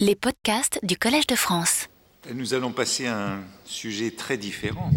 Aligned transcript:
Les 0.00 0.16
podcasts 0.16 0.80
du 0.82 0.96
Collège 0.96 1.28
de 1.28 1.36
France. 1.36 1.88
Nous 2.34 2.52
allons 2.52 2.72
passer 2.72 3.06
à 3.06 3.34
un 3.34 3.44
sujet 3.64 4.10
très 4.10 4.36
différent 4.36 4.90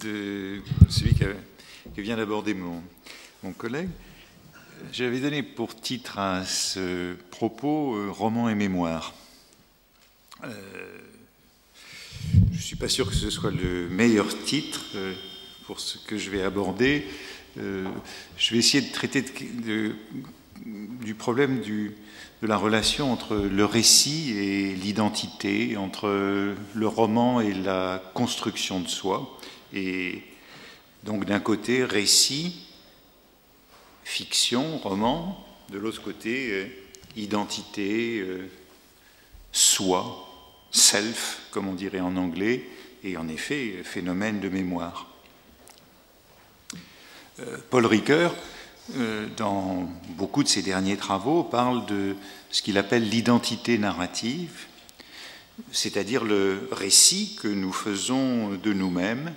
de 0.00 0.62
celui 0.88 1.14
que, 1.14 1.36
vient 2.00 2.16
d'aborder 2.16 2.54
mon, 2.54 2.82
collègue. 3.58 3.90
J'avais 4.90 5.20
donné 5.20 5.42
pour 5.42 5.78
titre 5.78 6.18
à 6.18 6.46
ce 6.46 7.12
propos 7.30 7.94
euh, 7.94 8.10
roman 8.10 8.48
et 8.48 8.54
mémoire. 8.54 9.12
Euh, 10.44 10.48
je 12.52 12.56
ne 12.56 12.62
suis 12.62 12.76
pas 12.76 12.88
sûr 12.88 13.06
que 13.06 13.14
ce 13.14 13.28
soit 13.28 13.50
le 13.50 13.86
meilleur 13.90 14.28
titre 14.44 14.80
euh, 14.94 15.12
pour 15.66 15.78
ce 15.78 15.98
que 15.98 16.16
je 16.16 16.30
vais 16.30 16.42
aborder. 16.42 17.04
Euh, 17.58 17.86
je 18.38 18.52
vais 18.52 18.58
essayer 18.58 18.86
de 18.86 18.92
traiter 18.92 19.22
du 20.64 21.14
problème 21.14 21.60
du, 21.60 21.92
de 22.42 22.46
la 22.46 22.56
relation 22.56 23.12
entre 23.12 23.36
le 23.36 23.64
récit 23.64 24.32
et 24.36 24.74
l'identité, 24.74 25.76
entre 25.76 26.08
le 26.74 26.88
roman 26.88 27.40
et 27.40 27.52
la 27.52 28.02
construction 28.14 28.80
de 28.80 28.88
soi. 28.88 29.38
Et 29.72 30.22
donc 31.04 31.26
d'un 31.26 31.40
côté, 31.40 31.84
récit, 31.84 32.66
fiction, 34.04 34.78
roman, 34.78 35.46
de 35.70 35.78
l'autre 35.78 36.02
côté, 36.02 36.50
euh, 36.50 36.66
identité, 37.16 38.18
euh, 38.20 38.48
soi, 39.52 40.26
self, 40.70 41.42
comme 41.50 41.68
on 41.68 41.74
dirait 41.74 42.00
en 42.00 42.16
anglais, 42.16 42.64
et 43.04 43.16
en 43.16 43.28
effet, 43.28 43.82
phénomène 43.84 44.40
de 44.40 44.48
mémoire. 44.48 45.06
Euh, 47.40 47.56
Paul 47.70 47.86
Ricoeur, 47.86 48.34
dans 49.36 49.88
beaucoup 50.16 50.42
de 50.42 50.48
ses 50.48 50.62
derniers 50.62 50.96
travaux, 50.96 51.44
parle 51.44 51.86
de 51.86 52.16
ce 52.50 52.62
qu'il 52.62 52.76
appelle 52.76 53.08
l'identité 53.08 53.78
narrative, 53.78 54.66
c'est-à-dire 55.72 56.24
le 56.24 56.68
récit 56.72 57.36
que 57.40 57.48
nous 57.48 57.72
faisons 57.72 58.50
de 58.50 58.72
nous-mêmes, 58.72 59.32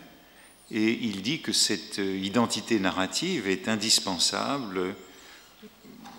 et 0.72 0.92
il 1.04 1.22
dit 1.22 1.42
que 1.42 1.54
cette 1.54 2.00
euh, 2.00 2.17
identité 2.17 2.80
narrative 2.80 3.48
est 3.48 3.67
indispensable 3.67 4.95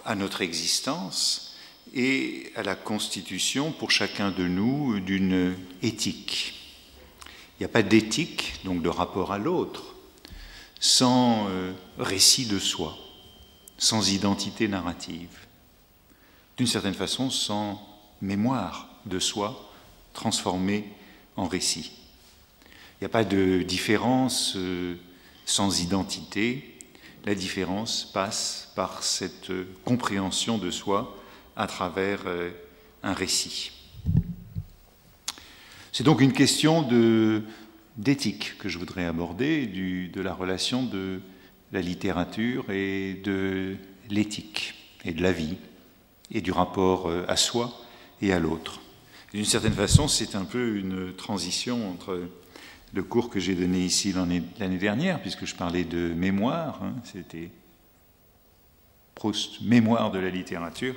à 0.05 0.15
notre 0.15 0.43
existence 0.43 1.57
et 1.93 2.53
à 2.55 2.63
la 2.63 2.77
constitution 2.77 3.73
pour 3.73 3.91
chacun 3.91 4.31
de 4.31 4.45
nous 4.45 5.01
d'une 5.01 5.57
éthique. 5.83 6.55
Il 7.59 7.63
n'y 7.63 7.67
a 7.67 7.69
pas 7.69 7.83
d'éthique, 7.83 8.55
donc 8.65 8.83
de 8.83 8.89
rapport 8.89 9.33
à 9.33 9.39
l'autre, 9.39 9.95
sans 10.79 11.48
euh, 11.48 11.73
récit 11.98 12.47
de 12.47 12.59
soi, 12.59 12.97
sans 13.78 14.12
identité 14.12 14.69
narrative, 14.69 15.39
d'une 16.56 16.67
certaine 16.67 16.94
façon 16.94 17.30
sans 17.30 17.83
mémoire 18.22 18.89
de 19.06 19.19
soi 19.19 19.70
transformée 20.12 20.84
en 21.36 21.47
récit. 21.47 21.92
Il 22.64 23.05
n'y 23.05 23.06
a 23.06 23.11
pas 23.11 23.25
de 23.25 23.62
différence 23.62 24.55
euh, 24.56 24.97
sans 25.45 25.80
identité. 25.80 26.78
La 27.25 27.34
différence 27.34 28.05
passe 28.12 28.72
par 28.77 29.02
cette 29.02 29.50
compréhension 29.84 30.58
de 30.58 30.70
soi 30.70 31.17
à 31.56 31.67
travers 31.67 32.22
euh, 32.27 32.50
un 33.02 33.12
récit. 33.12 33.72
C'est 35.92 36.05
donc 36.05 36.20
une 36.20 36.33
question 36.33 36.83
d'éthique 37.97 38.58
que 38.58 38.69
je 38.69 38.78
voudrais 38.78 39.05
aborder, 39.05 39.67
de 39.67 40.20
la 40.20 40.34
relation 40.34 40.83
de 40.83 41.20
la 41.73 41.81
littérature 41.81 42.70
et 42.70 43.15
de 43.25 43.77
l'éthique 44.11 44.75
et 45.05 45.12
de 45.12 45.23
la 45.23 45.33
vie 45.33 45.57
et 46.31 46.41
du 46.41 46.53
rapport 46.53 47.09
euh, 47.09 47.25
à 47.29 47.37
soi 47.37 47.73
et 48.20 48.33
à 48.33 48.39
l'autre. 48.39 48.81
D'une 49.33 49.45
certaine 49.45 49.73
façon, 49.73 50.09
c'est 50.09 50.37
un 50.37 50.45
peu 50.45 50.77
une 50.77 51.12
transition 51.15 51.91
entre 51.91 52.29
le 52.95 53.03
cours 53.03 53.29
que 53.29 53.41
j'ai 53.41 53.55
donné 53.55 53.81
ici 53.81 54.12
l'année 54.12 54.79
dernière, 54.79 55.20
puisque 55.20 55.45
je 55.45 55.55
parlais 55.57 55.85
de 55.85 56.14
mémoire, 56.14 56.80
hein, 56.83 56.95
c'était 57.02 57.51
Proust, 59.14 59.61
mémoire 59.63 60.11
de 60.11 60.19
la 60.19 60.31
littérature, 60.31 60.95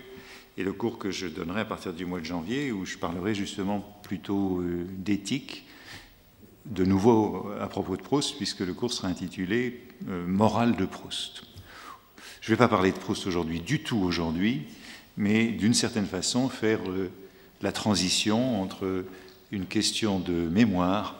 et 0.57 0.63
le 0.63 0.73
cours 0.73 0.97
que 0.97 1.11
je 1.11 1.28
donnerai 1.28 1.61
à 1.61 1.66
partir 1.66 1.94
du 1.94 2.05
mois 2.05 2.19
de 2.19 2.25
janvier, 2.25 2.72
où 2.72 2.85
je 2.85 2.97
parlerai 2.97 3.35
justement 3.35 3.79
plutôt 4.01 4.59
euh, 4.59 4.88
d'éthique, 4.97 5.66
de 6.69 6.83
nouveau 6.83 7.50
à 7.59 7.67
propos 7.67 7.95
de 7.95 8.01
Proust, 8.01 8.35
puisque 8.38 8.59
le 8.59 8.73
cours 8.73 8.91
sera 8.91 9.07
intitulé 9.07 9.81
euh, 10.09 10.25
Morale 10.28 10.75
de 10.75 10.85
Proust. 10.85 11.44
Je 12.41 12.51
ne 12.51 12.55
vais 12.55 12.57
pas 12.57 12.67
parler 12.67 12.91
de 12.91 12.97
Proust 12.97 13.25
aujourd'hui, 13.25 13.61
du 13.61 13.81
tout 13.81 13.97
aujourd'hui, 13.97 14.63
mais 15.16 15.47
d'une 15.47 15.73
certaine 15.73 16.05
façon 16.05 16.50
faire 16.50 16.79
euh, 16.89 17.09
la 17.61 17.72
transition 17.72 18.61
entre 18.61 19.05
une 19.51 19.66
question 19.66 20.19
de 20.19 20.33
mémoire 20.33 21.16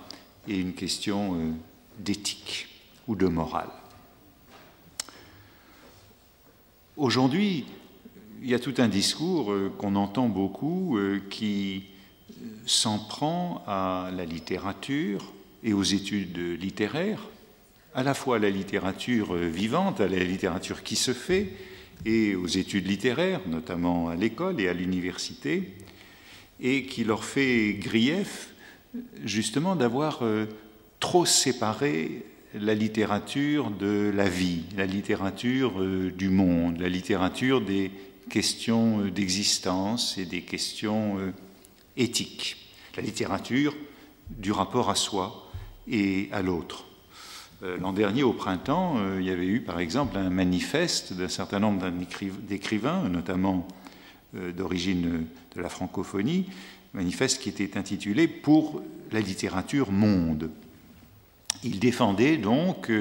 et 0.48 0.60
une 0.60 0.74
question 0.74 1.36
euh, 1.36 1.52
d'éthique 2.00 2.68
ou 3.08 3.16
de 3.16 3.28
morale. 3.28 3.70
Aujourd'hui, 6.98 7.66
il 8.42 8.50
y 8.50 8.54
a 8.54 8.60
tout 8.60 8.74
un 8.80 8.88
discours 8.88 9.54
qu'on 9.78 9.96
entend 9.96 10.28
beaucoup 10.30 10.98
qui 11.30 11.86
s'en 12.66 13.00
prend 13.00 13.64
à 13.68 14.10
la 14.16 14.26
littérature 14.26 15.32
et 15.64 15.74
aux 15.74 15.84
études 15.84 16.38
littéraires, 16.60 17.22
à 17.94 18.04
la 18.04 18.14
fois 18.14 18.36
à 18.38 18.40
la 18.40 18.50
littérature 18.50 19.34
vivante, 19.36 20.02
à 20.02 20.08
la 20.08 20.24
littérature 20.24 20.84
qui 20.84 20.96
se 20.96 21.14
fait, 21.14 21.50
et 22.06 22.36
aux 22.36 22.48
études 22.48 22.88
littéraires, 22.88 23.42
notamment 23.48 24.10
à 24.10 24.16
l'école 24.16 24.60
et 24.62 24.68
à 24.68 24.74
l'université, 24.74 25.74
et 26.60 26.86
qui 26.86 27.04
leur 27.04 27.24
fait 27.24 27.74
grief 27.74 28.54
justement 29.24 29.76
d'avoir 29.76 30.20
euh, 30.24 30.46
trop 31.00 31.26
séparé 31.26 32.24
la 32.54 32.74
littérature 32.74 33.70
de 33.70 34.12
la 34.16 34.30
vie, 34.30 34.64
la 34.76 34.86
littérature 34.86 35.82
euh, 35.82 36.12
du 36.12 36.30
monde, 36.30 36.80
la 36.80 36.90
littérature 36.90 37.62
des 37.62 37.92
questions 38.30 39.02
euh, 39.02 39.12
d'existence 39.12 40.18
et 40.18 40.26
des 40.26 40.42
questions 40.42 41.18
éthiques, 41.96 42.58
la 42.96 43.04
littérature 43.04 43.76
du 44.30 44.52
rapport 44.52 44.90
à 44.90 44.96
soi 44.96 45.47
et 45.90 46.30
à 46.32 46.42
l'autre. 46.42 46.86
Euh, 47.64 47.78
L'an 47.78 47.94
dernier, 47.94 48.24
au 48.24 48.34
printemps, 48.34 48.98
euh, 48.98 49.18
il 49.20 49.26
y 49.26 49.32
avait 49.32 49.48
eu 49.48 49.62
par 49.62 49.80
exemple 49.80 50.18
un 50.18 50.30
manifeste 50.30 51.14
d'un 51.14 51.28
certain 51.28 51.60
nombre 51.60 51.90
d'écrivains, 52.48 53.10
notamment 53.10 53.68
euh, 54.36 54.52
d'origine 54.52 55.26
de 55.56 55.62
la 55.62 55.70
francophonie, 55.70 56.46
manifeste 56.94 57.42
qui 57.42 57.50
était 57.50 57.78
intitulé 57.78 58.28
Pour 58.28 58.82
la 59.12 59.22
littérature 59.22 59.92
monde. 59.92 60.52
Il 61.64 61.80
défendait 61.80 62.38
donc 62.38 62.92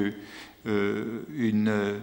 une 0.64 2.00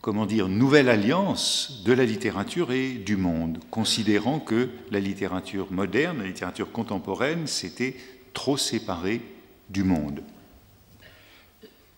comment 0.00 0.26
dire, 0.26 0.48
nouvelle 0.48 0.88
alliance 0.88 1.82
de 1.84 1.92
la 1.92 2.04
littérature 2.04 2.72
et 2.72 2.92
du 2.92 3.16
monde, 3.16 3.58
considérant 3.70 4.38
que 4.38 4.70
la 4.90 5.00
littérature 5.00 5.70
moderne, 5.70 6.18
la 6.18 6.26
littérature 6.26 6.72
contemporaine, 6.72 7.46
s'était 7.46 7.96
trop 8.32 8.56
séparée 8.56 9.20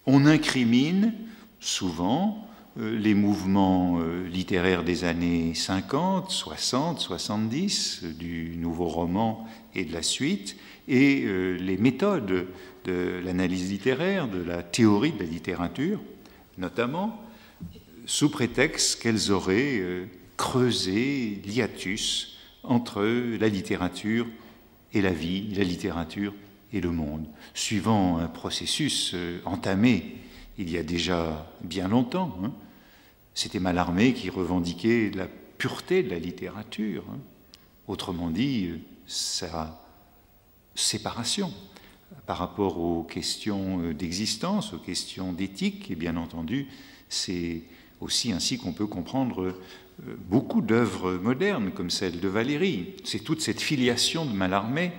On 0.06 0.26
incrimine 0.26 1.12
souvent 1.60 2.46
euh, 2.78 2.98
les 2.98 3.14
mouvements 3.14 3.98
euh, 4.00 4.28
littéraires 4.28 4.84
des 4.84 5.04
années 5.04 5.54
50, 5.54 6.30
60, 6.30 7.00
70, 7.00 8.00
euh, 8.04 8.12
du 8.12 8.56
nouveau 8.56 8.86
roman 8.86 9.46
et 9.74 9.84
de 9.84 9.92
la 9.92 10.02
suite, 10.02 10.56
et 10.86 11.24
euh, 11.24 11.56
les 11.56 11.76
méthodes 11.76 12.46
de 12.84 13.20
l'analyse 13.24 13.70
littéraire, 13.70 14.28
de 14.28 14.42
la 14.42 14.62
théorie 14.62 15.12
de 15.12 15.20
la 15.20 15.30
littérature, 15.30 16.00
notamment, 16.58 17.20
sous 18.04 18.30
prétexte 18.30 19.02
qu'elles 19.02 19.32
auraient 19.32 19.82
creusé 20.36 21.42
l'hiatus 21.44 22.38
entre 22.62 23.02
la 23.02 23.48
littérature 23.48 24.26
et 24.92 25.02
la 25.02 25.10
vie, 25.10 25.52
la 25.54 25.64
littérature 25.64 26.32
et 26.76 26.80
le 26.80 26.90
monde, 26.90 27.26
suivant 27.54 28.18
un 28.18 28.28
processus 28.28 29.12
euh, 29.14 29.40
entamé 29.44 30.16
il 30.58 30.70
y 30.70 30.78
a 30.78 30.82
déjà 30.82 31.46
bien 31.62 31.88
longtemps. 31.88 32.38
hein. 32.42 32.52
C'était 33.34 33.60
Mallarmé 33.60 34.14
qui 34.14 34.30
revendiquait 34.30 35.10
la 35.14 35.26
pureté 35.58 36.02
de 36.02 36.10
la 36.10 36.18
littérature, 36.18 37.04
hein. 37.10 37.18
autrement 37.88 38.30
dit, 38.30 38.70
sa 39.06 39.82
séparation 40.74 41.52
par 42.26 42.38
rapport 42.38 42.78
aux 42.78 43.02
questions 43.02 43.80
euh, 43.80 43.94
d'existence, 43.94 44.72
aux 44.72 44.78
questions 44.78 45.32
d'éthique, 45.32 45.90
et 45.90 45.94
bien 45.94 46.16
entendu, 46.16 46.66
c'est 47.08 47.62
aussi 48.00 48.32
ainsi 48.32 48.58
qu'on 48.58 48.72
peut 48.72 48.86
comprendre 48.86 49.42
euh, 49.42 50.16
beaucoup 50.28 50.60
d'œuvres 50.60 51.12
modernes, 51.14 51.70
comme 51.72 51.90
celle 51.90 52.20
de 52.20 52.28
Valéry. 52.28 52.94
C'est 53.04 53.20
toute 53.20 53.40
cette 53.40 53.60
filiation 53.60 54.24
de 54.24 54.32
Mallarmé 54.32 54.92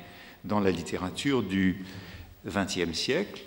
dans 0.47 0.59
la 0.59 0.71
littérature 0.71 1.43
du 1.43 1.83
XXe 2.45 2.93
siècle, 2.93 3.43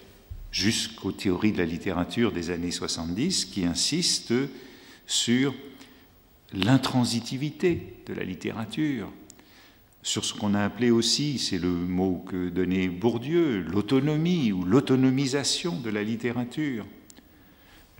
jusqu'aux 0.52 1.12
théories 1.12 1.52
de 1.52 1.58
la 1.58 1.64
littérature 1.64 2.32
des 2.32 2.50
années 2.50 2.70
70, 2.70 3.46
qui 3.46 3.64
insistent 3.64 4.34
sur 5.06 5.54
l'intransitivité 6.52 7.94
de 8.06 8.14
la 8.14 8.24
littérature, 8.24 9.10
sur 10.02 10.24
ce 10.24 10.32
qu'on 10.32 10.54
a 10.54 10.64
appelé 10.64 10.90
aussi, 10.90 11.38
c'est 11.38 11.58
le 11.58 11.68
mot 11.68 12.24
que 12.28 12.48
donnait 12.48 12.88
Bourdieu, 12.88 13.60
l'autonomie 13.60 14.50
ou 14.50 14.64
l'autonomisation 14.64 15.78
de 15.78 15.90
la 15.90 16.02
littérature. 16.02 16.86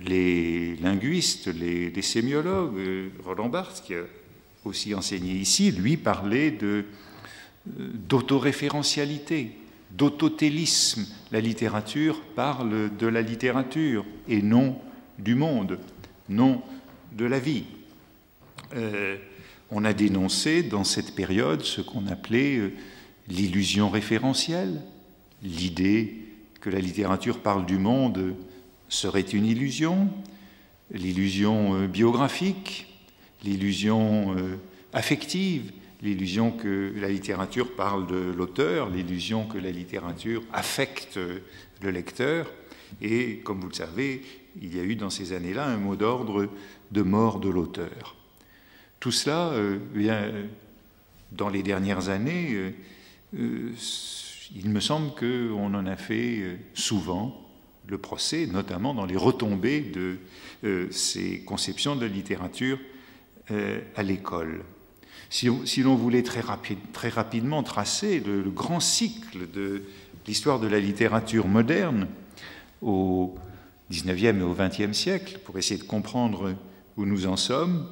Les 0.01 0.77
linguistes, 0.77 1.49
les, 1.49 2.03
sémiologues, 2.03 3.11
Roland 3.23 3.51
Barthes, 3.51 3.83
qui 3.85 3.95
a 3.95 4.05
aussi 4.65 4.95
enseigné 4.95 5.35
ici, 5.35 5.71
lui 5.73 5.99
parlait 5.99 6.51
de, 6.51 6.67
euh, 6.67 6.83
d'autoréférentialité, 7.67 9.57
d'autotélisme. 9.91 11.07
La 11.33 11.41
littérature 11.41 12.21
parle 12.35 12.97
de 12.97 13.07
la 13.07 13.23
littérature 13.23 14.05
et 14.29 14.43
non 14.43 14.79
du 15.19 15.35
monde, 15.35 15.79
non 16.29 16.63
de 17.13 17.25
la 17.25 17.39
vie. 17.39 17.65
Euh, 18.75 19.17
on 19.71 19.85
a 19.85 19.93
dénoncé 19.93 20.63
dans 20.63 20.85
cette 20.85 21.15
période 21.15 21.63
ce 21.63 21.81
qu'on 21.81 22.07
appelait 22.07 22.57
euh, 22.57 22.73
l'illusion 23.29 23.91
référentielle, 23.91 24.81
l'idée 25.43 26.17
que 26.61 26.71
la 26.71 26.81
littérature 26.81 27.41
parle 27.41 27.67
du 27.67 27.79
monde 27.79 28.35
serait 28.89 29.21
une 29.21 29.47
illusion, 29.47 30.09
l'illusion 30.93 31.75
euh, 31.75 31.87
biographique, 31.87 32.87
l'illusion 33.43 34.37
affective, 34.93 35.73
l'illusion 36.03 36.51
que 36.51 36.93
la 36.97 37.09
littérature 37.09 37.75
parle 37.75 38.07
de 38.07 38.33
l'auteur, 38.37 38.89
l'illusion 38.89 39.47
que 39.47 39.59
la 39.59 39.71
littérature 39.71 40.43
affecte 40.53 41.19
le 41.83 41.91
lecteur. 41.91 42.51
Et 43.03 43.39
comme 43.39 43.61
vous 43.61 43.69
le 43.69 43.75
savez, 43.75 44.23
il 44.61 44.75
y 44.75 44.81
a 44.81 44.83
eu 44.83 44.97
dans 44.97 45.11
ces 45.11 45.33
années-là 45.33 45.67
un 45.67 45.77
mot 45.77 45.97
d'ordre 45.97 46.49
de 46.91 47.03
mort 47.03 47.41
de 47.41 47.49
l'auteur. 47.49 48.17
Tout 48.99 49.13
cela, 49.13 49.51
euh, 49.53 49.79
dans 51.33 51.49
les 51.49 51.63
dernières 51.63 52.09
années, 52.09 52.53
euh, 52.53 52.71
euh, 53.39 53.73
il 54.55 54.69
me 54.69 54.81
semble 54.81 55.15
qu'on 55.15 55.75
en 55.75 55.87
a 55.87 55.97
fait 55.97 56.59
souvent 56.75 57.49
le 57.87 57.99
procès, 57.99 58.47
notamment 58.47 58.95
dans 58.95 59.07
les 59.07 59.17
retombées 59.17 59.81
de 59.81 60.19
ces 60.91 61.45
conceptions 61.45 61.95
de 61.95 62.03
la 62.03 62.13
littérature 62.13 62.79
à 63.49 64.03
l'école. 64.03 64.65
Si, 65.31 65.47
l'on 65.83 65.95
voulait 65.95 66.25
très, 66.25 66.41
rapidement 67.11 67.63
tracer 67.63 68.21
le, 68.21 68.43
le 68.43 68.51
grand 68.51 68.81
cycle 68.81 69.49
de 69.51 69.85
l'histoire 70.27 70.59
de 70.59 70.67
la 70.67 70.81
littérature 70.81 71.47
moderne 71.47 72.09
au 72.83 73.37
XIXe 73.91 74.23
et 74.23 74.43
au 74.43 74.55
XXe 74.55 74.93
siècle, 74.97 75.39
pour 75.45 75.57
essayer 75.57 75.81
de 75.81 75.87
comprendre 75.87 76.55
où 76.97 77.05
nous 77.05 77.27
en 77.27 77.37
sommes, 77.37 77.89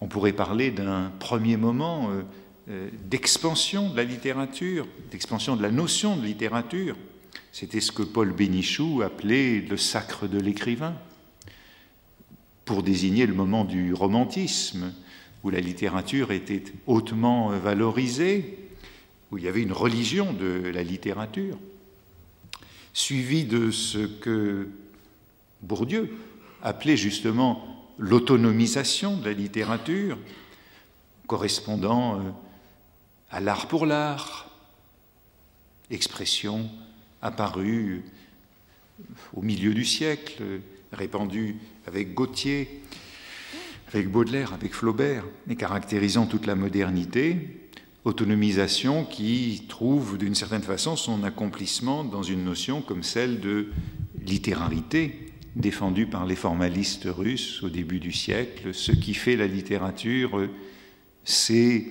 on 0.00 0.06
pourrait 0.06 0.32
parler 0.32 0.70
d'un 0.70 1.10
premier 1.18 1.56
moment 1.56 2.10
euh, 2.10 2.22
euh, 2.70 2.88
d'expansion 3.04 3.90
de 3.90 3.96
la 3.96 4.04
littérature, 4.04 4.86
d'expansion 5.10 5.56
de 5.56 5.62
la 5.62 5.70
notion 5.70 6.16
de 6.16 6.24
littérature. 6.24 6.96
C'était 7.52 7.80
ce 7.80 7.92
que 7.92 8.02
Paul 8.02 8.32
Bénichou 8.32 9.02
appelait 9.02 9.60
le 9.60 9.76
sacre 9.76 10.28
de 10.28 10.38
l'écrivain, 10.38 10.94
pour 12.64 12.82
désigner 12.82 13.26
le 13.26 13.34
moment 13.34 13.64
du 13.64 13.94
romantisme, 13.94 14.92
où 15.44 15.50
la 15.50 15.60
littérature 15.60 16.32
était 16.32 16.64
hautement 16.86 17.50
valorisée, 17.50 18.58
où 19.30 19.38
il 19.38 19.44
y 19.44 19.48
avait 19.48 19.62
une 19.62 19.72
religion 19.72 20.32
de 20.32 20.68
la 20.68 20.82
littérature, 20.82 21.58
suivi 22.92 23.44
de 23.44 23.70
ce 23.70 23.98
que 23.98 24.68
Bourdieu 25.62 26.16
appelait 26.62 26.96
justement 26.96 27.64
l'autonomisation 27.98 29.16
de 29.16 29.24
la 29.24 29.32
littérature, 29.32 30.18
correspondant 31.26 32.18
euh, 32.18 32.30
à 33.30 33.40
l'art 33.40 33.68
pour 33.68 33.86
l'art, 33.86 34.50
expression 35.90 36.68
apparue 37.22 38.04
au 39.34 39.42
milieu 39.42 39.74
du 39.74 39.84
siècle, 39.84 40.42
répandue 40.92 41.56
avec 41.86 42.14
Gautier, 42.14 42.82
avec 43.88 44.10
Baudelaire, 44.10 44.52
avec 44.52 44.74
Flaubert, 44.74 45.24
et 45.48 45.56
caractérisant 45.56 46.26
toute 46.26 46.46
la 46.46 46.54
modernité, 46.54 47.68
autonomisation 48.04 49.04
qui 49.04 49.64
trouve 49.68 50.18
d'une 50.18 50.34
certaine 50.34 50.62
façon 50.62 50.96
son 50.96 51.24
accomplissement 51.24 52.04
dans 52.04 52.22
une 52.22 52.44
notion 52.44 52.80
comme 52.80 53.02
celle 53.02 53.40
de 53.40 53.68
littérarité, 54.24 55.32
défendu 55.56 56.06
par 56.06 56.26
les 56.26 56.36
formalistes 56.36 57.08
russes 57.08 57.62
au 57.62 57.68
début 57.68 57.98
du 57.98 58.12
siècle. 58.12 58.72
Ce 58.72 58.92
qui 58.92 59.14
fait 59.14 59.36
la 59.36 59.46
littérature, 59.46 60.48
c'est 61.24 61.86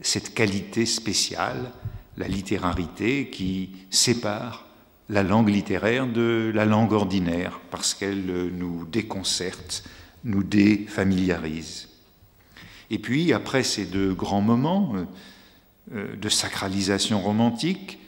cette 0.00 0.34
qualité 0.34 0.86
spéciale, 0.86 1.72
la 2.16 2.28
littérarité, 2.28 3.28
qui 3.30 3.70
sépare 3.90 4.66
la 5.08 5.22
langue 5.22 5.48
littéraire 5.48 6.06
de 6.06 6.50
la 6.54 6.64
langue 6.64 6.92
ordinaire, 6.92 7.60
parce 7.70 7.94
qu'elle 7.94 8.50
nous 8.56 8.86
déconcerte, 8.86 9.84
nous 10.24 10.42
défamiliarise. 10.42 11.88
Et 12.90 12.98
puis, 12.98 13.32
après 13.32 13.62
ces 13.62 13.86
deux 13.86 14.14
grands 14.14 14.40
moments 14.40 14.94
euh, 15.92 16.16
de 16.16 16.28
sacralisation 16.28 17.20
romantique, 17.20 17.98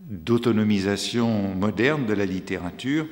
d'autonomisation 0.00 1.54
moderne 1.54 2.06
de 2.06 2.14
la 2.14 2.24
littérature, 2.24 3.06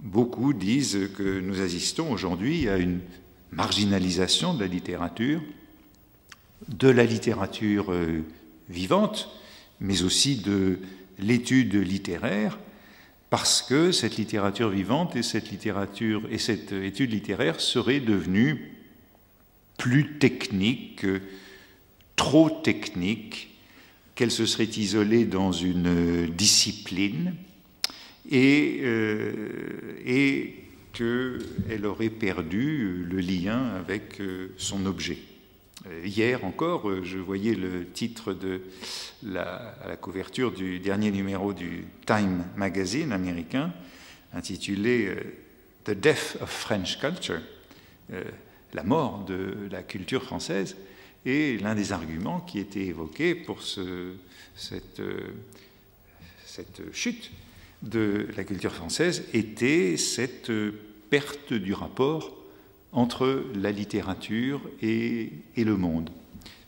beaucoup 0.00 0.52
disent 0.52 1.10
que 1.16 1.40
nous 1.40 1.60
assistons 1.60 2.12
aujourd'hui 2.12 2.68
à 2.68 2.78
une 2.78 3.00
marginalisation 3.50 4.54
de 4.54 4.60
la 4.60 4.66
littérature, 4.66 5.42
de 6.68 6.88
la 6.88 7.04
littérature 7.04 7.92
euh, 7.92 8.22
vivante, 8.68 9.28
mais 9.80 10.02
aussi 10.02 10.36
de 10.36 10.78
l'étude 11.18 11.74
littéraire, 11.74 12.58
parce 13.30 13.62
que 13.62 13.92
cette 13.92 14.16
littérature 14.16 14.70
vivante 14.70 15.16
et 15.16 15.22
cette 15.22 15.50
littérature 15.50 16.22
et 16.30 16.38
cette 16.38 16.72
étude 16.72 17.10
littéraire 17.10 17.60
seraient 17.60 18.00
devenues 18.00 18.72
plus 19.78 20.18
techniques, 20.18 21.06
trop 22.14 22.50
techniques, 22.50 23.50
qu'elles 24.14 24.30
se 24.30 24.46
seraient 24.46 24.64
isolées 24.64 25.26
dans 25.26 25.52
une 25.52 26.26
discipline 26.26 27.34
et, 28.30 28.80
euh, 28.82 30.00
et 30.06 30.54
qu'elle 30.92 31.84
aurait 31.84 32.08
perdu 32.10 33.04
le 33.08 33.18
lien 33.18 33.74
avec 33.74 34.20
euh, 34.20 34.54
son 34.56 34.86
objet. 34.86 35.18
Euh, 35.86 36.06
hier 36.06 36.44
encore, 36.44 37.04
je 37.04 37.18
voyais 37.18 37.54
le 37.54 37.86
titre 37.86 38.32
de 38.32 38.62
la, 39.22 39.74
couverture 40.00 40.52
du 40.52 40.78
dernier 40.78 41.10
numéro 41.10 41.52
du 41.52 41.84
Time 42.06 42.44
Magazine 42.56 43.12
américain, 43.12 43.72
intitulé 44.32 45.16
The 45.84 45.92
Death 45.92 46.38
of 46.40 46.50
French 46.50 46.98
Culture, 46.98 47.40
la 48.74 48.82
mort 48.82 49.24
de 49.24 49.68
la 49.70 49.82
culture 49.82 50.22
française. 50.22 50.76
Et 51.24 51.58
l'un 51.58 51.74
des 51.74 51.92
arguments 51.92 52.40
qui 52.40 52.58
était 52.58 52.84
évoqué 52.84 53.34
pour 53.34 53.62
ce, 53.62 54.12
cette, 54.54 55.02
cette 56.44 56.82
chute, 56.92 57.32
de 57.82 58.28
la 58.36 58.44
culture 58.44 58.74
française 58.74 59.24
était 59.32 59.96
cette 59.96 60.50
perte 61.10 61.52
du 61.52 61.72
rapport 61.72 62.35
entre 62.96 63.44
la 63.54 63.72
littérature 63.72 64.62
et, 64.80 65.30
le 65.54 65.76
monde. 65.76 66.08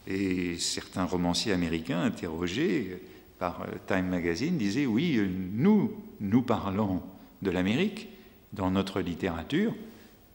Et 0.06 0.58
certains 0.58 1.04
romanciers 1.04 1.52
américains 1.52 2.02
interrogés 2.02 3.02
par 3.38 3.66
Time 3.86 4.08
Magazine 4.08 4.58
disaient 4.58 4.84
oui, 4.84 5.18
nous, 5.52 5.90
nous 6.20 6.42
parlons 6.42 7.02
de 7.40 7.50
l'Amérique 7.50 8.08
dans 8.52 8.70
notre 8.70 9.00
littérature, 9.00 9.74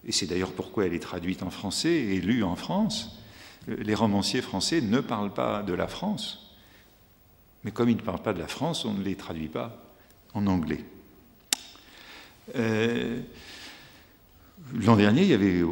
et 0.05 0.11
c'est 0.11 0.25
d'ailleurs 0.25 0.53
pourquoi 0.53 0.87
elle 0.87 0.93
est 0.95 0.99
traduite 0.99 1.43
en 1.43 1.51
français 1.51 1.93
et 1.93 2.19
lue 2.19 2.43
en 2.43 2.55
France. 2.55 3.19
Les 3.67 3.95
romanciers 3.95 4.41
français 4.41 4.81
ne 4.81 4.99
parlent 4.99 5.33
pas 5.33 5.61
de 5.61 5.73
la 5.73 5.87
France, 5.87 6.55
mais 7.63 7.71
comme 7.71 7.89
ils 7.89 7.97
ne 7.97 8.01
parlent 8.01 8.21
pas 8.21 8.33
de 8.33 8.39
la 8.39 8.47
France, 8.47 8.83
on 8.83 8.93
ne 8.93 9.03
les 9.03 9.15
traduit 9.15 9.47
pas 9.47 9.79
en 10.33 10.47
anglais. 10.47 10.83
Euh, 12.55 13.21
l'an 14.73 14.95
dernier, 14.95 15.23
il 15.23 15.29
y 15.29 15.33
avait 15.33 15.63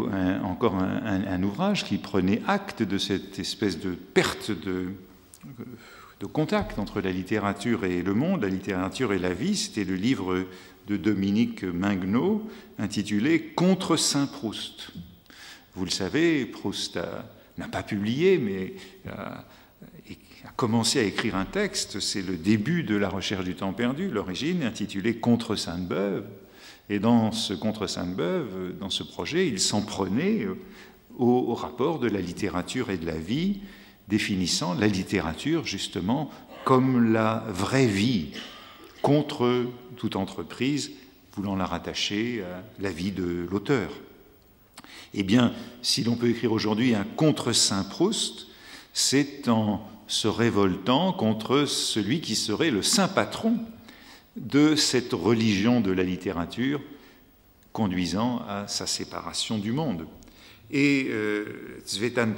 encore 0.43 0.75
un, 0.75 1.43
ouvrage 1.43 1.85
qui 1.85 1.97
prenait 1.97 2.41
acte 2.47 2.83
de 2.83 2.97
cette 2.97 3.39
espèce 3.39 3.79
de 3.79 3.91
perte 3.91 4.51
de, 4.51 4.93
contact 6.33 6.77
entre 6.77 7.01
la 7.01 7.11
littérature 7.11 7.83
et 7.83 8.03
le 8.03 8.13
monde, 8.13 8.43
la 8.43 8.49
littérature 8.49 9.11
et 9.11 9.19
la 9.19 9.33
vie. 9.33 9.55
C'était 9.55 9.83
le 9.83 9.95
livre 9.95 10.45
de 10.87 10.97
Dominique 10.97 11.63
Mingnaud 11.63 12.47
intitulé 12.77 13.41
Contre 13.55 13.95
Saint 13.97 14.27
Proust. 14.27 14.91
Vous 15.73 15.85
le 15.85 15.91
savez, 15.91 16.45
Proust 16.45 16.99
n'a 17.57 17.67
pas 17.67 17.81
publié, 17.81 18.37
mais 18.37 18.73
a, 19.09 19.45
a 20.45 20.51
commencé 20.55 20.99
à 20.99 21.03
écrire 21.03 21.35
un 21.35 21.45
texte, 21.45 21.99
c'est 21.99 22.21
le 22.21 22.35
début 22.35 22.83
de 22.83 22.95
la 22.95 23.09
recherche 23.09 23.45
du 23.45 23.55
temps 23.55 23.73
perdu, 23.73 24.09
l'origine, 24.09 24.63
intitulé 24.63 25.15
Contre 25.15 25.55
Sainte-Beuve. 25.55 26.25
Et 26.91 26.99
dans 26.99 27.31
ce 27.31 27.53
Contre 27.53 27.87
Sainte-Beuve, 27.87 28.75
dans 28.77 28.89
ce 28.89 29.03
projet, 29.03 29.47
il 29.47 29.61
s'en 29.61 29.81
prenait 29.81 30.45
au 31.17 31.53
rapport 31.53 31.99
de 31.99 32.09
la 32.09 32.19
littérature 32.19 32.89
et 32.89 32.97
de 32.97 33.05
la 33.05 33.17
vie, 33.17 33.59
définissant 34.09 34.73
la 34.73 34.87
littérature 34.87 35.65
justement 35.65 36.29
comme 36.65 37.13
la 37.13 37.45
vraie 37.47 37.87
vie 37.87 38.31
contre 39.01 39.67
toute 39.95 40.17
entreprise 40.17 40.91
voulant 41.37 41.55
la 41.55 41.65
rattacher 41.65 42.43
à 42.43 42.61
la 42.81 42.91
vie 42.91 43.13
de 43.13 43.47
l'auteur. 43.49 43.89
Eh 45.13 45.23
bien, 45.23 45.53
si 45.81 46.03
l'on 46.03 46.17
peut 46.17 46.29
écrire 46.29 46.51
aujourd'hui 46.51 46.93
un 46.93 47.05
contre 47.05 47.53
Saint 47.53 47.85
Proust, 47.85 48.47
c'est 48.91 49.47
en 49.47 49.79
se 50.07 50.27
révoltant 50.27 51.13
contre 51.13 51.63
celui 51.63 52.19
qui 52.19 52.35
serait 52.35 52.69
le 52.69 52.81
saint 52.81 53.07
patron 53.07 53.59
de 54.35 54.75
cette 54.75 55.13
religion 55.13 55.81
de 55.81 55.91
la 55.91 56.03
littérature 56.03 56.81
conduisant 57.73 58.41
à 58.47 58.67
sa 58.67 58.87
séparation 58.87 59.57
du 59.57 59.71
monde. 59.71 60.05
Et 60.71 61.07
euh, 61.09 61.81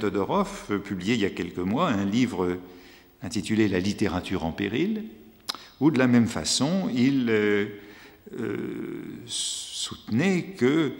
Todorov 0.00 0.80
publié 0.82 1.14
il 1.14 1.20
y 1.20 1.24
a 1.24 1.30
quelques 1.30 1.58
mois 1.58 1.88
un 1.88 2.04
livre 2.04 2.58
intitulé 3.22 3.68
La 3.68 3.80
littérature 3.80 4.44
en 4.44 4.52
péril, 4.52 5.04
où 5.80 5.90
de 5.90 5.98
la 5.98 6.06
même 6.06 6.26
façon 6.26 6.90
il 6.94 7.26
euh, 7.30 7.66
euh, 8.38 9.02
soutenait 9.26 10.54
que, 10.56 10.92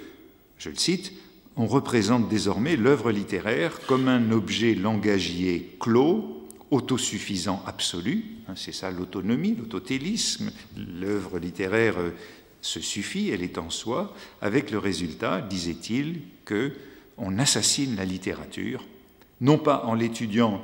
je 0.59 0.71
le 0.71 0.77
cite, 0.77 1.13
on 1.57 1.67
représente 1.67 2.29
désormais 2.29 2.77
l'œuvre 2.77 3.13
littéraire 3.13 3.81
comme 3.87 4.09
un 4.09 4.33
objet 4.33 4.75
langagier 4.75 5.77
clos, 5.79 6.44
autosuffisant 6.75 7.63
absolu, 7.67 8.25
hein, 8.49 8.55
c'est 8.57 8.73
ça 8.73 8.91
l'autonomie, 8.91 9.55
l'autotélisme, 9.57 10.51
l'œuvre 10.77 11.39
littéraire 11.39 11.99
euh, 11.99 12.11
se 12.63 12.81
suffit, 12.81 13.31
elle 13.31 13.43
est 13.43 13.59
en 13.59 13.71
soi, 13.71 14.13
avec 14.43 14.73
le 14.73 14.79
résultat, 14.79 15.41
disait-il, 15.41 16.21
que 16.45 16.73
on 17.17 17.39
assassine 17.39 17.95
la 17.95 18.05
littérature, 18.05 18.85
non 19.41 19.57
pas 19.57 19.85
en 19.85 19.95
l'étudiant, 19.95 20.63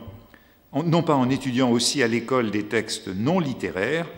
non 0.73 1.05
pas 1.05 1.15
en 1.15 1.31
étudiant 1.31 1.71
aussi 1.71 2.03
à 2.03 2.09
l'école 2.09 2.51
des 2.51 2.65
textes 2.65 3.07
non 3.07 3.39
littéraires, 3.39 4.09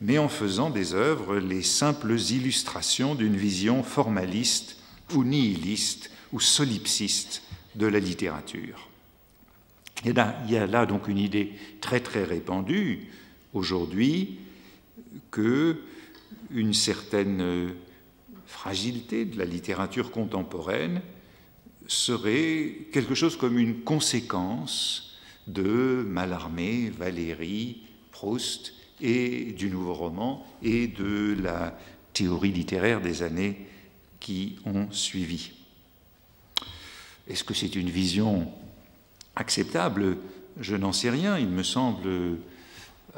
mais 0.00 0.16
en 0.16 0.30
faisant 0.30 0.70
des 0.70 0.94
œuvres 0.94 1.36
les 1.36 1.62
simples 1.62 2.18
illustrations 2.30 3.14
d'une 3.14 3.36
vision 3.36 3.82
formaliste 3.82 4.78
ou 5.14 5.22
nihiliste 5.22 6.10
ou 6.32 6.40
solipsiste 6.40 7.42
de 7.74 7.86
la 7.86 7.98
littérature. 7.98 8.88
Il 10.04 10.14
y 10.48 10.56
a 10.56 10.66
là 10.66 10.86
donc 10.86 11.08
une 11.08 11.18
idée 11.18 11.52
très 11.80 12.00
très 12.00 12.24
répandue 12.24 13.08
aujourd'hui 13.52 14.40
que 15.30 15.80
une 16.50 16.74
certaine 16.74 17.74
fragilité 18.46 19.24
de 19.24 19.38
la 19.38 19.44
littérature 19.44 20.10
contemporaine 20.10 21.02
serait 21.86 22.86
quelque 22.92 23.14
chose 23.14 23.36
comme 23.36 23.58
une 23.58 23.80
conséquence 23.80 25.16
de 25.46 26.04
Mallarmé, 26.06 26.90
Valéry, 26.90 27.82
Proust 28.10 28.74
et 29.00 29.52
du 29.52 29.68
nouveau 29.68 29.94
roman 29.94 30.46
et 30.62 30.86
de 30.86 31.36
la 31.40 31.76
théorie 32.12 32.52
littéraire 32.52 33.00
des 33.00 33.22
années 33.22 33.66
qui 34.20 34.56
ont 34.64 34.90
suivi. 34.90 35.52
Est-ce 37.28 37.44
que 37.44 37.54
c'est 37.54 37.74
une 37.74 37.90
vision 37.90 38.52
acceptable 39.36 40.16
Je 40.60 40.76
n'en 40.76 40.92
sais 40.92 41.10
rien. 41.10 41.38
Il 41.38 41.48
me 41.48 41.62
semble 41.62 42.08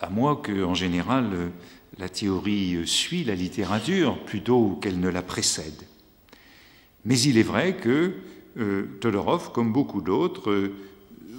à 0.01 0.09
moi 0.09 0.41
qu'en 0.45 0.75
général, 0.75 1.51
la 1.99 2.09
théorie 2.09 2.87
suit 2.87 3.25
la 3.25 3.35
littérature 3.35 4.19
plutôt 4.25 4.79
qu'elle 4.81 5.01
ne 5.01 5.09
la 5.09 5.23
précède. 5.23 5.85
Mais 7.05 7.19
il 7.21 7.39
est 7.39 7.43
vrai 7.43 7.77
que 7.77 8.15
euh, 8.59 8.87
Todorov, 9.01 9.53
comme 9.53 9.73
beaucoup 9.73 10.01
d'autres, 10.01 10.51
euh, 10.51 10.75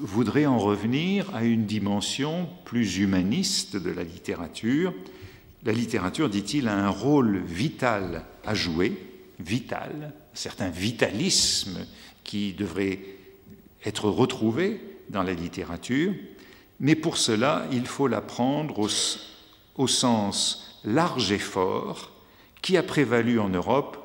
voudrait 0.02 0.46
en 0.46 0.60
revenir 0.60 1.34
à 1.34 1.44
une 1.44 1.66
dimension 1.66 2.48
plus 2.66 2.98
humaniste 2.98 3.78
de 3.78 3.90
la 3.90 4.04
littérature. 4.04 4.94
La 5.64 5.72
littérature, 5.72 6.30
dit-il, 6.30 6.68
a 6.68 6.78
un 6.78 6.90
rôle 6.90 7.42
vital 7.46 8.24
à 8.46 8.54
jouer, 8.54 8.94
vital, 9.40 10.14
un 10.14 10.36
certain 10.36 10.70
vitalisme 10.70 11.86
qui 12.24 12.54
devrait 12.54 13.00
être 13.86 14.10
retrouvé 14.10 14.82
dans 15.10 15.24
la 15.24 15.34
littérature, 15.34 16.14
mais 16.80 16.96
pour 16.96 17.18
cela, 17.18 17.68
il 17.72 17.88
faut 17.88 18.08
la 18.08 18.22
prendre 18.22 18.90
au, 19.78 19.88
sens 19.88 20.80
large 20.84 21.32
et 21.32 21.40
fort 21.40 22.12
qui 22.62 22.78
a 22.78 22.84
prévalu 22.84 23.40
en 23.40 23.50
Europe 23.50 23.98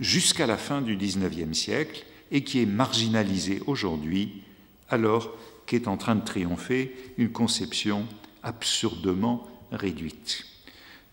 jusqu'à 0.00 0.46
la 0.46 0.56
fin 0.56 0.82
du 0.82 0.96
XIXe 0.96 1.56
siècle 1.56 2.04
et 2.30 2.44
qui 2.44 2.62
est 2.62 2.66
marginalisé 2.66 3.60
aujourd'hui 3.66 4.42
alors 4.88 5.30
qu'est 5.66 5.88
en 5.88 5.96
train 5.96 6.14
de 6.14 6.24
triompher 6.24 6.94
une 7.18 7.30
conception 7.30 8.06
absurdement 8.42 9.46
réduite. 9.70 10.51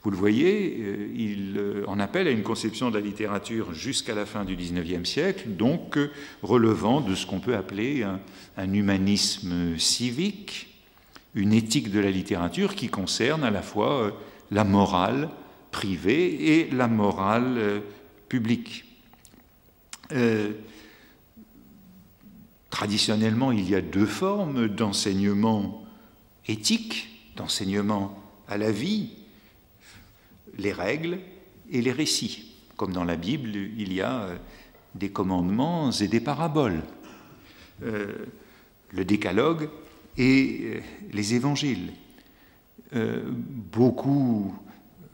Vous 0.02 0.12
le 0.12 0.18
voyez, 0.18 0.78
euh, 0.80 1.12
il 1.14 1.56
euh, 1.58 1.84
en 1.88 2.00
appelle 2.00 2.28
à 2.28 2.32
une 2.32 2.44
conception 2.44 2.90
de 2.90 2.98
la 2.98 3.06
littérature 3.06 3.74
jusqu'à 3.74 4.16
la 4.16 4.26
fin 4.26 4.46
du 4.46 4.56
XIXe 4.56 5.08
siècle, 5.08 5.50
donc 5.50 5.98
euh, 5.98 6.10
relevant 6.42 7.02
de 7.02 7.16
ce 7.16 7.26
qu'on 7.26 7.42
peut 7.42 7.56
appeler 7.56 8.04
un, 8.04 8.74
humanisme 8.74 9.78
civique, 9.78 10.68
une 11.36 11.52
éthique 11.52 11.92
de 11.92 12.00
la 12.00 12.12
littérature 12.12 12.76
qui 12.76 12.88
concerne 12.88 13.44
à 13.44 13.52
la 13.52 13.62
fois 13.62 14.18
la 14.52 14.64
morale 14.64 15.30
privée 15.72 16.60
et 16.60 16.72
la 16.72 16.88
morale 16.88 17.82
publique. 18.28 18.86
Traditionnellement, 22.70 23.52
il 23.52 23.70
y 23.70 23.76
a 23.76 23.82
deux 23.82 24.06
formes 24.06 24.68
d'enseignement 24.68 25.86
éthique, 26.48 27.32
d'enseignement 27.36 28.18
à 28.48 28.58
la 28.58 28.72
vie, 28.72 29.10
les 30.58 30.72
règles 30.72 31.20
et 31.72 31.82
les 31.82 31.92
récits. 31.92 32.54
Comme 32.78 32.94
dans 32.94 33.04
la 33.04 33.16
Bible, 33.16 33.50
il 33.78 33.94
y 33.94 34.02
a 34.02 34.22
euh, 34.22 34.36
des 34.96 35.10
commandements 35.10 35.92
et 35.92 36.08
des 36.08 36.20
paraboles, 36.20 36.82
euh, 37.84 38.26
le 38.92 39.06
décalogue 39.06 39.70
et 40.18 40.62
euh, 40.64 40.80
les 41.12 41.34
évangiles. 41.36 41.94
beaucoup 43.72 44.52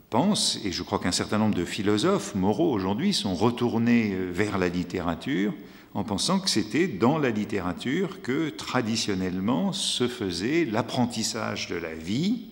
pensent, 0.10 0.60
et 0.64 0.72
je 0.72 0.82
crois 0.82 1.00
qu'un 1.00 1.12
certain 1.12 1.40
nombre 1.40 1.56
de 1.56 1.66
philosophes 1.66 2.36
moraux 2.36 2.72
aujourd'hui 2.72 3.14
sont 3.14 3.36
retournés 3.36 4.16
vers 4.32 4.58
la 4.58 4.70
littérature 4.70 5.54
en 5.94 6.04
pensant 6.04 6.40
que 6.40 6.50
c'était 6.50 6.88
dans 6.88 7.18
la 7.18 7.32
littérature 7.32 8.22
que 8.22 8.50
traditionnellement 8.50 9.74
se 9.74 10.08
faisait 10.08 10.66
l'apprentissage 10.66 11.68
de 11.68 11.76
la 11.76 11.94
vie 11.94 12.48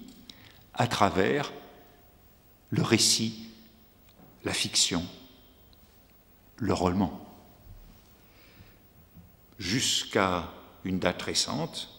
à 0.74 0.88
travers 0.88 1.54
le 2.74 2.82
récit, 2.82 3.36
la 4.46 4.54
fiction, 4.54 5.04
le 6.58 6.74
roman. 6.74 7.24
Jusqu'à 9.60 10.50
une 10.84 10.98
date 10.98 11.22
récente, 11.22 11.90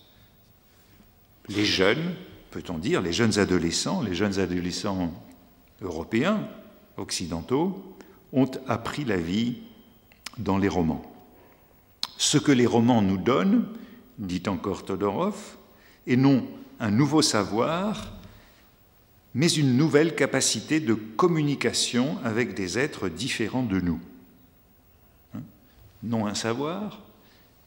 les 1.49 1.65
jeunes, 1.65 2.17
peut-on 2.51 2.79
dire, 2.79 3.03
les 3.03 3.13
jeunes 3.13 3.39
adolescents, 3.39 4.03
les 4.03 4.17
jeunes 4.17 4.41
adolescents 4.41 5.13
européens, 5.81 6.49
occidentaux, 6.97 7.97
ont 8.33 8.51
appris 8.67 9.05
la 9.05 9.17
vie 9.17 9.59
dans 10.39 10.59
les 10.59 10.69
romans. 10.69 11.05
Ce 12.19 12.37
que 12.37 12.53
les 12.53 12.67
romans 12.67 13.01
nous 13.01 13.19
donnent, 13.19 13.69
dit 14.19 14.43
encore 14.49 14.85
Todorov, 14.85 15.57
est 16.09 16.17
non 16.17 16.45
un 16.81 16.91
nouveau 16.91 17.23
savoir, 17.23 18.13
mais 19.35 19.49
une 19.49 19.77
nouvelle 19.77 20.15
capacité 20.15 20.81
de 20.81 20.95
communication 20.95 22.19
avec 22.25 22.55
des 22.55 22.79
êtres 22.79 23.09
différents 23.09 23.65
de 23.65 23.81
nous. 23.81 24.01
Hein? 25.35 25.43
Non 26.03 26.27
un 26.27 26.35
savoir, 26.35 27.03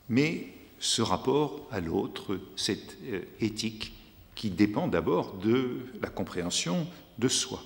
mais 0.10 0.48
ce 0.80 1.02
rapport 1.02 1.68
à 1.72 1.82
l'autre, 1.82 2.40
cette 2.56 2.98
euh, 3.08 3.22
éthique 3.42 3.94
qui 4.36 4.50
dépend 4.50 4.88
d'abord 4.88 5.34
de 5.34 5.80
la 6.02 6.10
compréhension 6.10 6.88
de 7.20 7.28
soi. 7.28 7.62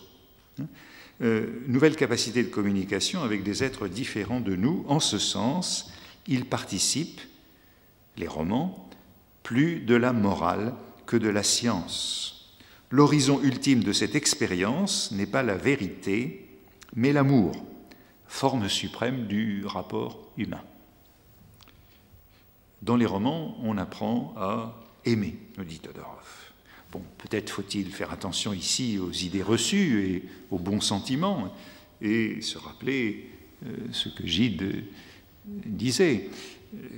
Hein? 0.60 0.65
Euh, 1.22 1.62
nouvelle 1.67 1.96
capacité 1.96 2.41
de 2.41 2.50
communication 2.50 3.22
avec 3.22 3.43
des 3.43 3.63
êtres 3.63 3.88
différents 3.88 4.39
de 4.39 4.55
nous, 4.55 4.84
en 4.88 5.00
ce 5.00 5.20
sens, 5.20 5.91
ils 6.25 6.46
participent, 6.46 7.22
les 8.17 8.27
romans, 8.27 8.89
plus 9.43 9.81
de 9.81 9.93
la 9.93 10.13
morale 10.13 10.74
que 11.05 11.17
de 11.17 11.29
la 11.29 11.43
science. 11.43 12.40
L'horizon 12.91 13.41
ultime 13.41 13.83
de 13.83 13.93
cette 13.93 14.15
expérience 14.15 15.12
n'est 15.13 15.25
pas 15.25 15.43
la 15.43 15.55
vérité, 15.55 16.45
mais 16.93 17.13
l'amour, 17.13 17.65
forme 18.27 18.67
suprême 18.67 19.27
du 19.27 19.65
rapport 19.65 20.29
humain. 20.38 20.62
Dans 22.81 22.98
les 22.98 23.05
romans, 23.05 23.57
on 23.63 23.77
apprend 23.77 24.33
à 24.38 24.75
aimer, 25.05 25.38
nous 25.57 25.63
dit 25.63 25.79
Todorov. 25.79 26.51
Bon, 26.91 27.01
peut-être 27.19 27.50
faut-il 27.50 27.91
faire 27.91 28.12
attention 28.12 28.51
ici 28.51 29.00
aux 29.00 29.12
idées 29.12 29.43
reçues 29.43 30.05
et 30.05 30.24
aux 30.50 30.60
bons 30.60 30.81
sentiments 30.81 31.55
et 32.01 32.41
se 32.41 32.57
rappeler 32.57 33.29
euh, 33.65 33.69
ce 33.93 34.10
que 34.10 34.27
Gide 34.27 34.83
disait, 35.45 36.29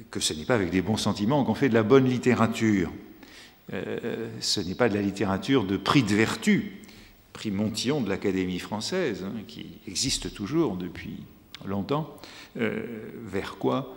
que 0.10 0.20
ce 0.20 0.34
n'est 0.34 0.46
pas 0.46 0.56
avec 0.56 0.72
des 0.72 0.82
bons 0.82 0.98
sentiments 0.98 1.44
qu'on 1.44 1.54
fait 1.54 1.70
de 1.70 1.74
la 1.74 1.84
bonne 1.84 2.06
littérature. 2.06 2.92
Euh, 3.72 4.29
ce 4.41 4.60
n'est 4.60 4.75
pas 4.75 4.89
de 4.89 4.96
la 4.96 5.01
littérature 5.01 5.63
de 5.63 5.77
prix 5.77 6.03
de 6.03 6.13
vertu, 6.13 6.82
prix 7.32 7.51
Montillon 7.51 8.01
de 8.01 8.10
l'Académie 8.10 8.60
française, 8.60 9.24
hein, 9.24 9.41
qui 9.48 9.79
existe 9.88 10.34
toujours 10.34 10.75
depuis 10.75 11.24
longtemps, 11.65 12.17
euh, 12.58 12.86
vers 13.25 13.58
quoi 13.58 13.96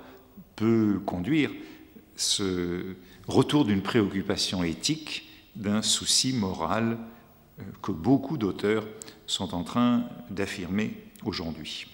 peut 0.55 1.01
conduire 1.05 1.51
ce 2.15 2.95
retour 3.27 3.65
d'une 3.65 3.83
préoccupation 3.83 4.63
éthique, 4.63 5.29
d'un 5.57 5.83
souci 5.83 6.33
moral 6.33 6.99
euh, 7.59 7.63
que 7.83 7.91
beaucoup 7.91 8.39
d'auteurs 8.39 8.87
sont 9.27 9.55
en 9.55 9.65
train 9.65 10.05
d'affirmer 10.31 10.95
aujourd'hui. 11.25 11.87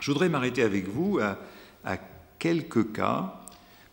Je 0.00 0.10
voudrais 0.10 0.28
m'arrêter 0.28 0.62
avec 0.62 0.88
vous 0.88 1.18
à, 1.20 1.38
à 1.84 1.96
quelques 2.38 2.92
cas, 2.92 3.37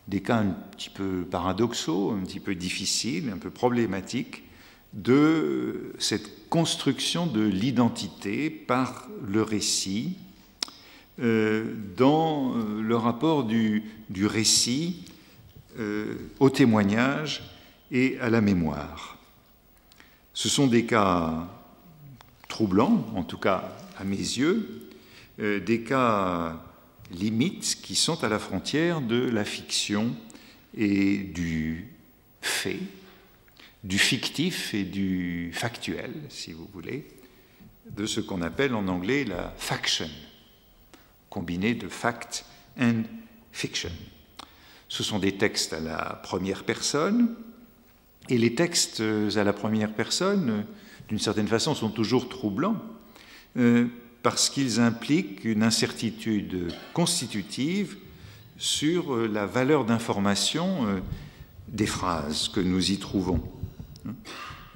des 0.08 0.20
cas 0.20 0.38
un 0.38 0.54
petit 0.72 0.90
peu 0.90 1.26
paradoxaux, 1.30 2.12
un 2.12 2.24
petit 2.24 2.40
peu 2.40 2.54
difficiles, 2.54 3.30
un 3.34 3.38
peu 3.38 3.50
problématiques, 3.50 4.44
de 4.92 5.92
cette 5.98 6.48
construction 6.48 7.26
de 7.26 7.42
l'identité 7.42 8.50
par 8.50 9.08
le 9.26 9.42
récit, 9.42 10.16
euh, 11.18 11.72
dans 11.96 12.54
euh, 12.54 12.82
le 12.82 12.94
rapport 12.94 13.44
du, 13.44 13.82
récit 14.22 15.06
euh, 15.78 16.14
au 16.40 16.50
témoignage 16.50 17.42
et 17.90 18.18
à 18.20 18.28
la 18.28 18.42
mémoire. 18.42 19.16
Ce 20.34 20.50
sont 20.50 20.66
des 20.66 20.84
cas 20.84 21.48
troublants, 22.48 23.06
en 23.14 23.22
tout 23.22 23.38
cas 23.38 23.72
à 23.98 24.04
mes 24.04 24.16
yeux, 24.16 24.90
des 25.38 25.82
cas 25.82 26.60
limites 27.10 27.78
qui 27.82 27.94
sont 27.94 28.22
à 28.24 28.28
la 28.28 28.38
frontière 28.38 29.00
de 29.00 29.28
la 29.28 29.44
fiction 29.44 30.14
et 30.76 31.18
du 31.18 31.88
fait, 32.40 32.80
du 33.84 33.98
fictif 33.98 34.74
et 34.74 34.84
du 34.84 35.50
factuel, 35.52 36.12
si 36.28 36.52
vous 36.52 36.68
voulez, 36.72 37.06
de 37.90 38.06
ce 38.06 38.20
qu'on 38.20 38.42
appelle 38.42 38.74
en 38.74 38.88
anglais 38.88 39.24
la 39.24 39.54
faction, 39.56 40.10
combiné 41.30 41.74
de 41.74 41.88
fact 41.88 42.44
and 42.80 43.02
fiction. 43.52 43.92
Ce 44.88 45.02
sont 45.02 45.18
des 45.18 45.32
textes 45.36 45.72
à 45.72 45.80
la 45.80 46.20
première 46.22 46.64
personne, 46.64 47.34
et 48.28 48.38
les 48.38 48.54
textes 48.54 49.00
à 49.00 49.44
la 49.44 49.52
première 49.52 49.92
personne, 49.92 50.66
d'une 51.08 51.18
certaine 51.18 51.48
façon, 51.48 51.74
sont 51.74 51.90
toujours 51.90 52.28
troublants. 52.28 52.82
Euh, 53.56 53.86
parce 54.26 54.50
qu'ils 54.50 54.80
impliquent 54.80 55.44
une 55.44 55.62
incertitude 55.62 56.72
constitutive 56.92 57.96
sur 58.58 59.14
euh, 59.14 59.28
la 59.28 59.46
valeur 59.46 59.84
d'information 59.84 60.84
euh, 60.88 60.98
des 61.68 61.86
phrases 61.86 62.48
que 62.48 62.58
nous 62.58 62.90
y 62.90 62.98
trouvons. 62.98 63.40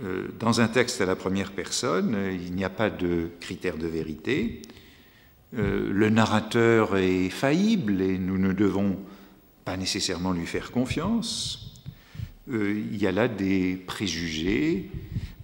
Euh, 0.05 0.29
dans 0.39 0.61
un 0.61 0.69
texte 0.69 1.01
à 1.01 1.05
la 1.05 1.17
première 1.17 1.51
personne, 1.51 2.17
il 2.33 2.55
n'y 2.55 2.63
a 2.63 2.71
pas 2.71 2.91
de 2.91 3.29
critère 3.41 3.77
de 3.77 3.89
vérité. 3.89 4.63
Le 5.53 6.09
narrateur 6.11 6.97
est 6.97 7.29
faillible 7.29 8.03
et 8.03 8.19
nous 8.19 8.39
ne 8.39 8.53
devons 8.53 8.99
pas 9.65 9.77
nécessairement 9.77 10.31
lui 10.31 10.47
faire 10.47 10.71
confiance. 10.71 11.75
Il 12.49 12.97
y 12.97 13.09
a 13.09 13.11
là 13.11 13.27
des 13.27 13.75
préjugés, 13.75 14.93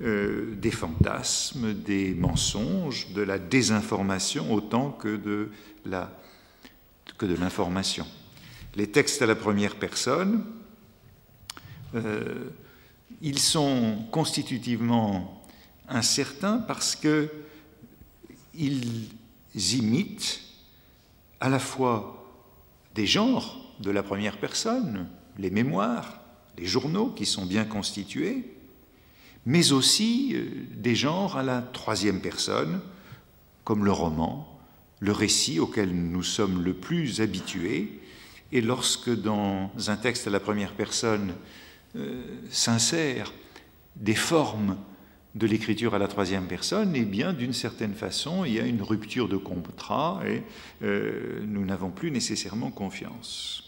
euh, 0.02 0.54
des 0.56 0.70
fantasmes, 0.70 1.72
des 1.72 2.14
mensonges, 2.14 3.12
de 3.14 3.22
la 3.22 3.38
désinformation 3.38 4.52
autant 4.52 4.90
que 4.90 5.16
de 5.16 5.50
l'information. 7.20 8.06
Les 8.74 8.90
textes 8.90 9.22
à 9.22 9.26
la 9.26 9.34
première 9.34 9.76
personne, 9.76 10.44
euh, 11.94 12.50
ils 13.22 13.38
sont 13.38 14.04
constitutivement 14.10 15.42
incertains 15.88 16.58
parce 16.58 16.94
que 16.94 17.30
ils 18.52 19.08
imitent 19.54 20.42
à 21.40 21.48
la 21.48 21.58
fois 21.58 22.34
des 22.94 23.06
genres 23.06 23.74
de 23.80 23.90
la 23.90 24.02
première 24.02 24.38
personne, 24.38 25.08
les 25.38 25.50
mémoires, 25.50 26.20
les 26.58 26.66
journaux 26.66 27.08
qui 27.08 27.26
sont 27.26 27.46
bien 27.46 27.64
constitués, 27.64 28.55
mais 29.46 29.72
aussi 29.72 30.32
euh, 30.34 30.44
des 30.74 30.96
genres 30.96 31.36
à 31.36 31.42
la 31.42 31.62
troisième 31.62 32.20
personne, 32.20 32.80
comme 33.64 33.84
le 33.84 33.92
roman, 33.92 34.60
le 35.00 35.12
récit 35.12 35.60
auquel 35.60 35.94
nous 35.94 36.22
sommes 36.22 36.62
le 36.62 36.74
plus 36.74 37.20
habitués, 37.20 38.00
et 38.52 38.60
lorsque 38.60 39.10
dans 39.10 39.70
un 39.86 39.96
texte 39.96 40.26
à 40.26 40.30
la 40.30 40.40
première 40.40 40.72
personne 40.72 41.34
euh, 41.96 42.22
s'insèrent 42.50 43.32
des 43.96 44.14
formes 44.14 44.76
de 45.34 45.46
l'écriture 45.46 45.94
à 45.94 45.98
la 45.98 46.08
troisième 46.08 46.46
personne, 46.46 46.92
eh 46.94 47.04
bien, 47.04 47.32
d'une 47.32 47.52
certaine 47.52 47.94
façon, 47.94 48.44
il 48.44 48.54
y 48.54 48.60
a 48.60 48.64
une 48.64 48.82
rupture 48.82 49.28
de 49.28 49.36
contrat 49.36 50.22
et 50.26 50.42
euh, 50.82 51.42
nous 51.46 51.64
n'avons 51.64 51.90
plus 51.90 52.10
nécessairement 52.10 52.70
confiance. 52.70 53.62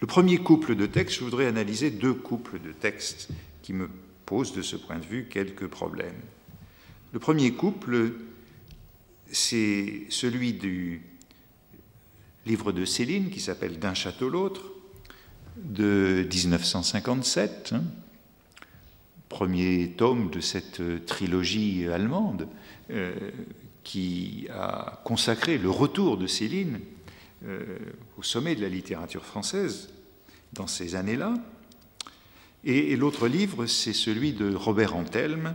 Le 0.00 0.06
premier 0.06 0.38
couple 0.38 0.76
de 0.76 0.86
textes, 0.86 1.18
je 1.18 1.24
voudrais 1.24 1.46
analyser 1.46 1.90
deux 1.90 2.14
couples 2.14 2.60
de 2.60 2.70
textes 2.70 3.28
qui 3.62 3.72
me 3.72 3.88
pose 4.26 4.52
de 4.52 4.62
ce 4.62 4.76
point 4.76 4.98
de 4.98 5.04
vue 5.04 5.28
quelques 5.30 5.68
problèmes. 5.68 6.20
Le 7.12 7.18
premier 7.18 7.52
couple, 7.52 8.12
c'est 9.30 10.02
celui 10.10 10.52
du 10.52 11.02
livre 12.44 12.72
de 12.72 12.84
Céline 12.84 13.30
qui 13.30 13.40
s'appelle 13.40 13.78
D'un 13.78 13.94
château 13.94 14.28
l'autre, 14.28 14.72
de 15.56 16.26
1957, 16.30 17.72
hein, 17.72 17.82
premier 19.28 19.92
tome 19.96 20.30
de 20.30 20.40
cette 20.40 21.06
trilogie 21.06 21.86
allemande 21.86 22.48
euh, 22.90 23.14
qui 23.84 24.48
a 24.52 25.00
consacré 25.04 25.58
le 25.58 25.70
retour 25.70 26.18
de 26.18 26.26
Céline 26.26 26.80
euh, 27.44 27.78
au 28.18 28.22
sommet 28.22 28.54
de 28.54 28.62
la 28.62 28.68
littérature 28.68 29.24
française 29.24 29.90
dans 30.52 30.66
ces 30.66 30.94
années-là. 30.94 31.34
Et, 32.64 32.96
l'autre 32.96 33.28
livre, 33.28 33.66
c'est 33.66 33.92
celui 33.92 34.32
de 34.32 34.54
Robert 34.54 34.96
Antelme, 34.96 35.54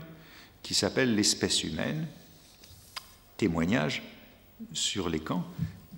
qui 0.64 0.74
s'appelle 0.74 1.16
L'espèce 1.16 1.64
humaine, 1.64 2.08
témoignage 3.38 4.04
sur 4.74 5.10
les 5.10 5.20
camps, 5.20 5.46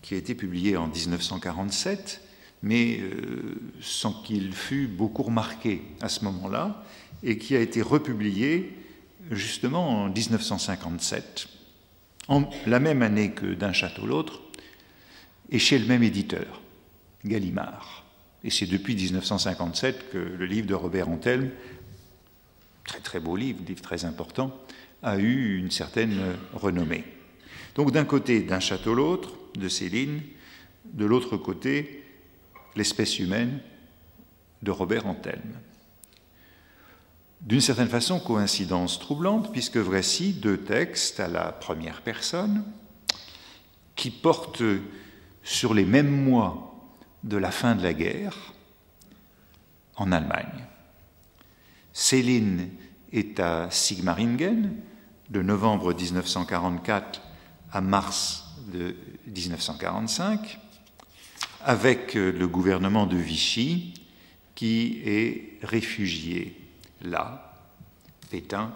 qui 0.02 0.16
a 0.16 0.18
été 0.18 0.36
publié 0.36 0.76
en 0.78 0.88
1947, 0.88 2.22
mais 2.63 3.00
euh, 3.00 3.56
sans 3.82 4.13
qu'il 4.24 4.54
fût 4.54 4.88
beaucoup 4.88 5.24
remarqué 5.24 5.82
à 6.02 6.10
ce 6.10 6.24
moment-là, 6.26 6.84
et 7.22 7.38
qui 7.38 7.56
a 7.56 7.60
été 7.60 7.82
republié 7.82 8.74
justement 9.32 10.04
en 10.04 10.10
1957, 10.10 11.48
en 12.28 12.50
la 12.66 12.80
même 12.80 13.02
année 13.02 13.32
que 13.32 13.54
D'un 13.54 13.74
château 13.74 14.06
l'autre, 14.06 14.42
et 15.50 15.60
chez 15.60 15.78
le 15.78 15.86
même 15.86 16.04
éditeur, 16.04 16.62
Gallimard. 17.26 18.03
Et 18.43 18.49
c'est 18.49 18.65
depuis 18.65 18.95
1957 18.95 20.12
que 20.12 20.17
le 20.17 20.45
livre 20.45 20.67
de 20.67 20.73
Robert 20.73 21.10
Antelme, 21.10 21.49
très 22.84 22.99
très 22.99 23.19
beau 23.19 23.36
livre, 23.36 23.60
livre 23.65 23.82
très 23.82 24.06
important, 24.06 24.58
a 25.01 25.17
eu 25.17 25.58
une 25.58 25.71
certaine 25.71 26.19
renommée. 26.53 27.03
Donc 27.75 27.91
d'un 27.91 28.06
côté, 28.06 28.41
d'un 28.41 28.60
château 28.60 28.93
l'autre, 28.93 29.34
de 29.56 29.69
Céline, 29.69 30.21
de 30.86 31.06
l'autre 31.06 31.38
côté, 31.38 32.03
l'espèce 32.75 33.19
humaine 33.19 33.60
de 34.62 34.71
Robert 34.71 35.08
Antelme. 35.08 35.60
D'une 37.41 37.62
certaine 37.62 37.89
façon, 37.89 38.19
coïncidence 38.19 38.99
troublante, 38.99 39.51
puisque 39.51 39.77
voici 39.77 40.34
deux 40.34 40.58
textes 40.58 41.19
à 41.19 41.27
la 41.27 41.51
première 41.51 42.01
personne 42.01 42.63
qui 43.95 44.12
portent 44.12 44.63
sur 45.43 45.73
les 45.73 45.86
mêmes 45.86 46.10
mois 46.10 46.72
de 47.23 47.38
la 47.38 47.51
fin 47.51 47.75
de 47.75 47.83
la 47.83 47.93
guerre 47.93 48.53
en 49.95 50.12
Allemagne. 50.12 50.65
Céline 51.93 52.69
est 53.12 53.39
à 53.39 53.69
Sigmaringen 53.71 54.75
de 55.29 55.41
novembre 55.41 55.93
1944 55.93 57.21
à 57.71 57.81
mars 57.81 58.45
de 58.71 58.95
1945 59.27 60.59
avec 61.63 62.15
le 62.15 62.47
gouvernement 62.47 63.05
de 63.05 63.17
Vichy 63.17 63.93
qui 64.55 65.01
est 65.05 65.59
réfugié 65.63 66.59
là, 67.01 67.57
Pétain, 68.29 68.71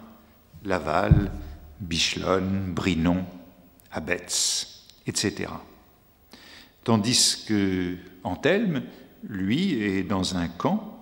Laval, 0.64 1.32
Bichelonne, 1.80 2.74
Brinon, 2.74 3.26
Abetz, 3.92 4.86
etc. 5.06 5.52
Tandis 6.84 7.46
que 7.48 7.98
Antelme, 8.28 8.84
lui, 9.24 9.82
est 9.82 10.04
dans 10.04 10.36
un 10.36 10.48
camp 10.48 11.02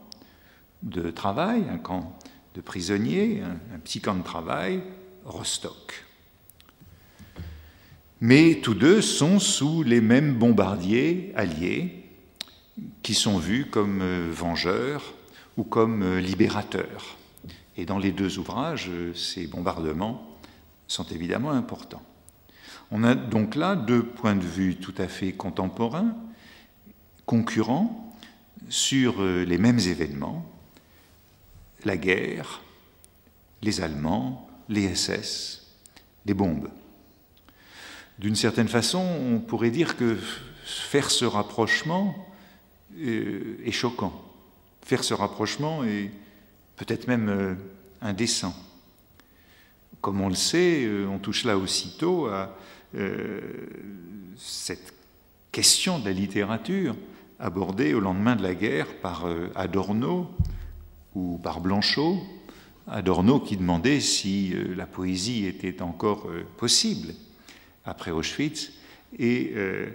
de 0.84 1.10
travail, 1.10 1.66
un 1.72 1.80
camp 1.80 2.18
de 2.54 2.62
prisonniers, 2.62 3.42
un, 3.74 3.80
petit 3.80 4.00
camp 4.00 4.16
de 4.16 4.24
travail, 4.24 4.82
Rostock. 5.26 6.06
Mais 8.22 8.60
tous 8.62 8.76
deux 8.76 9.02
sont 9.02 9.40
sous 9.40 9.82
les 9.82 10.02
mêmes 10.02 10.36
bombardiers 10.36 11.34
alliés, 11.36 12.04
qui 13.02 13.16
sont 13.16 13.40
vus 13.40 13.66
comme 13.66 14.02
euh, 14.02 14.30
vengeurs 14.32 15.14
ou 15.58 15.64
comme 15.64 16.04
euh, 16.04 16.20
libérateurs. 16.20 17.18
Et 17.78 17.86
dans 17.86 17.98
les 17.98 18.12
deux 18.12 18.38
ouvrages, 18.38 18.92
ces 19.16 19.48
bombardements 19.48 20.38
sont 20.88 21.06
évidemment 21.06 21.52
importants. 21.52 22.04
On 22.92 23.04
a 23.04 23.16
donc 23.16 23.56
là 23.56 23.76
deux 23.76 24.04
points 24.04 24.36
de 24.36 24.46
vue 24.46 24.76
tout 24.76 24.94
à 24.98 25.08
fait 25.08 25.32
contemporains, 25.32 26.16
concurrents, 27.26 28.02
sur 28.70 29.24
les 29.24 29.58
mêmes 29.58 29.80
événements, 29.80 30.46
la 31.84 31.98
guerre, 31.98 32.62
les 33.62 33.82
Allemands, 33.82 34.48
les 34.70 34.94
SS, 34.94 35.66
les 36.26 36.34
bombes. 36.34 36.70
D'une 38.20 38.36
certaine 38.36 38.68
façon, 38.68 39.00
on 39.00 39.40
pourrait 39.40 39.72
dire 39.72 39.98
que 39.98 40.18
faire 40.64 41.12
ce 41.12 41.26
rapprochement 41.26 42.16
euh, 42.98 43.58
est 43.64 43.72
choquant. 43.72 44.14
Faire 44.84 45.04
ce 45.04 45.14
rapprochement 45.14 45.84
est 45.84 46.12
peut-être 46.78 47.08
même 47.08 47.30
euh, 47.30 47.56
indécent. 48.02 48.56
Comme 50.02 50.22
on 50.22 50.30
le 50.30 50.36
sait, 50.36 50.86
euh, 50.86 51.08
on 51.08 51.20
touche 51.20 51.44
là 51.44 51.58
aussitôt 51.58 52.28
à 52.28 52.56
cette 54.38 54.94
question 55.52 56.00
de 56.00 56.06
la 56.06 56.14
littérature 56.14 56.96
abordée 57.40 57.94
au 57.94 58.00
lendemain 58.00 58.36
de 58.36 58.44
la 58.44 58.56
guerre 58.56 58.88
par 59.02 59.26
Adorno 59.56 60.30
ou 61.14 61.40
par 61.44 61.62
Blanchot. 61.62 62.18
Adorno 62.88 63.40
qui 63.40 63.58
demandait 63.58 64.00
si 64.00 64.54
la 64.76 64.86
poésie 64.86 65.46
était 65.46 65.82
encore 65.82 66.28
possible 66.58 67.14
après 67.86 68.12
Auschwitz, 68.12 68.72
et, 69.18 69.52
euh, 69.56 69.90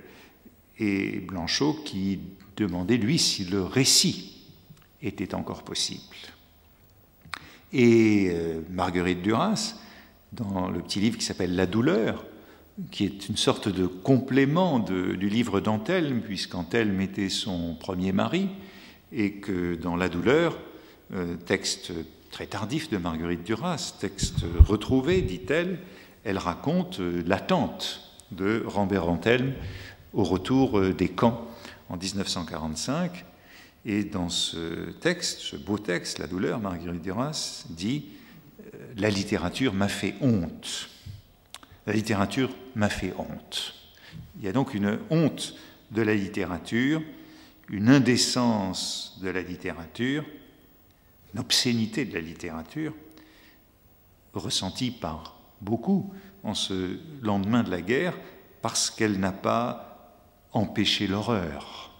et 0.78 1.18
Blanchot 1.20 1.74
qui 1.84 2.20
demandait, 2.56 2.96
lui, 2.96 3.18
si 3.18 3.44
le 3.44 3.62
récit 3.62 4.46
était 5.02 5.34
encore 5.34 5.62
possible. 5.62 6.16
Et 7.72 8.28
euh, 8.30 8.60
Marguerite 8.70 9.22
Duras, 9.22 9.74
dans 10.32 10.70
le 10.70 10.80
petit 10.80 11.00
livre 11.00 11.18
qui 11.18 11.24
s'appelle 11.24 11.54
La 11.54 11.66
douleur, 11.66 12.24
qui 12.90 13.04
est 13.04 13.28
une 13.28 13.36
sorte 13.36 13.68
de 13.68 13.86
complément 13.86 14.78
du 14.78 15.28
livre 15.28 15.60
d'Antelme, 15.60 16.20
puisqu'Antelme 16.20 17.00
était 17.00 17.28
son 17.28 17.74
premier 17.74 18.12
mari, 18.12 18.48
et 19.12 19.32
que 19.34 19.74
dans 19.74 19.96
La 19.96 20.08
douleur, 20.08 20.56
euh, 21.12 21.34
texte 21.34 21.92
très 22.30 22.46
tardif 22.46 22.88
de 22.90 22.96
Marguerite 22.96 23.42
Duras, 23.42 23.94
texte 23.98 24.44
retrouvé, 24.64 25.22
dit-elle, 25.22 25.78
elle 26.22 26.38
raconte 26.38 27.00
euh, 27.00 27.22
l'attente 27.26 28.12
de 28.30 28.62
Rambert 28.64 29.08
Antelme 29.08 29.54
au 30.12 30.22
retour 30.22 30.78
euh, 30.78 30.94
des 30.94 31.08
camps 31.08 31.44
en 31.88 31.96
1945. 31.96 33.24
Et 33.84 34.04
dans 34.04 34.28
ce 34.28 34.90
texte, 35.00 35.40
ce 35.40 35.56
beau 35.56 35.78
texte, 35.78 36.18
La 36.18 36.28
douleur, 36.28 36.60
Marguerite 36.60 37.02
Duras 37.02 37.64
dit 37.70 38.04
La 38.96 39.10
littérature 39.10 39.72
m'a 39.72 39.88
fait 39.88 40.14
honte. 40.20 40.90
La 41.90 41.96
littérature 41.96 42.50
m'a 42.76 42.88
fait 42.88 43.12
honte. 43.18 43.74
Il 44.38 44.44
y 44.44 44.48
a 44.48 44.52
donc 44.52 44.74
une 44.74 45.00
honte 45.10 45.56
de 45.90 46.02
la 46.02 46.14
littérature, 46.14 47.02
une 47.68 47.88
indécence 47.88 49.18
de 49.20 49.28
la 49.28 49.42
littérature, 49.42 50.24
une 51.34 51.40
obscénité 51.40 52.04
de 52.04 52.14
la 52.14 52.20
littérature, 52.20 52.94
ressentie 54.34 54.92
par 54.92 55.40
beaucoup 55.60 56.14
en 56.44 56.54
ce 56.54 56.96
lendemain 57.22 57.64
de 57.64 57.72
la 57.72 57.82
guerre 57.82 58.16
parce 58.62 58.88
qu'elle 58.88 59.18
n'a 59.18 59.32
pas 59.32 60.14
empêché 60.52 61.08
l'horreur. 61.08 61.92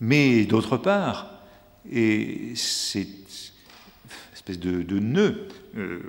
Mais 0.00 0.46
d'autre 0.46 0.78
part, 0.78 1.42
et 1.86 2.54
c'est 2.56 3.08
espèce 4.32 4.58
de, 4.58 4.80
de 4.80 4.98
nœud 5.00 5.48
euh, 5.76 6.00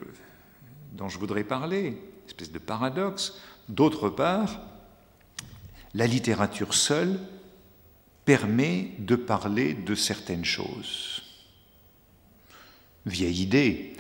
dont 0.94 1.10
je 1.10 1.20
voudrais 1.20 1.44
parler, 1.44 2.13
espèce 2.34 2.52
de 2.52 2.60
paradoxe, 2.60 3.34
d'autre 3.70 4.10
part, 4.10 4.60
la 5.94 6.08
littérature 6.08 6.74
seule 6.74 7.20
permet 8.26 8.92
de 8.98 9.16
parler 9.16 9.76
de 9.76 9.94
certaines 9.94 10.46
choses. 10.46 11.22
Vieille 13.06 13.44
idée, 13.44 13.94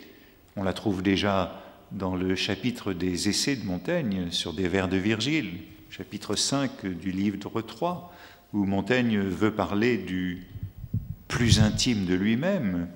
on 0.56 0.64
la 0.64 0.74
trouve 0.74 1.04
déjà 1.04 1.62
dans 1.92 2.16
le 2.16 2.36
chapitre 2.36 2.94
des 2.94 3.30
Essais 3.30 3.56
de 3.56 3.66
Montaigne 3.66 4.32
sur 4.32 4.54
des 4.54 4.68
vers 4.68 4.88
de 4.88 4.98
Virgile, 4.98 5.60
chapitre 5.92 6.36
5 6.36 6.88
du 6.88 7.12
livre 7.12 7.38
3, 7.62 8.12
où 8.54 8.66
Montaigne 8.66 9.20
veut 9.20 9.54
parler 9.54 9.98
du 9.98 10.48
plus 11.28 11.60
intime 11.60 12.06
de 12.06 12.16
lui-même, 12.16 12.88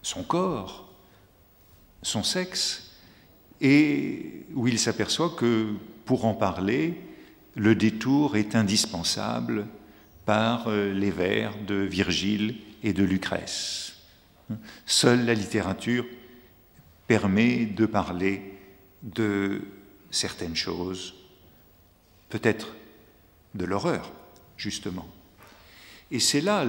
son 0.00 0.22
corps, 0.22 0.88
son 2.02 2.22
sexe, 2.22 2.81
et 3.62 4.44
où 4.54 4.66
il 4.68 4.78
s'aperçoit 4.78 5.30
que 5.30 5.72
pour 6.04 6.26
en 6.26 6.34
parler, 6.34 7.00
le 7.54 7.74
détour 7.74 8.36
est 8.36 8.54
indispensable 8.56 9.66
par 10.26 10.68
euh, 10.68 10.92
les 10.92 11.10
vers 11.10 11.56
de 11.66 11.76
Virgile 11.76 12.56
et 12.82 12.92
de 12.92 13.04
Lucrèce. 13.04 13.94
Seule 14.84 15.24
la 15.24 15.34
littérature 15.34 16.04
permet 17.06 17.64
de 17.66 17.86
parler 17.86 18.42
de 19.02 19.62
certaines 20.10 20.56
choses, 20.56 21.14
peut-être 22.28 22.74
de 23.54 23.64
l'horreur, 23.64 24.12
justement. 24.56 25.06
Et 26.10 26.20
c'est 26.20 26.40
là 26.40 26.64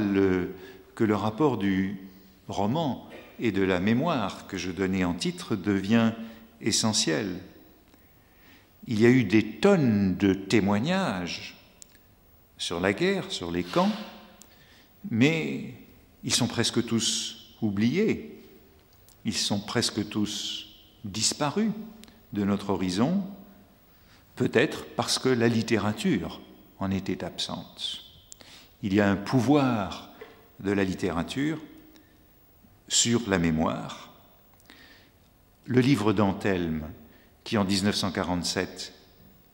que 0.96 1.04
le 1.04 1.16
rapport 1.16 1.58
du 1.58 1.98
roman 2.48 3.10
et 3.40 3.52
de 3.52 3.64
la 3.64 3.80
mémoire 3.80 4.48
que 4.48 4.58
je 4.58 4.72
donnais 4.72 5.04
en 5.04 5.14
titre 5.14 5.56
devient 5.56 6.14
essentiel. 6.64 7.40
Il 8.88 9.00
y 9.00 9.06
a 9.06 9.10
eu 9.10 9.24
des 9.24 9.46
tonnes 9.58 10.18
de 10.18 10.34
témoignages 10.34 11.56
sur 12.58 12.80
la 12.80 12.94
guerre, 12.94 13.32
sur 13.32 13.52
les 13.52 13.64
camps, 13.64 13.92
mais 15.10 15.74
ils 16.24 16.34
sont 16.34 16.48
presque 16.48 16.86
tous 16.86 17.56
oubliés 17.62 18.34
ils 19.26 19.38
sont 19.38 19.60
presque 19.60 20.08
tous 20.10 20.68
disparus 21.06 21.72
de 22.34 22.44
notre 22.44 22.72
horizon, 22.72 23.24
peut-être 24.36 24.86
parce 24.96 25.20
que 25.20 25.30
la 25.30 25.48
littérature 25.48 26.42
en 26.80 26.92
était 26.92 27.24
absente. 27.24 28.02
Il 28.82 28.94
y 28.94 29.02
a 29.02 29.10
un 29.10 29.16
pouvoir 29.16 30.10
de 30.60 30.72
la 30.72 30.84
littérature 30.84 31.60
sur 32.88 33.22
la 33.30 33.40
mémoire. 33.40 34.13
Le 35.66 35.80
livre 35.80 36.12
d'Antelme, 36.12 36.84
qui 37.44 37.58
en 37.58 37.64
1947 37.64 38.94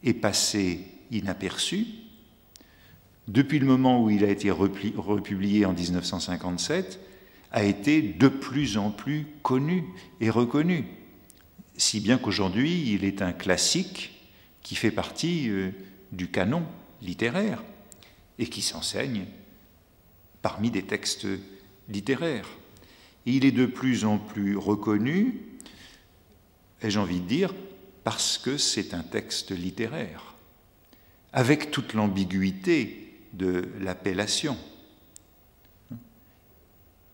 est 0.04 0.14
passé 0.14 0.88
inaperçu, 1.12 1.86
depuis 3.28 3.60
le 3.60 3.68
moment 3.68 4.04
où 4.04 4.10
il 4.10 4.24
a 4.24 4.30
été 4.30 4.50
republié 4.50 5.66
en 5.66 5.74
1957, 5.74 7.00
a 7.52 7.64
été 7.64 8.02
de 8.02 8.28
plus 8.28 8.78
en 8.78 8.90
plus 8.90 9.28
connu 9.44 9.84
et 10.20 10.32
reconnu, 10.32 10.86
si 11.78 12.00
bien 12.00 12.18
qu'aujourd'hui 12.18 12.92
il 12.92 13.04
est 13.04 13.22
un 13.22 13.32
classique 13.32 14.28
qui 14.64 14.76
fait 14.76 14.92
partie 14.92 15.50
euh, 15.50 15.72
du 16.12 16.30
canon 16.30 16.64
littéraire 17.02 17.64
et 18.40 18.48
qui 18.48 18.62
s'enseigne 18.62 19.26
parmi 20.42 20.72
des 20.72 20.84
textes 20.84 21.28
littéraires. 21.88 22.50
il 23.26 23.46
est 23.46 23.52
de 23.52 23.66
plus 23.66 24.06
en 24.06 24.18
plus 24.18 24.58
reconnu, 24.58 25.49
ai-je 26.82 27.00
envie 27.00 27.20
de 27.20 27.28
dire, 27.28 27.54
parce 28.04 28.38
que 28.38 28.58
c'est 28.58 28.94
un 28.94 29.04
texte 29.04 29.52
littéraire, 29.52 30.36
avec 31.34 31.72
toute 31.72 31.94
l'ambiguïté 31.94 33.14
de 33.34 33.70
l'appellation 33.80 34.58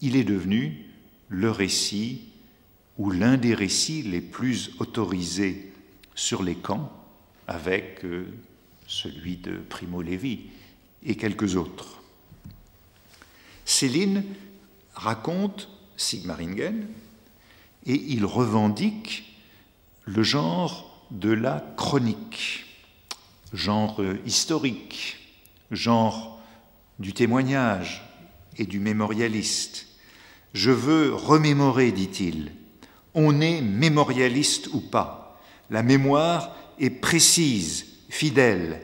il 0.06 0.16
est 0.16 0.24
devenu 0.24 0.86
le 1.30 1.50
récit 1.50 2.22
ou 2.98 3.12
l'un 3.12 3.38
des 3.38 3.54
récits 3.56 4.04
les 4.04 4.22
plus 4.22 4.72
autorisés 4.80 5.72
sur 6.14 6.44
les 6.44 6.56
camps, 6.56 6.92
avec 7.48 8.06
euh, 8.06 8.28
celui 8.88 9.38
de 9.38 9.58
Primo 9.58 10.02
Levi 10.02 10.42
et 11.04 11.16
quelques 11.16 11.56
autres. 11.56 12.02
Céline 13.66 14.24
raconte 14.94 15.70
Sigmaringen 15.98 16.88
et 17.86 17.96
il 17.96 18.26
revendique 18.26 19.35
le 20.06 20.24
genre 20.24 21.08
de 21.12 21.32
la 21.32 21.66
chronique, 21.78 22.66
genre 23.54 24.02
historique, 24.26 25.18
genre 25.72 26.40
du 27.00 27.14
témoignage 27.14 28.04
et 28.58 28.66
du 28.66 28.80
mémorialiste, 28.80 29.88
je 30.54 30.72
veux 30.72 31.14
remémorer, 31.14 31.92
dit-il. 31.92 32.52
On 33.14 33.42
est 33.42 33.62
mémorialiste 33.62 34.70
ou 34.74 34.80
pas? 34.80 35.42
La 35.70 35.84
mémoire 35.84 36.56
est 36.80 36.90
précise, 36.90 37.86
fidèle. 38.10 38.82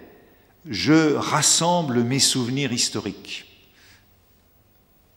je 0.66 1.16
rassemble 1.16 2.04
mes 2.04 2.20
souvenirs 2.20 2.74
historiques. 2.74 3.46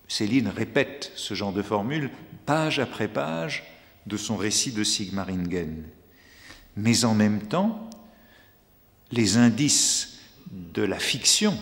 Céline 0.09 0.49
répète 0.49 1.13
ce 1.17 1.35
genre 1.35 1.53
de 1.53 1.63
formule 1.63 2.11
page 2.47 2.79
après 2.79 3.09
page 3.09 3.65
de 4.07 4.17
son 4.17 4.37
récit 4.37 4.73
de 4.73 4.85
Sigmaringen. 4.85 5.85
Mais 6.77 7.05
en 7.05 7.15
même 7.15 7.43
temps, 7.43 7.89
les 9.13 9.37
indices 9.37 10.19
de 10.51 10.83
la 10.83 10.99
fiction 10.99 11.57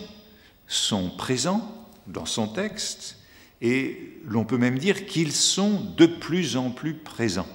sont 0.67 1.09
présents 1.09 1.87
dans 2.07 2.25
son 2.25 2.47
texte 2.47 3.17
et 3.61 4.19
l'on 4.25 4.43
peut 4.43 4.57
même 4.57 4.77
dire 4.77 5.05
qu'ils 5.05 5.31
sont 5.31 5.93
de 5.97 6.05
plus 6.05 6.57
en 6.57 6.71
plus 6.71 6.95
présents. 6.95 7.47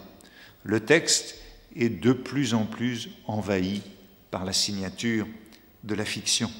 Le 0.62 0.80
texte 0.80 1.36
est 1.76 1.88
de 1.88 2.12
plus 2.12 2.54
en 2.54 2.64
plus 2.64 3.10
envahi 3.26 3.82
par 4.30 4.44
la 4.44 4.52
signature 4.52 5.26
de 5.84 5.94
la 5.94 6.04
fiction. 6.04 6.50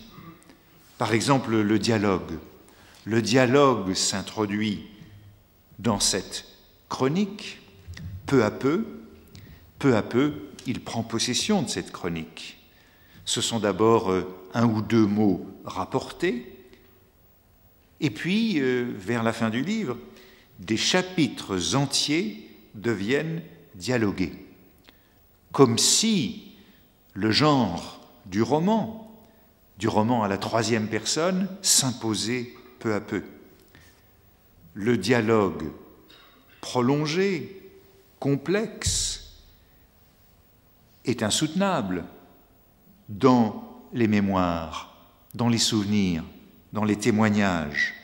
Par 0.99 1.13
exemple, 1.13 1.57
le 1.57 1.79
dialogue. 1.79 2.39
Le 3.05 3.23
dialogue 3.23 3.95
s'introduit 3.95 4.85
dans 5.79 6.01
cette 6.01 6.45
chronique 6.89 7.61
peu 8.27 8.45
à 8.45 8.51
peu, 8.51 8.85
peu 9.79 9.97
à 9.97 10.03
peu, 10.03 10.48
il 10.67 10.81
prend 10.81 11.03
possession 11.03 11.63
de 11.63 11.69
cette 11.69 11.93
chronique. 11.93 12.59
Ce 13.25 13.41
sont 13.41 13.59
d'abord 13.59 14.11
euh, 14.11 14.27
un 14.55 14.67
ou 14.67 14.83
deux 14.83 15.07
mots 15.07 15.47
rapportés, 15.65 16.59
et 18.01 18.11
puis, 18.11 18.61
euh, 18.61 18.93
vers 18.97 19.23
la 19.23 19.33
fin 19.33 19.51
du 19.51 19.63
livre, 19.63 19.97
des 20.61 20.77
chapitres 20.77 21.75
entiers 21.75 22.49
deviennent 22.75 23.43
dialogués, 23.75 24.33
comme 25.53 25.79
si 25.79 26.53
le 27.15 27.31
genre 27.31 28.01
du 28.27 28.43
roman, 28.43 29.05
du 29.79 29.89
roman 29.89 30.23
à 30.23 30.29
la 30.29 30.39
troisième 30.39 30.89
personne, 30.89 31.49
s'imposait 31.63 32.53
peu 32.79 32.95
à 32.95 33.01
peu. 33.01 33.23
Le 34.75 34.97
dialogue 34.97 35.65
prolongé, 36.61 37.63
complexe, 38.21 39.18
est 41.09 41.23
insoutenable 41.23 42.05
dans 43.09 43.83
les 43.93 44.07
mémoires, 44.07 44.95
dans 45.35 45.49
les 45.49 45.59
souvenirs, 45.59 46.23
dans 46.73 46.85
les 46.85 46.97
témoignages. 46.97 47.95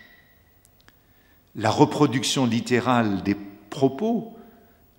La 1.54 1.70
reproduction 1.70 2.46
littérale 2.46 3.22
des 3.22 3.36
propos 3.70 4.36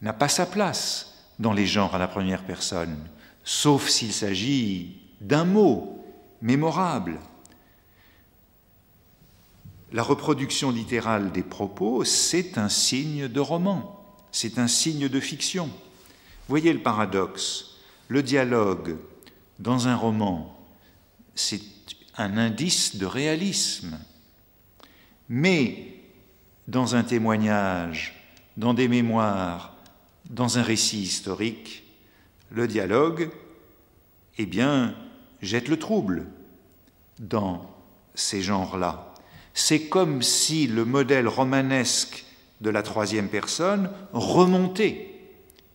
n'a 0.02 0.14
pas 0.14 0.30
sa 0.30 0.46
place 0.46 1.14
dans 1.40 1.54
les 1.54 1.66
genres 1.66 1.96
à 1.96 1.98
la 1.98 2.08
première 2.08 2.44
personne, 2.44 2.96
sauf 3.44 3.90
s'il 3.90 4.14
s'agit 4.14 4.98
d'un 5.20 5.46
mot 5.46 6.06
mémorable. 6.42 7.20
La 9.92 10.04
reproduction 10.04 10.72
littérale 10.72 11.32
des 11.32 11.44
propos, 11.44 12.04
c'est 12.04 12.58
un 12.58 12.70
signe 12.70 13.28
de 13.28 13.40
roman, 13.40 14.04
c'est 14.32 14.60
un 14.60 14.68
signe 14.68 15.10
de 15.10 15.20
fiction. 15.20 15.70
Voyez 16.48 16.72
le 16.74 16.82
paradoxe. 16.82 17.75
Le 18.08 18.22
dialogue 18.22 18.98
dans 19.60 19.88
un 19.88 19.96
roman, 19.96 20.58
c'est 21.34 21.62
un 22.18 22.38
indice 22.38 22.98
de 22.98 23.06
réalisme. 23.06 24.00
Mais 25.28 25.96
dans 26.68 26.96
un 26.96 27.04
témoignage, 27.04 28.16
dans 28.58 28.74
des 28.74 28.88
mémoires, 28.88 29.76
dans 30.30 30.58
un 30.58 30.64
récit 30.64 31.02
historique, 31.02 31.84
le 32.52 32.68
dialogue, 32.68 33.30
eh 34.38 34.46
bien, 34.46 34.96
jette 35.42 35.68
le 35.68 35.78
trouble 35.78 36.28
dans 37.20 37.70
ces 38.14 38.42
genres-là. 38.42 39.14
C'est 39.54 39.88
comme 39.88 40.22
si 40.22 40.68
le 40.68 40.86
modèle 40.86 41.28
romanesque 41.28 42.26
de 42.62 42.70
la 42.70 42.84
troisième 42.84 43.30
personne 43.30 43.90
remontait 44.14 45.12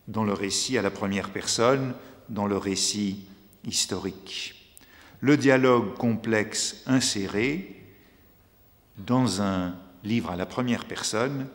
dans 0.09 0.25
le 0.25 0.33
récit 0.33 0.77
à 0.77 0.83
la 0.83 0.91
première 0.91 1.31
personne, 1.31 1.95
dans 2.31 2.47
le 2.47 2.57
récit 2.57 3.21
historique 3.67 4.61
le 5.21 5.37
dialogue 5.37 5.95
complexe 5.97 6.83
inséré 6.87 7.77
dans 8.99 9.43
un 9.43 9.75
livre 10.03 10.31
à 10.31 10.37
la 10.37 10.47
première 10.47 10.87
personne, 10.87 11.47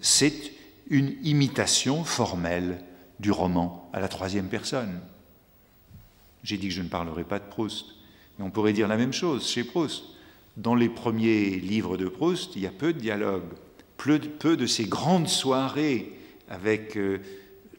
c'est 0.00 0.52
une 0.88 1.14
imitation 1.22 2.04
formelle 2.04 2.82
du 3.20 3.30
roman 3.30 3.90
à 3.92 4.00
la 4.00 4.08
troisième 4.08 4.48
personne. 4.48 5.00
J'ai 6.42 6.58
dit 6.58 6.68
que 6.68 6.74
je 6.74 6.82
ne 6.82 6.88
parlerai 6.88 7.24
pas 7.24 7.38
de 7.38 7.44
Proust, 7.44 7.86
mais 8.38 8.44
on 8.44 8.50
pourrait 8.50 8.72
dire 8.72 8.88
la 8.88 8.96
même 8.96 9.12
chose 9.12 9.48
chez 9.48 9.64
Proust. 9.64 10.04
Dans 10.56 10.74
les 10.74 10.88
premiers 10.88 11.50
livres 11.50 11.96
de 11.96 12.06
Proust, 12.06 12.54
il 12.54 12.62
y 12.62 12.66
a 12.66 12.70
peu 12.70 12.92
de 12.92 13.00
dialogue, 13.00 13.44
peu 13.96 14.18
de, 14.56 14.66
ces 14.66 14.84
grandes 14.84 15.28
soirées 15.28 16.12
avec 16.48 16.96
euh, 16.96 17.20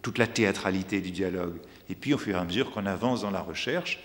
toute 0.01 0.17
la 0.17 0.27
théâtralité 0.27 0.99
du 0.99 1.11
dialogue. 1.11 1.57
Et 1.89 1.95
puis, 1.95 2.13
au 2.13 2.17
fur 2.17 2.35
et 2.35 2.39
à 2.39 2.43
mesure 2.43 2.71
qu'on 2.71 2.85
avance 2.85 3.21
dans 3.21 3.31
la 3.31 3.41
recherche, 3.41 3.99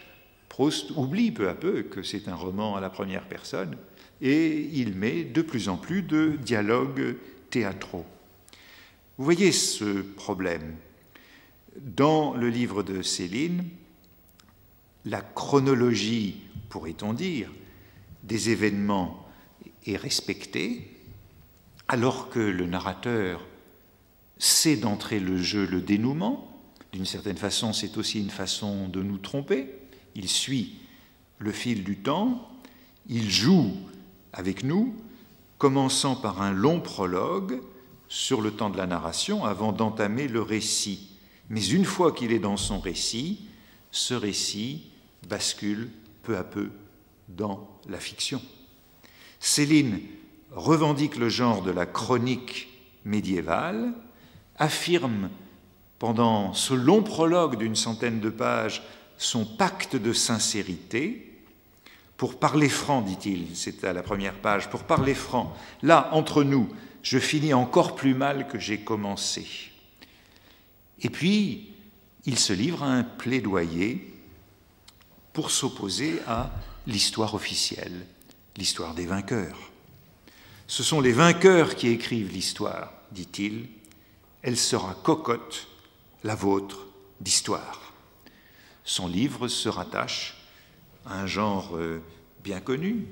Proust 0.49 0.91
oublie 0.97 1.31
peu 1.31 1.49
à 1.49 1.55
peu 1.55 1.83
que 1.83 2.03
c'est 2.03 2.29
un 2.29 2.35
roman 2.35 2.77
à 2.77 2.81
la 2.81 2.91
première 2.91 3.29
personne 3.29 3.77
et 4.21 4.69
il 4.73 4.95
met 4.95 5.25
de 5.25 5.43
plus 5.43 5.69
en 5.69 5.77
plus 5.77 6.03
de 6.03 6.37
dialogues 6.43 7.17
théâtraux. 7.51 8.05
Vous 9.17 9.25
voyez 9.25 9.53
ce 9.53 10.03
problème. 10.03 10.75
Dans 11.77 12.35
le 12.35 12.49
livre 12.49 12.83
de 12.83 13.01
Céline, 13.01 13.65
la 15.05 15.21
chronologie, 15.21 16.43
pourrait-on 16.69 17.13
dire, 17.13 17.51
des 18.23 18.51
événements 18.51 19.27
est 19.87 19.97
respectée, 19.97 20.91
alors 21.89 22.29
que 22.29 22.41
le 22.41 22.67
narrateur 22.67 23.47
sait 24.39 24.77
d'entrer 24.77 25.21
le 25.21 25.37
jeu 25.37 25.67
le 25.67 25.81
dénouement. 25.81 26.50
D'une 26.93 27.07
certaine 27.07 27.37
façon, 27.37 27.73
c'est 27.73 27.97
aussi 27.97 28.21
une 28.21 28.31
façon 28.31 28.89
de 28.89 29.03
nous 29.03 29.19
tromper 29.19 29.81
il 30.15 30.29
suit 30.29 30.77
le 31.39 31.53
fil 31.53 31.85
du 31.85 31.97
temps, 31.97 32.49
il 33.09 33.31
joue 33.31 33.73
avec 34.33 34.63
nous, 34.63 34.95
commençant 35.59 36.17
par 36.17 36.43
un 36.43 36.53
long 36.53 36.81
prologue 36.81 37.61
sur 38.09 38.41
le 38.41 38.51
temps 38.51 38.71
de 38.71 38.77
la 38.77 38.87
narration 38.87 39.45
avant 39.45 39.73
d'entamer 39.73 40.29
le 40.29 40.43
récit. 40.43 41.17
Mais 41.49 41.65
une 41.65 41.85
fois 41.85 42.13
qu'il 42.13 42.33
est 42.33 42.39
dans 42.39 42.57
son 42.57 42.81
récit, 42.81 43.47
ce 43.91 44.15
récit 44.15 44.91
bascule 45.29 45.91
peu 46.23 46.37
à 46.37 46.45
peu 46.45 46.71
dans 47.29 47.69
la 47.89 47.99
fiction. 47.99 48.41
Céline 49.39 50.01
revendique 50.53 51.17
le 51.17 51.29
genre 51.29 51.63
de 51.63 51.71
la 51.71 51.87
chronique 51.87 52.69
médiévale, 53.05 53.95
affirme 54.57 55.31
pendant 56.01 56.55
ce 56.55 56.75
long 56.75 57.03
prologue 57.03 57.57
d'une 57.57 57.77
centaine 57.77 58.19
de 58.19 58.31
pages 58.31 58.83
son 59.21 59.45
pacte 59.45 59.97
de 59.97 60.15
sincérité. 60.15 61.31
Pour 62.17 62.39
parler 62.39 62.71
franc, 62.71 63.03
dit-il, 63.03 63.55
c'est 63.55 63.85
à 63.85 63.93
la 63.93 64.03
première 64.03 64.41
page, 64.41 64.71
pour 64.71 64.85
parler 64.85 65.15
franc, 65.15 65.55
là, 65.83 66.09
entre 66.13 66.43
nous, 66.43 66.69
je 67.03 67.19
finis 67.19 67.53
encore 67.53 67.95
plus 67.95 68.15
mal 68.15 68.49
que 68.49 68.59
j'ai 68.59 68.81
commencé. 68.81 69.47
Et 71.03 71.11
puis, 71.11 71.75
il 72.25 72.39
se 72.39 72.55
livre 72.55 72.83
à 72.83 72.93
un 72.93 73.05
plaidoyer 73.05 74.15
pour 75.35 75.51
s'opposer 75.51 76.19
à 76.27 76.51
l'histoire 76.87 77.35
officielle, 77.35 78.07
l'histoire 78.57 78.95
des 78.95 79.07
vainqueurs. 79.07 79.71
Ce 80.67 80.83
sont 80.83 81.01
les 81.03 81.13
vainqueurs 81.13 81.75
qui 81.75 81.89
écrivent 81.89 82.33
l'histoire, 82.33 82.93
dit-il. 83.13 83.67
Elle 84.43 84.57
sera 84.57 84.95
cocotte, 85.03 85.70
la 86.25 86.35
vôtre, 86.35 86.87
d'histoire. 87.21 87.93
Son 88.85 89.07
livre 89.07 89.49
se 89.49 89.69
rattache 89.69 90.37
à 91.07 91.21
un 91.21 91.27
genre 91.27 91.77
euh, 91.77 92.01
bien 92.43 92.61
connu, 92.61 93.07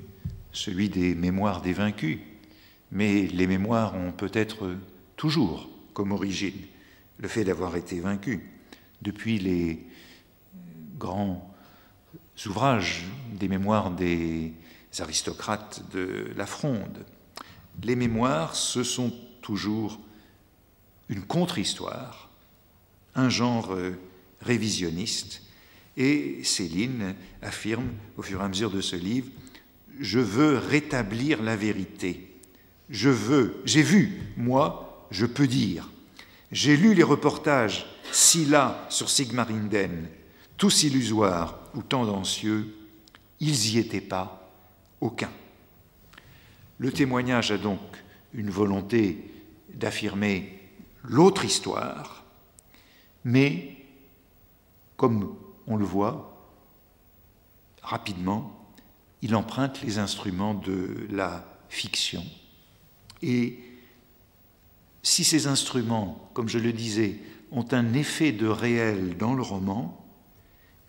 celui 0.52 0.88
des 0.88 1.14
mémoires 1.14 1.62
des 1.62 1.72
vaincus. 1.72 2.18
Mais 2.90 3.26
les 3.26 3.46
mémoires 3.46 3.94
ont 3.94 4.12
peut-être 4.12 4.74
toujours 5.16 5.68
comme 5.92 6.12
origine 6.12 6.66
le 7.18 7.28
fait 7.28 7.44
d'avoir 7.44 7.76
été 7.76 8.00
vaincus. 8.00 8.40
Depuis 9.02 9.38
les 9.38 9.86
grands 10.98 11.54
ouvrages 12.46 13.04
des 13.32 13.48
mémoires 13.48 13.90
des 13.90 14.52
aristocrates 14.98 15.82
de 15.92 16.32
la 16.36 16.46
Fronde, 16.46 17.04
les 17.82 17.96
mémoires, 17.96 18.56
ce 18.56 18.82
sont 18.82 19.12
toujours 19.42 20.00
une 21.08 21.22
contre-histoire, 21.22 22.27
un 23.18 23.28
genre 23.28 23.72
euh, 23.72 23.98
révisionniste 24.40 25.42
et 25.96 26.40
Céline 26.44 27.16
affirme 27.42 27.88
au 28.16 28.22
fur 28.22 28.40
et 28.40 28.44
à 28.44 28.48
mesure 28.48 28.70
de 28.70 28.80
ce 28.80 28.94
livre, 28.94 29.26
je 29.98 30.20
veux 30.20 30.56
rétablir 30.58 31.42
la 31.42 31.56
vérité. 31.56 32.30
Je 32.88 33.10
veux, 33.10 33.60
j'ai 33.64 33.82
vu, 33.82 34.22
moi, 34.36 35.06
je 35.10 35.26
peux 35.26 35.48
dire. 35.48 35.90
J'ai 36.52 36.76
lu 36.76 36.94
les 36.94 37.02
reportages 37.02 37.86
ci 38.12 38.46
là 38.46 38.86
sur 38.88 39.10
Sigmarinden, 39.10 40.08
tous 40.56 40.84
illusoires 40.84 41.58
ou 41.74 41.82
tendancieux, 41.82 42.74
ils 43.40 43.74
y 43.74 43.78
étaient 43.78 44.00
pas, 44.00 44.48
aucun. 45.00 45.30
Le 46.78 46.92
témoignage 46.92 47.50
a 47.50 47.58
donc 47.58 47.80
une 48.32 48.50
volonté 48.50 49.18
d'affirmer 49.74 50.60
l'autre 51.02 51.44
histoire, 51.44 52.17
mais 53.28 53.76
comme 54.96 55.36
on 55.66 55.76
le 55.76 55.84
voit 55.84 56.34
rapidement, 57.82 58.58
il 59.20 59.36
emprunte 59.36 59.82
les 59.82 59.98
instruments 59.98 60.54
de 60.54 61.06
la 61.10 61.44
fiction. 61.68 62.24
Et 63.20 63.58
si 65.02 65.24
ces 65.24 65.46
instruments, 65.46 66.30
comme 66.32 66.48
je 66.48 66.58
le 66.58 66.72
disais, 66.72 67.18
ont 67.52 67.66
un 67.72 67.92
effet 67.92 68.32
de 68.32 68.46
réel 68.46 69.18
dans 69.18 69.34
le 69.34 69.42
roman, 69.42 70.02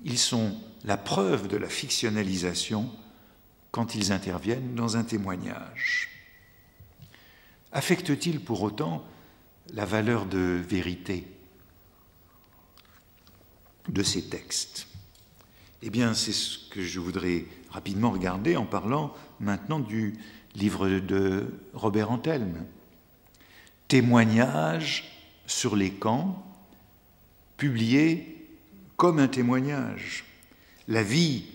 ils 0.06 0.18
sont 0.18 0.56
la 0.86 0.96
preuve 0.96 1.50
de 1.50 1.58
la 1.58 1.68
fictionnalisation 1.68 2.90
quand 3.72 3.96
ils 3.96 4.14
interviennent 4.14 4.76
dans 4.76 4.96
un 4.96 5.04
témoignage. 5.04 6.08
Affecte-t-il 7.74 8.40
pour 8.40 8.62
autant 8.62 9.04
la 9.74 9.84
valeur 9.84 10.26
de 10.26 10.40
vérité? 10.40 11.28
De 13.90 14.04
ces 14.04 14.24
textes 14.24 14.88
Eh 15.82 15.90
bien, 15.90 16.14
c'est 16.14 16.34
ce 16.34 16.58
que 16.70 16.82
je 16.82 17.00
voudrais 17.00 17.46
rapidement 17.70 18.12
regarder 18.12 18.56
en 18.56 18.66
parlant 18.66 19.14
maintenant 19.40 19.80
du 19.80 20.16
livre 20.56 20.90
de 20.90 21.48
Robert 21.74 22.12
Antelme. 22.12 22.66
Témoignage 23.88 25.12
sur 25.46 25.76
les 25.76 25.92
camps, 25.92 26.46
publié 27.58 28.48
comme 28.98 29.20
un 29.20 29.28
témoignage. 29.28 30.26
La 30.88 31.04
vie 31.04 31.46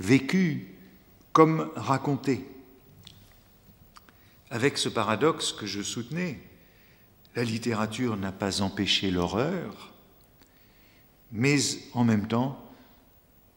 vécue 0.00 0.74
comme 1.32 1.70
racontée. 1.76 2.44
Avec 4.50 4.78
ce 4.78 4.88
paradoxe 4.88 5.52
que 5.52 5.66
je 5.66 5.82
soutenais, 5.82 6.40
la 7.36 7.44
littérature 7.44 8.16
n'a 8.16 8.32
pas 8.32 8.62
empêché 8.62 9.10
l'horreur, 9.10 9.92
mais 11.32 11.58
en 11.94 12.04
même 12.04 12.26
temps, 12.26 12.58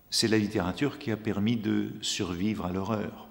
c'est 0.10 0.28
la 0.28 0.38
littérature 0.38 1.00
qui 1.00 1.12
a 1.12 1.18
permis 1.18 1.56
de 1.56 1.92
survivre 2.02 2.66
à 2.66 2.72
l'horreur. 2.72 3.28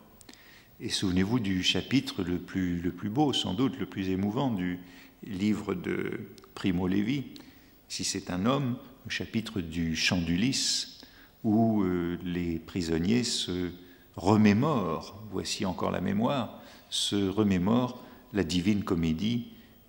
Et 0.81 0.89
souvenez-vous 0.89 1.41
du 1.41 1.63
chapitre 1.63 2.23
le 2.23 2.39
plus, 2.39 2.81
beau, 3.11 3.35
sans 3.35 3.53
doute 3.53 3.79
le 3.79 3.85
plus 3.85 4.09
émouvant 4.09 4.51
du 4.51 4.79
livre 5.23 5.75
de 5.75 6.29
Primo 6.55 6.89
Levi, 6.89 7.25
si 7.89 8.03
c'est 8.03 8.31
un 8.31 8.47
homme, 8.47 8.79
le 9.05 9.11
chapitre 9.11 9.61
du 9.61 9.95
chant 9.95 10.21
d'Ulysse, 10.21 11.01
où 11.45 11.83
euh, 11.83 12.19
les 12.25 12.59
prisonniers 12.59 13.25
se 13.25 13.71
remémorent, 14.17 15.23
voici 15.31 15.67
encore 15.67 15.91
la 15.91 16.01
mémoire, 16.01 16.63
se 16.89 17.29
remémorent 17.29 18.03
la 18.33 18.45
divine 18.45 18.85
comédie 18.85 19.49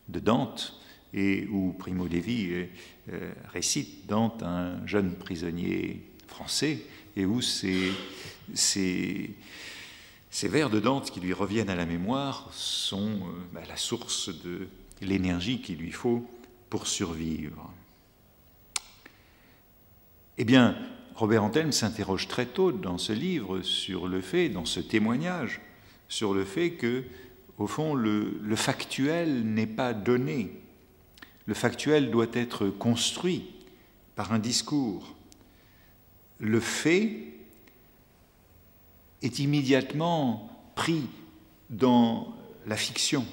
de 0.10 0.20
Dante, 0.20 0.81
et 1.14 1.48
où 1.52 1.74
Primo 1.74 2.08
Levi 2.08 2.48
euh, 2.52 2.66
euh, 3.12 3.32
récite 3.52 4.08
Dante, 4.08 4.44
un 4.44 4.86
jeune 4.88 5.16
prisonnier 5.16 6.02
français, 6.28 6.80
et 7.16 7.26
où 7.26 7.42
ces, 7.42 7.92
vers 10.44 10.70
de 10.70 10.80
Dante 10.80 11.12
qui 11.12 11.20
lui 11.20 11.34
reviennent 11.34 11.70
à 11.70 11.76
la 11.76 11.86
mémoire 11.86 12.50
sont 12.54 13.10
euh, 13.10 13.32
bah, 13.54 13.62
la 13.68 13.76
source 13.76 14.30
de 14.44 14.68
l'énergie 15.02 15.62
qu'il 15.62 15.78
lui 15.78 15.92
faut 15.92 16.26
pour 16.70 16.88
survivre. 16.88 17.70
Eh 20.38 20.46
bien, 20.46 20.78
Robert 21.16 21.44
Antelme 21.44 21.74
s'interroge 21.74 22.30
très 22.30 22.46
tôt 22.46 22.72
dans 22.72 22.98
ce 22.98 23.12
livre 23.12 23.62
sur 23.62 24.08
le 24.08 24.22
fait, 24.22 24.48
dans 24.48 24.66
ce 24.66 24.80
témoignage, 24.80 25.60
sur 26.08 26.34
le 26.34 26.46
fait 26.46 26.72
que, 26.72 27.04
au 27.58 27.68
fond, 27.68 27.94
le 27.94 28.56
factuel 28.56 29.44
n'est 29.44 29.68
pas 29.68 29.94
donné. 29.94 30.61
Le 31.46 31.54
factuel 31.54 32.12
doit 32.12 32.28
être 32.34 32.68
construit 32.68 33.50
par 34.16 34.34
un 34.34 34.40
discours 34.40 35.16
le 36.42 36.60
fait 36.60 37.18
est 39.22 39.40
immédiatement 39.40 40.50
pris 40.76 41.04
dans 41.70 42.36
la 42.66 42.76
fiction. 42.76 43.26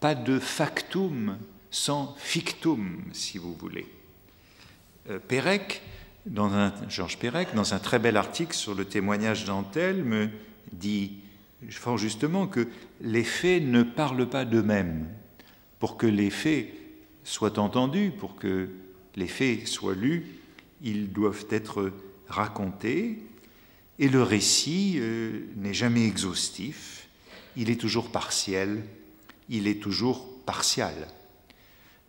Pas 0.00 0.14
de 0.14 0.38
factum 0.38 1.36
sans 1.70 2.14
fictum, 2.18 3.02
si 3.12 3.38
vous 3.38 3.52
voulez. 3.52 3.86
Euh, 5.10 5.18
Pérec, 5.18 5.82
dans 6.24 6.54
un, 6.54 6.72
Georges 6.88 7.18
Pérec, 7.18 7.48
dans 7.54 7.74
un 7.74 7.78
très 7.78 7.98
bel 7.98 8.16
article 8.16 8.54
sur 8.54 8.74
le 8.74 8.84
témoignage 8.84 9.44
d'Antelme, 9.44 10.30
dit 10.72 11.12
fort 11.70 11.98
justement 11.98 12.46
que 12.46 12.68
les 13.00 13.24
faits 13.24 13.62
ne 13.62 13.82
parlent 13.82 14.28
pas 14.28 14.44
d'eux-mêmes. 14.44 15.08
Pour 15.80 15.96
que 15.96 16.06
les 16.06 16.30
faits 16.30 16.68
soient 17.26 17.58
entendus, 17.58 18.12
pour 18.16 18.36
que 18.36 18.68
les 19.16 19.26
faits 19.26 19.66
soient 19.66 19.96
lus, 19.96 20.26
ils 20.82 21.12
doivent 21.12 21.46
être 21.50 21.92
raconté, 22.28 23.18
et 23.98 24.08
le 24.08 24.22
récit 24.22 24.94
euh, 24.98 25.40
n'est 25.56 25.74
jamais 25.74 26.06
exhaustif, 26.06 27.08
il 27.56 27.68
est 27.68 27.80
toujours 27.80 28.10
partiel, 28.10 28.84
il 29.48 29.66
est 29.66 29.82
toujours 29.82 30.26
partial. 30.44 30.94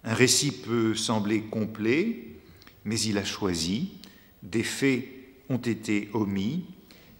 Un 0.03 0.13
récit 0.13 0.51
peut 0.51 0.93
sembler 0.93 1.41
complet, 1.41 2.19
mais 2.86 2.99
il 2.99 3.17
a 3.17 3.25
choisi, 3.25 3.93
des 4.43 4.63
faits 4.63 5.06
ont 5.49 5.58
été 5.58 6.10
omis, 6.13 6.63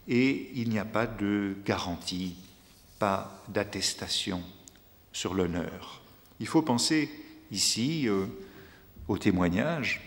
et 0.07 0.51
il 0.53 0.69
n'y 0.69 0.79
a 0.79 0.86
pas 0.86 1.07
de 1.07 1.55
garantie, 1.65 2.36
pas 2.99 3.43
d'attestation 3.49 4.43
sur 5.12 5.33
l'honneur. 5.33 6.03
Il 6.39 6.47
faut 6.47 6.62
penser 6.62 7.10
ici 7.51 8.07
euh, 8.07 8.25
au 9.07 9.17
témoignage, 9.17 10.01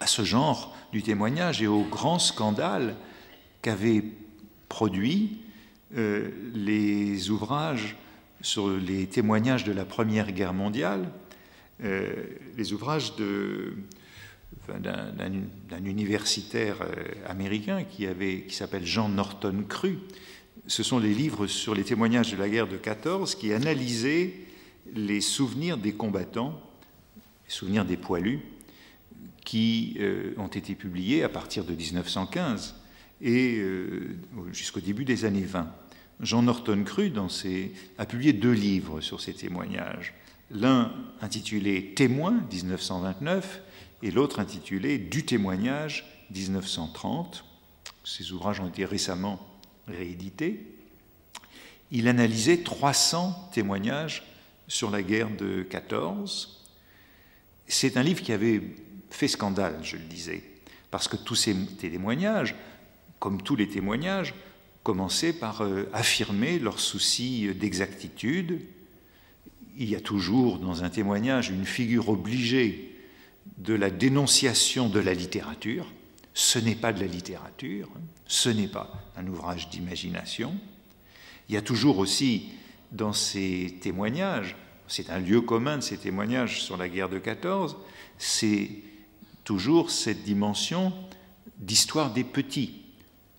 à 0.00 0.06
ce 0.06 0.24
genre 0.24 0.76
du 0.92 1.02
témoignage 1.02 1.62
et 1.62 1.66
au 1.66 1.82
grand 1.82 2.18
scandale 2.18 2.96
qu'avaient 3.62 4.04
produit 4.68 5.38
euh, 5.96 6.30
les 6.54 7.30
ouvrages 7.30 7.96
sur 8.42 8.68
les 8.68 9.06
témoignages 9.06 9.64
de 9.64 9.72
la 9.72 9.84
Première 9.84 10.32
Guerre 10.32 10.52
mondiale, 10.52 11.10
euh, 11.82 12.12
les 12.56 12.72
ouvrages 12.72 13.14
d'un 13.16 13.74
universitaire 15.84 16.76
américain 17.26 17.84
qui 17.84 18.06
s'appelle 18.50 18.86
Jean 18.86 19.08
Norton 19.08 19.64
Cru. 19.68 19.98
Ce 20.66 20.82
sont 20.82 20.98
les 20.98 21.14
livres 21.14 21.46
sur 21.46 21.74
les 21.74 21.84
témoignages 21.84 22.32
de 22.32 22.36
la 22.36 22.48
guerre 22.48 22.66
de 22.66 22.76
14 22.76 23.36
qui 23.36 23.52
analysaient 23.52 24.45
les 24.94 25.20
souvenirs 25.20 25.78
des 25.78 25.92
combattants, 25.92 26.60
les 27.46 27.52
souvenirs 27.52 27.84
des 27.84 27.96
poilus, 27.96 28.40
qui 29.44 29.96
euh, 30.00 30.34
ont 30.38 30.48
été 30.48 30.74
publiés 30.74 31.22
à 31.22 31.28
partir 31.28 31.64
de 31.64 31.72
1915 31.72 32.74
et 33.20 33.58
euh, 33.58 34.18
jusqu'au 34.52 34.80
début 34.80 35.04
des 35.04 35.24
années 35.24 35.44
20. 35.44 35.72
Jean 36.20 36.42
Norton 36.42 36.82
Cru 36.84 37.10
dans 37.10 37.28
ses, 37.28 37.72
a 37.98 38.06
publié 38.06 38.32
deux 38.32 38.52
livres 38.52 39.00
sur 39.00 39.20
ces 39.20 39.34
témoignages. 39.34 40.14
L'un 40.50 40.92
intitulé 41.20 41.92
Témoin 41.94 42.32
1929 42.52 43.62
et 44.02 44.10
l'autre 44.10 44.40
intitulé 44.40 44.98
Du 44.98 45.24
témoignage 45.24 46.04
1930. 46.34 47.44
Ces 48.04 48.32
ouvrages 48.32 48.60
ont 48.60 48.68
été 48.68 48.84
récemment 48.84 49.46
réédités. 49.86 50.72
Il 51.90 52.08
analysait 52.08 52.58
300 52.58 53.50
témoignages 53.52 54.24
sur 54.68 54.90
la 54.90 55.02
guerre 55.02 55.30
de 55.30 55.62
14. 55.62 56.64
C'est 57.66 57.96
un 57.96 58.02
livre 58.02 58.22
qui 58.22 58.32
avait 58.32 58.62
fait 59.10 59.28
scandale, 59.28 59.78
je 59.82 59.96
le 59.96 60.04
disais, 60.04 60.42
parce 60.90 61.08
que 61.08 61.16
tous 61.16 61.34
ces 61.34 61.54
témoignages, 61.54 62.54
comme 63.18 63.42
tous 63.42 63.56
les 63.56 63.68
témoignages, 63.68 64.34
commençaient 64.82 65.32
par 65.32 65.62
euh, 65.62 65.88
affirmer 65.92 66.58
leur 66.60 66.78
souci 66.78 67.52
d'exactitude. 67.54 68.60
Il 69.76 69.90
y 69.90 69.96
a 69.96 70.00
toujours 70.00 70.58
dans 70.58 70.84
un 70.84 70.90
témoignage 70.90 71.50
une 71.50 71.66
figure 71.66 72.08
obligée 72.08 72.96
de 73.58 73.74
la 73.74 73.90
dénonciation 73.90 74.88
de 74.88 75.00
la 75.00 75.12
littérature. 75.12 75.92
Ce 76.34 76.58
n'est 76.58 76.76
pas 76.76 76.92
de 76.92 77.00
la 77.00 77.06
littérature, 77.06 77.88
ce 78.26 78.48
n'est 78.48 78.68
pas 78.68 78.92
un 79.16 79.26
ouvrage 79.26 79.70
d'imagination. 79.70 80.54
Il 81.48 81.54
y 81.54 81.58
a 81.58 81.62
toujours 81.62 81.98
aussi 81.98 82.50
dans 82.92 83.12
ces 83.12 83.78
témoignages, 83.80 84.56
c'est 84.88 85.10
un 85.10 85.18
lieu 85.18 85.40
commun 85.40 85.78
de 85.78 85.82
ces 85.82 85.96
témoignages 85.96 86.62
sur 86.62 86.76
la 86.76 86.88
guerre 86.88 87.08
de 87.08 87.18
14, 87.18 87.76
c'est 88.18 88.70
toujours 89.44 89.90
cette 89.90 90.22
dimension 90.22 90.92
d'histoire 91.58 92.12
des 92.12 92.24
petits, 92.24 92.82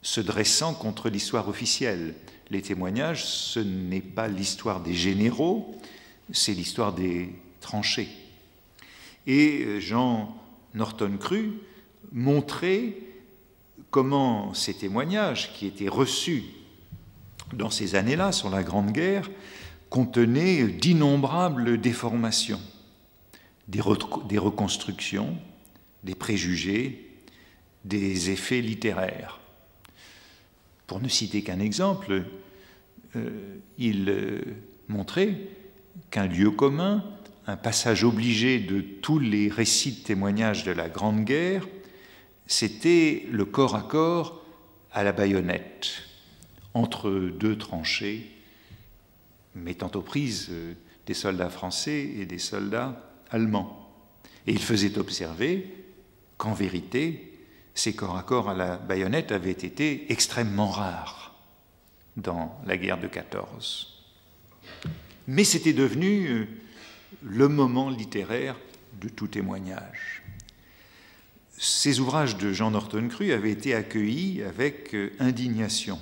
se 0.02 0.22
dressant 0.22 0.74
contre 0.74 1.10
l'histoire 1.10 1.48
officielle. 1.50 2.16
Les 2.50 2.62
témoignages, 2.62 3.26
ce 3.26 3.60
n'est 3.60 4.02
pas 4.02 4.28
l'histoire 4.28 4.82
des 4.82 4.93
généraux, 4.93 5.76
c'est 6.32 6.54
l'histoire 6.54 6.93
des 6.93 7.30
tranchées. 7.62 8.10
Et 9.26 9.82
Jean 9.82 10.36
Norton 10.74 11.18
Cru 11.20 11.54
montrait 12.12 12.95
comment 13.91 14.54
ces 14.54 14.74
témoignages 14.74 15.54
qui 15.54 15.66
étaient 15.66 15.89
reçus 15.89 16.43
dans 17.54 17.70
ces 17.70 17.95
années-là 17.95 18.32
sur 18.32 18.50
la 18.50 18.64
Grande 18.64 18.91
Guerre 18.91 19.30
contenaient 19.90 20.64
d'innombrables 20.68 21.80
déformations, 21.80 22.62
des, 23.68 23.82
reconstructions, 23.82 25.38
des 26.04 26.16
préjugés, 26.16 27.08
des 27.86 28.30
effets 28.30 28.62
littéraires. 28.62 29.40
Pour 30.88 31.02
ne 31.02 31.08
citer 31.08 31.42
qu'un 31.42 31.60
exemple, 31.60 32.24
euh, 33.16 33.30
il 33.78 34.10
euh, 34.10 34.42
montrait 34.88 35.38
qu'un 36.12 36.28
lieu 36.28 36.52
commun, 36.52 37.04
un 37.46 37.58
passage 37.58 38.04
obligé 38.04 38.60
de 38.60 38.82
tous 38.82 39.20
les 39.20 39.50
récits 39.50 39.94
de 39.94 40.04
témoignages 40.04 40.64
de 40.64 40.72
la 40.72 40.90
Grande 40.90 41.24
Guerre, 41.24 41.68
c'était 42.46 43.26
le 43.32 43.46
corps 43.46 43.76
à 43.76 43.82
corps 43.82 44.46
à 44.92 45.04
la 45.04 45.12
baïonnette, 45.12 46.04
entre 46.74 47.10
deux 47.10 47.58
tranchées, 47.58 48.37
mettant 49.64 49.91
aux 49.95 50.01
prises 50.01 50.47
euh, 50.51 50.74
des 51.05 51.14
soldats 51.14 51.49
français 51.49 52.12
et 52.18 52.26
des 52.26 52.39
soldats 52.39 53.01
allemands. 53.30 53.89
Et 54.45 54.51
il 54.51 54.62
faisait 54.62 54.97
observer 54.97 55.68
qu'en 56.38 56.53
vérité, 56.53 57.34
ces 57.76 57.93
corps 57.93 58.18
à 58.18 58.24
corps 58.24 58.49
à 58.49 58.53
la 58.53 58.78
baïonnette 58.78 59.32
avaient 59.32 59.51
été 59.51 60.12
extrêmement 60.12 60.70
rares 60.70 61.36
dans 62.16 62.60
la 62.66 62.78
guerre 62.78 62.99
de 62.99 63.08
14. 63.08 64.03
Mais 65.28 65.43
c'était 65.43 65.74
devenu 65.74 66.28
euh, 66.28 66.47
le 67.22 67.47
moment 67.47 67.89
littéraire 67.89 68.55
de 69.01 69.10
tout 69.10 69.28
témoignage. 69.28 70.24
Ces 71.58 71.99
ouvrages 71.99 72.38
de 72.38 72.53
Jean 72.53 72.72
Norton 72.72 73.08
Cru 73.10 73.32
avaient 73.32 73.51
été 73.51 73.74
accueillis 73.74 74.43
avec 74.43 74.93
euh, 74.93 75.12
indignation 75.20 75.99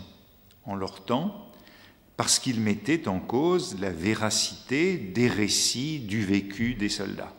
en 0.66 0.76
leur 0.76 1.06
temps, 1.06 1.45
parce 2.18 2.40
qu'ils 2.40 2.62
mettaient 2.62 3.08
en 3.08 3.20
cause 3.20 3.78
la 3.80 3.92
véracité 3.92 4.98
des 4.98 5.28
récits 5.28 6.00
du 6.00 6.24
vécu 6.24 6.76
des 6.76 6.90
soldats. 6.90 7.34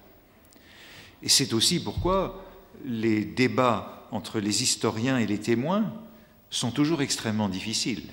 Et 1.22 1.28
c'est 1.28 1.52
aussi 1.54 1.82
pourquoi 1.82 2.44
les 2.84 3.24
débats 3.24 4.06
entre 4.10 4.38
les 4.38 4.62
historiens 4.62 5.18
et 5.18 5.26
les 5.26 5.40
témoins 5.40 5.92
sont 6.50 6.70
toujours 6.70 7.02
extrêmement 7.02 7.48
difficiles. 7.48 8.04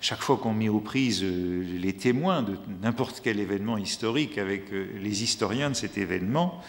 Chaque 0.00 0.20
fois 0.20 0.36
qu'on 0.36 0.54
met 0.54 0.68
aux 0.68 0.78
prises 0.78 1.22
euh, 1.24 1.78
les 1.78 1.92
témoins 1.92 2.42
de 2.42 2.56
n'importe 2.80 3.20
quel 3.22 3.40
événement 3.40 3.76
historique 3.76 4.38
avec 4.38 4.72
euh, 4.72 4.86
les 5.00 5.24
historiens 5.24 5.70
de 5.70 5.74
cet 5.74 5.98
événement, 5.98 6.62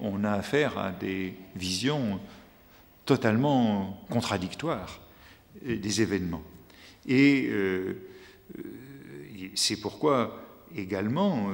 on 0.00 0.24
a 0.24 0.32
affaire 0.32 0.78
à 0.78 0.90
des 0.90 1.34
visions 1.56 2.18
totalement 3.04 4.02
contradictoires 4.08 5.00
euh, 5.66 5.76
des 5.76 6.00
événements. 6.00 6.42
Et 7.06 7.50
c'est 9.54 9.80
pourquoi 9.80 10.42
également 10.76 11.50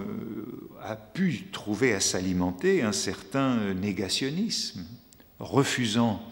a 0.82 0.96
pu 0.96 1.44
trouver 1.52 1.94
à 1.94 2.00
s'alimenter 2.00 2.82
un 2.82 2.92
certain 2.92 3.74
négationnisme, 3.74 4.84
refusant 5.38 6.22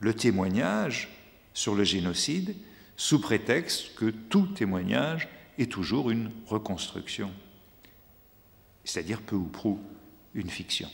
le 0.00 0.14
témoignage 0.14 1.08
sur 1.54 1.74
le 1.74 1.84
génocide 1.84 2.54
sous 2.96 3.20
prétexte 3.20 3.94
que 3.94 4.10
tout 4.10 4.46
témoignage 4.46 5.28
est 5.58 5.70
toujours 5.70 6.10
une 6.10 6.30
reconstruction, 6.46 7.30
c'est-à-dire 8.84 9.22
peu 9.22 9.36
ou 9.36 9.46
prou 9.46 9.80
une 10.34 10.50
fiction. 10.50 10.88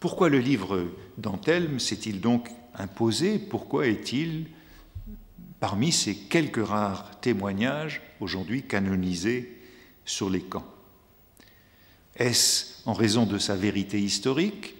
Pourquoi 0.00 0.28
le 0.28 0.38
livre 0.40 0.88
d'Antelme 1.18 1.78
s'est-il 1.78 2.20
donc 2.20 2.50
imposé? 2.74 3.38
Pourquoi 3.38 3.86
est-il 3.86 4.46
parmi 5.62 5.92
ces 5.92 6.16
quelques 6.16 6.66
rares 6.66 7.20
témoignages 7.20 8.02
aujourd'hui 8.18 8.64
canonisés 8.64 9.62
sur 10.04 10.28
les 10.28 10.40
camps 10.40 10.66
Est-ce 12.16 12.82
en 12.84 12.92
raison 12.92 13.26
de 13.26 13.38
sa 13.38 13.54
vérité 13.54 14.02
historique 14.02 14.74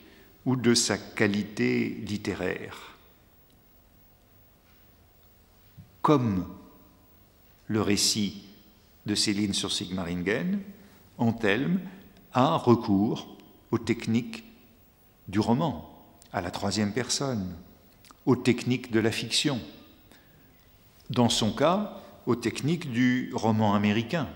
ou 0.45 0.57
de 0.57 0.75
sa 0.75 0.99
qualité 0.99 1.89
littéraire? 2.05 2.97
Comme 6.01 6.49
le 7.69 7.81
récit 7.81 8.43
de 9.07 9.15
Céline 9.15 9.55
sur 9.55 9.71
Sigmaringen, 9.71 10.59
Antelme 11.17 11.79
a 12.33 12.57
recours 12.57 13.39
aux 13.71 13.79
techniques 13.79 14.43
du 15.29 15.39
roman, 15.39 16.05
à 16.33 16.41
la 16.41 16.51
troisième 16.51 16.93
personne, 16.93 17.55
aux 18.27 18.35
techniques 18.35 18.91
de 18.91 18.99
la 18.99 19.13
fiction. 19.13 19.61
Dans 21.13 21.29
son 21.29 21.53
cas, 21.53 22.01
aux 22.25 22.37
techniques 22.37 22.91
du 22.91 23.33
roman 23.35 23.75
américain 23.75 24.29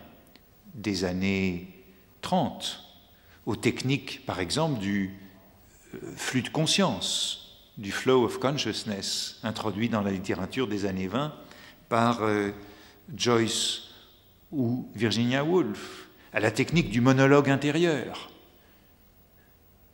des 0.74 1.04
années 1.04 1.68
30, 2.20 2.82
aux 3.46 3.56
techniques, 3.56 4.26
par 4.26 4.40
exemple, 4.40 4.78
du 4.78 5.14
euh, 5.94 5.98
flux 6.16 6.42
de 6.42 6.50
conscience, 6.50 7.70
du 7.78 7.92
flow 7.92 8.24
of 8.24 8.38
consciousness, 8.40 9.40
introduit 9.42 9.88
dans 9.88 10.02
la 10.02 10.10
littérature 10.10 10.68
des 10.68 10.84
années 10.84 11.06
20 11.06 11.32
par 11.88 12.22
euh, 12.22 12.50
Joyce 13.16 13.84
ou 14.52 14.86
Virginia 14.94 15.44
Woolf, 15.44 16.08
à 16.34 16.40
la 16.40 16.50
technique 16.50 16.90
du 16.90 17.00
monologue 17.00 17.48
intérieur. 17.48 18.30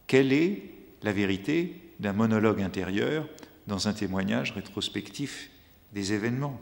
Quelle 0.09 0.33
est 0.33 0.65
la 1.03 1.13
vérité 1.13 1.81
d'un 2.01 2.13
monologue 2.13 2.61
intérieur 2.61 3.29
dans 3.69 3.87
un 3.87 3.93
témoignage 3.93 4.51
rétrospectif 4.51 5.49
des 5.93 6.13
événements? 6.13 6.59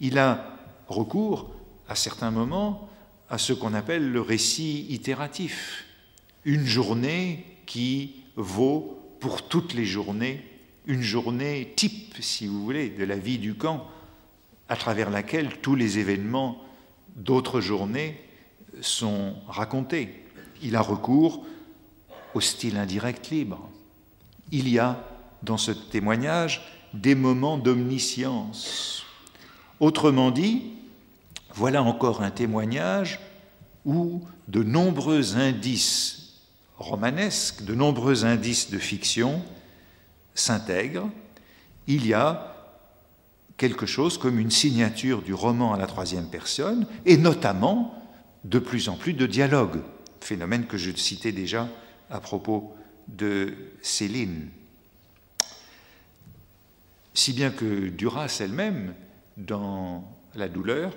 Il 0.00 0.18
a 0.18 0.56
recours, 0.88 1.50
à 1.88 1.94
certains 1.94 2.30
moments, 2.30 2.88
à 3.28 3.38
ce 3.38 3.52
qu'on 3.52 3.74
appelle 3.74 4.12
le 4.12 4.20
récit 4.20 4.86
itératif, 4.88 5.84
une 6.44 6.64
journée 6.64 7.44
qui 7.66 8.14
vaut 8.36 9.02
pour 9.20 9.48
toutes 9.48 9.74
les 9.74 9.86
journées, 9.86 10.44
une 10.86 11.02
journée 11.02 11.72
type, 11.74 12.14
si 12.20 12.46
vous 12.46 12.62
voulez, 12.62 12.90
de 12.90 13.04
la 13.04 13.16
vie 13.16 13.38
du 13.38 13.54
camp, 13.54 13.88
à 14.68 14.76
travers 14.76 15.10
laquelle 15.10 15.60
tous 15.60 15.74
les 15.74 15.98
événements 15.98 16.62
d'autres 17.16 17.60
journées 17.60 18.20
sont 18.80 19.34
racontés. 19.48 20.24
Il 20.62 20.76
a 20.76 20.80
recours 20.80 21.44
au 22.34 22.40
style 22.40 22.76
indirect 22.76 23.30
libre. 23.30 23.70
Il 24.52 24.68
y 24.68 24.78
a 24.78 25.02
dans 25.42 25.56
ce 25.56 25.72
témoignage 25.72 26.62
des 26.92 27.14
moments 27.14 27.58
d'omniscience. 27.58 29.05
Autrement 29.80 30.30
dit, 30.30 30.62
voilà 31.54 31.82
encore 31.82 32.22
un 32.22 32.30
témoignage 32.30 33.20
où 33.84 34.22
de 34.48 34.62
nombreux 34.62 35.36
indices 35.36 36.40
romanesques, 36.78 37.64
de 37.64 37.74
nombreux 37.74 38.24
indices 38.24 38.70
de 38.70 38.78
fiction 38.78 39.42
s'intègrent. 40.34 41.10
Il 41.86 42.06
y 42.06 42.14
a 42.14 42.54
quelque 43.56 43.86
chose 43.86 44.18
comme 44.18 44.38
une 44.38 44.50
signature 44.50 45.22
du 45.22 45.34
roman 45.34 45.72
à 45.72 45.78
la 45.78 45.86
troisième 45.86 46.28
personne, 46.28 46.86
et 47.04 47.16
notamment 47.16 47.94
de 48.44 48.58
plus 48.58 48.88
en 48.88 48.96
plus 48.96 49.14
de 49.14 49.26
dialogues, 49.26 49.80
phénomène 50.20 50.66
que 50.66 50.76
je 50.76 50.90
citais 50.94 51.32
déjà 51.32 51.68
à 52.10 52.20
propos 52.20 52.74
de 53.08 53.54
Céline. 53.82 54.48
Si 57.14 57.32
bien 57.32 57.50
que 57.50 57.88
Duras 57.88 58.36
elle-même, 58.40 58.94
dans 59.36 60.04
La 60.34 60.48
douleur, 60.48 60.92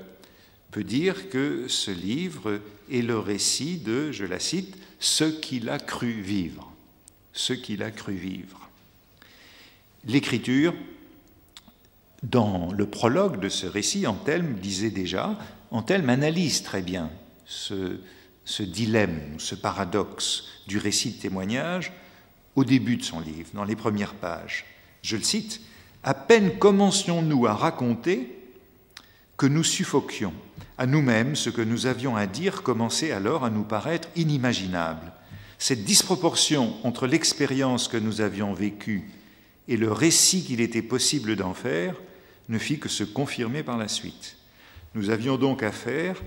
peut 0.71 0.83
dire 0.83 1.29
que 1.29 1.67
ce 1.67 1.91
livre 1.91 2.59
est 2.91 3.01
le 3.01 3.17
récit 3.17 3.77
de, 3.77 4.11
je 4.11 4.25
la 4.25 4.39
cite, 4.39 4.77
ce 4.99 5.23
qu'il 5.23 5.69
a 5.69 5.79
cru 5.79 6.11
vivre. 6.11 6.71
Ce 7.33 7.53
qu'il 7.53 7.83
a 7.83 7.91
cru 7.91 8.13
vivre. 8.13 8.69
L'écriture 10.05 10.73
dans 12.23 12.71
le 12.71 12.85
prologue 12.85 13.39
de 13.39 13.49
ce 13.49 13.65
récit, 13.65 14.05
Antelme 14.07 14.55
disait 14.55 14.91
déjà, 14.91 15.37
Antelme 15.71 16.09
analyse 16.09 16.63
très 16.63 16.81
bien 16.81 17.09
ce, 17.45 17.99
ce 18.45 18.63
dilemme, 18.63 19.35
ce 19.37 19.55
paradoxe 19.55 20.45
du 20.67 20.77
récit 20.77 21.11
de 21.11 21.21
témoignage 21.21 21.93
au 22.55 22.63
début 22.63 22.97
de 22.97 23.03
son 23.03 23.19
livre, 23.19 23.49
dans 23.53 23.63
les 23.63 23.75
premières 23.75 24.15
pages. 24.15 24.65
Je 25.01 25.15
le 25.15 25.23
cite, 25.23 25.61
À 26.09 26.15
peine 26.15 26.57
commencions-nous 26.57 27.45
à 27.45 27.53
raconter 27.53 28.35
que 29.37 29.45
nous 29.45 29.63
suffoquions. 29.63 30.33
À 30.79 30.87
nous-mêmes, 30.87 31.35
ce 31.35 31.51
que 31.51 31.61
nous 31.61 31.85
avions 31.85 32.15
à 32.15 32.25
dire 32.25 32.63
commençait 32.63 33.11
alors 33.11 33.45
à 33.45 33.51
nous 33.51 33.61
paraître 33.61 34.07
inimaginable. 34.15 35.13
Cette 35.59 35.83
disproportion 35.83 36.73
entre 36.83 37.05
l'expérience 37.05 37.87
que 37.87 37.97
nous 37.97 38.21
avions 38.21 38.55
vécue 38.55 39.07
et 39.67 39.77
le 39.77 39.91
récit 39.91 40.43
qu'il 40.43 40.61
était 40.61 40.81
possible 40.81 41.35
d'en 41.35 41.53
faire 41.53 41.93
ne 42.47 42.57
fit 42.57 42.79
que 42.79 42.89
se 42.89 43.03
confirmer 43.03 43.61
par 43.61 43.77
la 43.77 43.87
suite. 43.87 44.37
Nous 44.95 45.11
avions 45.11 45.37
donc 45.37 45.61
affaire 45.61 46.19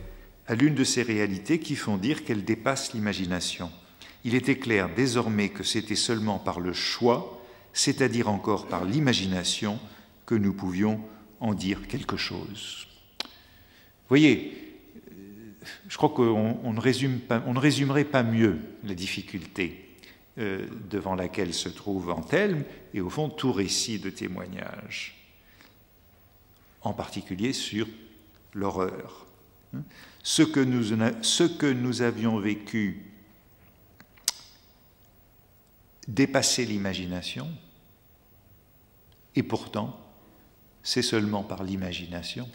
à 0.46 0.54
l'une 0.54 0.76
de 0.76 0.84
ces 0.84 1.02
réalités 1.02 1.58
qui 1.58 1.74
font 1.74 1.96
dire 1.96 2.24
qu'elle 2.24 2.44
dépasse 2.44 2.92
l'imagination. 2.92 3.68
Il 4.24 4.36
était 4.36 4.58
clair 4.58 4.90
désormais 4.94 5.48
que 5.48 5.64
c'était 5.64 5.96
seulement 5.96 6.38
par 6.38 6.60
le 6.60 6.72
choix, 6.72 7.41
c'est-à-dire 7.72 8.28
encore 8.28 8.66
par 8.66 8.84
l'imagination, 8.84 9.78
que 10.26 10.34
nous 10.34 10.52
pouvions 10.52 11.00
en 11.40 11.54
dire 11.54 11.86
quelque 11.88 12.16
chose. 12.16 12.86
Voyez, 14.08 14.56
je 15.88 15.96
crois 15.96 16.10
qu'on 16.10 16.58
on 16.62 16.72
ne 16.72 17.58
résumerait 17.58 18.04
pas 18.04 18.22
mieux 18.22 18.58
la 18.84 18.94
difficulté 18.94 19.88
euh, 20.38 20.66
devant 20.90 21.14
laquelle 21.14 21.52
se 21.52 21.68
trouve 21.68 22.10
Anthelme 22.10 22.62
et 22.94 23.00
au 23.00 23.10
fond 23.10 23.28
tout 23.28 23.52
récit 23.52 23.98
de 23.98 24.10
témoignage, 24.10 25.14
en 26.82 26.92
particulier 26.92 27.52
sur 27.52 27.86
l'horreur. 28.54 29.26
Ce 30.22 30.42
que 30.42 30.60
nous 31.72 32.02
avions 32.02 32.38
vécu 32.38 33.11
dépassait 36.08 36.64
l'imagination, 36.64 37.48
et 39.34 39.42
pourtant, 39.42 39.98
c'est 40.82 41.02
seulement 41.02 41.42
par 41.42 41.62
l'imagination 41.62 42.48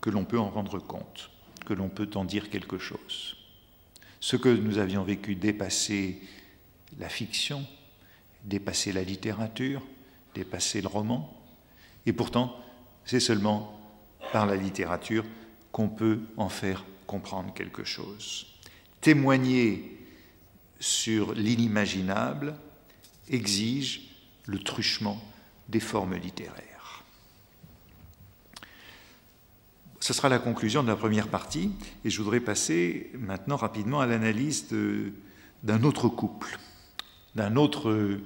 que 0.00 0.10
l'on 0.10 0.24
peut 0.24 0.38
en 0.38 0.50
rendre 0.50 0.78
compte, 0.78 1.30
que 1.64 1.72
l'on 1.74 1.88
peut 1.88 2.10
en 2.14 2.24
dire 2.24 2.50
quelque 2.50 2.78
chose. 2.78 3.36
Ce 4.20 4.36
que 4.36 4.48
nous 4.48 4.78
avions 4.78 5.02
vécu 5.02 5.34
dépassait 5.34 6.18
la 6.98 7.08
fiction, 7.08 7.66
dépassait 8.44 8.92
la 8.92 9.02
littérature, 9.02 9.82
dépassait 10.34 10.80
le 10.80 10.88
roman, 10.88 11.32
et 12.06 12.12
pourtant, 12.12 12.56
c'est 13.04 13.20
seulement 13.20 13.80
par 14.32 14.46
la 14.46 14.56
littérature 14.56 15.24
qu'on 15.72 15.88
peut 15.88 16.20
en 16.36 16.48
faire 16.48 16.84
comprendre 17.06 17.54
quelque 17.54 17.84
chose. 17.84 18.46
Témoigner 19.00 19.95
sur 20.80 21.34
l'inimaginable 21.34 22.54
exige 23.28 24.10
le 24.46 24.58
truchement 24.58 25.20
des 25.68 25.80
formes 25.80 26.14
littéraires. 26.16 27.02
Ce 30.00 30.12
sera 30.12 30.28
la 30.28 30.38
conclusion 30.38 30.82
de 30.82 30.88
la 30.88 30.96
première 30.96 31.28
partie 31.28 31.72
et 32.04 32.10
je 32.10 32.22
voudrais 32.22 32.40
passer 32.40 33.10
maintenant 33.18 33.56
rapidement 33.56 34.00
à 34.00 34.06
l'analyse 34.06 34.68
d'un 35.64 35.82
autre 35.82 36.08
couple, 36.08 36.58
d'un 37.34 37.56
autre 37.56 38.20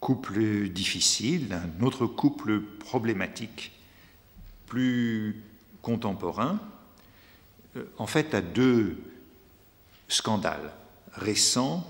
couple 0.00 0.68
difficile, 0.68 1.48
d'un 1.48 1.70
autre 1.80 2.06
couple 2.06 2.60
problématique, 2.60 3.70
plus 4.66 5.40
contemporain, 5.80 6.58
euh, 7.76 7.84
en 7.98 8.06
fait 8.06 8.34
à 8.34 8.40
deux 8.40 8.98
scandales 10.08 10.72
récents 11.14 11.86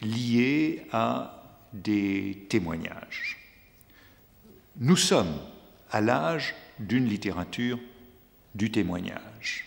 liés 0.00 0.86
à 0.92 1.42
des 1.72 2.46
témoignages. 2.48 3.38
Nous 4.78 4.96
sommes 4.96 5.38
à 5.90 6.00
l'âge 6.00 6.54
d'une 6.78 7.06
littérature 7.06 7.78
du 8.54 8.70
témoignage. 8.70 9.66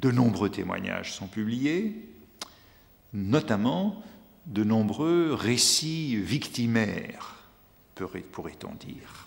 De 0.00 0.10
nombreux 0.10 0.50
témoignages 0.50 1.12
sont 1.12 1.26
publiés, 1.26 2.08
notamment 3.12 4.02
de 4.46 4.64
nombreux 4.64 5.34
récits 5.34 6.16
victimaires, 6.16 7.44
pourrait-on 8.32 8.74
dire. 8.74 9.26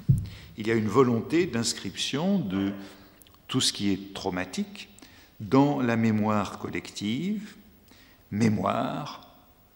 Il 0.58 0.68
y 0.68 0.72
a 0.72 0.76
une 0.76 0.88
volonté 0.88 1.46
d'inscription 1.46 2.40
de 2.40 2.74
tout 3.48 3.62
ce 3.62 3.72
qui 3.72 3.92
est 3.92 4.14
traumatique 4.14 4.90
dans 5.40 5.82
la 5.82 5.96
mémoire 5.96 6.60
collective, 6.60 7.56
mémoire, 8.32 9.28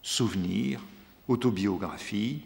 souvenir, 0.02 0.82
autobiographie. 1.28 2.42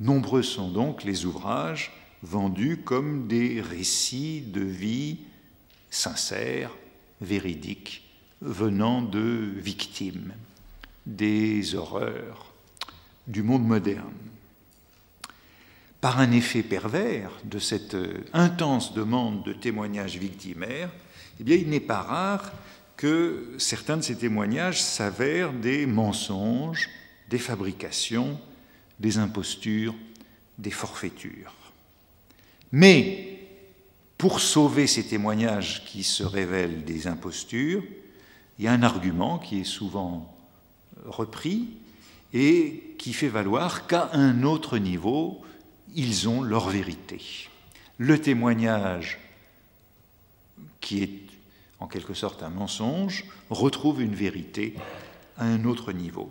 Nombreux 0.00 0.42
sont 0.42 0.70
donc 0.70 1.04
les 1.04 1.24
ouvrages 1.24 1.92
vendus 2.22 2.78
comme 2.78 3.28
des 3.28 3.60
récits 3.60 4.40
de 4.40 4.62
vie 4.62 5.18
sincères, 5.90 6.74
véridiques, 7.20 8.02
venant 8.40 9.02
de 9.02 9.52
victimes 9.56 10.32
des 11.06 11.74
horreurs 11.74 12.52
du 13.26 13.42
monde 13.42 13.66
moderne. 13.66 14.12
Par 16.00 16.18
un 16.18 16.32
effet 16.32 16.62
pervers 16.62 17.30
de 17.44 17.58
cette 17.58 17.96
intense 18.32 18.92
demande 18.92 19.42
de 19.44 19.52
témoignages 19.52 20.18
victimaires, 20.18 20.90
eh 21.40 21.54
il 21.54 21.68
n'est 21.68 21.80
pas 21.80 22.02
rare 22.02 22.52
que 22.96 23.54
certains 23.58 23.96
de 23.96 24.02
ces 24.02 24.16
témoignages 24.16 24.82
s'avèrent 24.82 25.52
des 25.52 25.86
mensonges, 25.86 26.88
des 27.28 27.38
fabrications, 27.38 28.38
des 29.00 29.18
impostures, 29.18 29.94
des 30.58 30.70
forfaitures. 30.70 31.54
Mais 32.72 33.40
pour 34.16 34.40
sauver 34.40 34.86
ces 34.86 35.06
témoignages 35.06 35.84
qui 35.84 36.04
se 36.04 36.22
révèlent 36.22 36.84
des 36.84 37.06
impostures, 37.06 37.82
il 38.58 38.64
y 38.64 38.68
a 38.68 38.72
un 38.72 38.82
argument 38.82 39.38
qui 39.38 39.60
est 39.60 39.64
souvent 39.64 40.32
repris 41.04 41.68
et 42.32 42.94
qui 42.98 43.12
fait 43.12 43.28
valoir 43.28 43.86
qu'à 43.86 44.10
un 44.12 44.42
autre 44.44 44.78
niveau, 44.78 45.42
ils 45.94 46.28
ont 46.28 46.42
leur 46.42 46.68
vérité. 46.68 47.20
Le 47.98 48.20
témoignage 48.20 49.18
qui 50.80 51.02
est 51.02 51.10
en 51.80 51.86
quelque 51.86 52.14
sorte 52.14 52.42
un 52.42 52.50
mensonge, 52.50 53.24
retrouve 53.50 54.02
une 54.02 54.14
vérité 54.14 54.74
à 55.36 55.44
un 55.44 55.64
autre 55.64 55.92
niveau. 55.92 56.30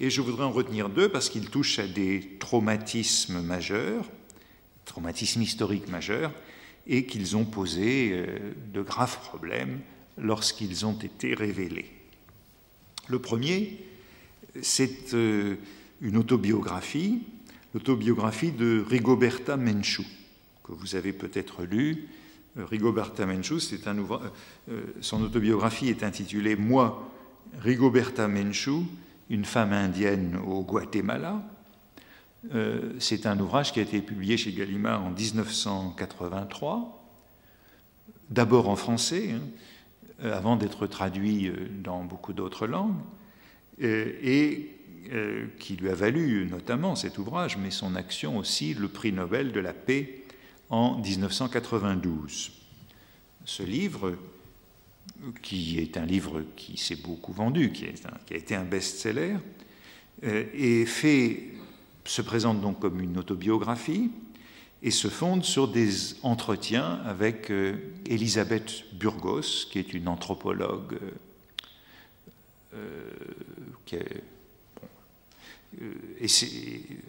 Et 0.00 0.10
je 0.10 0.20
voudrais 0.20 0.44
en 0.44 0.52
retenir 0.52 0.88
deux 0.88 1.08
parce 1.08 1.28
qu'ils 1.28 1.50
touchent 1.50 1.78
à 1.78 1.86
des 1.86 2.36
traumatismes 2.38 3.40
majeurs, 3.40 4.04
traumatismes 4.84 5.42
historiques 5.42 5.88
majeurs, 5.88 6.32
et 6.86 7.06
qu'ils 7.06 7.36
ont 7.36 7.44
posé 7.44 8.10
euh, 8.12 8.38
de 8.72 8.82
graves 8.82 9.18
problèmes 9.20 9.80
lorsqu'ils 10.18 10.86
ont 10.86 10.96
été 10.98 11.34
révélés. 11.34 11.90
Le 13.08 13.18
premier, 13.18 13.78
c'est 14.62 15.14
euh, 15.14 15.56
une 16.00 16.16
autobiographie, 16.16 17.20
l'autobiographie 17.74 18.52
de 18.52 18.84
Rigoberta 18.88 19.56
Menchú, 19.56 20.04
que 20.64 20.72
vous 20.72 20.94
avez 20.94 21.12
peut-être 21.12 21.64
lu, 21.64 22.08
Rigoberta 22.56 23.24
un 23.24 23.28
euh, 23.28 24.18
euh, 24.70 24.82
son 25.00 25.22
autobiographie 25.22 25.88
est 25.88 26.02
intitulée 26.02 26.56
Moi, 26.56 27.06
Rigoberta 27.60 28.28
Menchú, 28.28 28.84
une 29.28 29.44
femme 29.44 29.72
indienne 29.72 30.38
au 30.46 30.62
Guatemala. 30.62 31.42
Euh, 32.54 32.94
c'est 32.98 33.26
un 33.26 33.38
ouvrage 33.40 33.72
qui 33.72 33.80
a 33.80 33.82
été 33.82 34.00
publié 34.00 34.36
chez 34.36 34.52
Gallimard 34.52 35.04
en 35.04 35.10
1983, 35.10 37.04
d'abord 38.30 38.68
en 38.68 38.76
français, 38.76 39.32
hein, 39.32 40.30
avant 40.30 40.56
d'être 40.56 40.86
traduit 40.86 41.52
dans 41.84 42.04
beaucoup 42.04 42.32
d'autres 42.32 42.66
langues, 42.66 42.96
et 43.78 44.72
qui 45.58 45.76
lui 45.76 45.90
a 45.90 45.94
valu 45.94 46.46
notamment 46.50 46.96
cet 46.96 47.18
ouvrage, 47.18 47.58
mais 47.58 47.70
son 47.70 47.94
action 47.94 48.38
aussi, 48.38 48.72
le 48.72 48.88
prix 48.88 49.12
Nobel 49.12 49.52
de 49.52 49.60
la 49.60 49.74
paix 49.74 50.25
en 50.70 50.98
1992. 50.98 52.52
Ce 53.44 53.62
livre, 53.62 54.16
qui 55.42 55.78
est 55.78 55.96
un 55.96 56.04
livre 56.04 56.42
qui 56.56 56.76
s'est 56.76 56.96
beaucoup 56.96 57.32
vendu, 57.32 57.72
qui, 57.72 57.86
a 57.86 58.36
été 58.36 58.54
un 58.54 58.64
best-seller, 58.64 59.36
euh, 60.24 60.86
fait, 60.86 61.44
se 62.04 62.22
présente 62.22 62.60
donc 62.60 62.80
comme 62.80 63.00
une 63.00 63.18
autobiographie 63.18 64.10
et 64.82 64.90
se 64.90 65.08
fonde 65.08 65.44
sur 65.44 65.68
des 65.68 66.22
entretiens 66.22 67.00
avec 67.04 67.50
euh, 67.50 67.76
Elisabeth 68.06 68.84
Burgos, 68.94 69.66
qui 69.70 69.78
est 69.78 69.94
une 69.94 70.08
anthropologue 70.08 70.98
euh, 72.74 73.10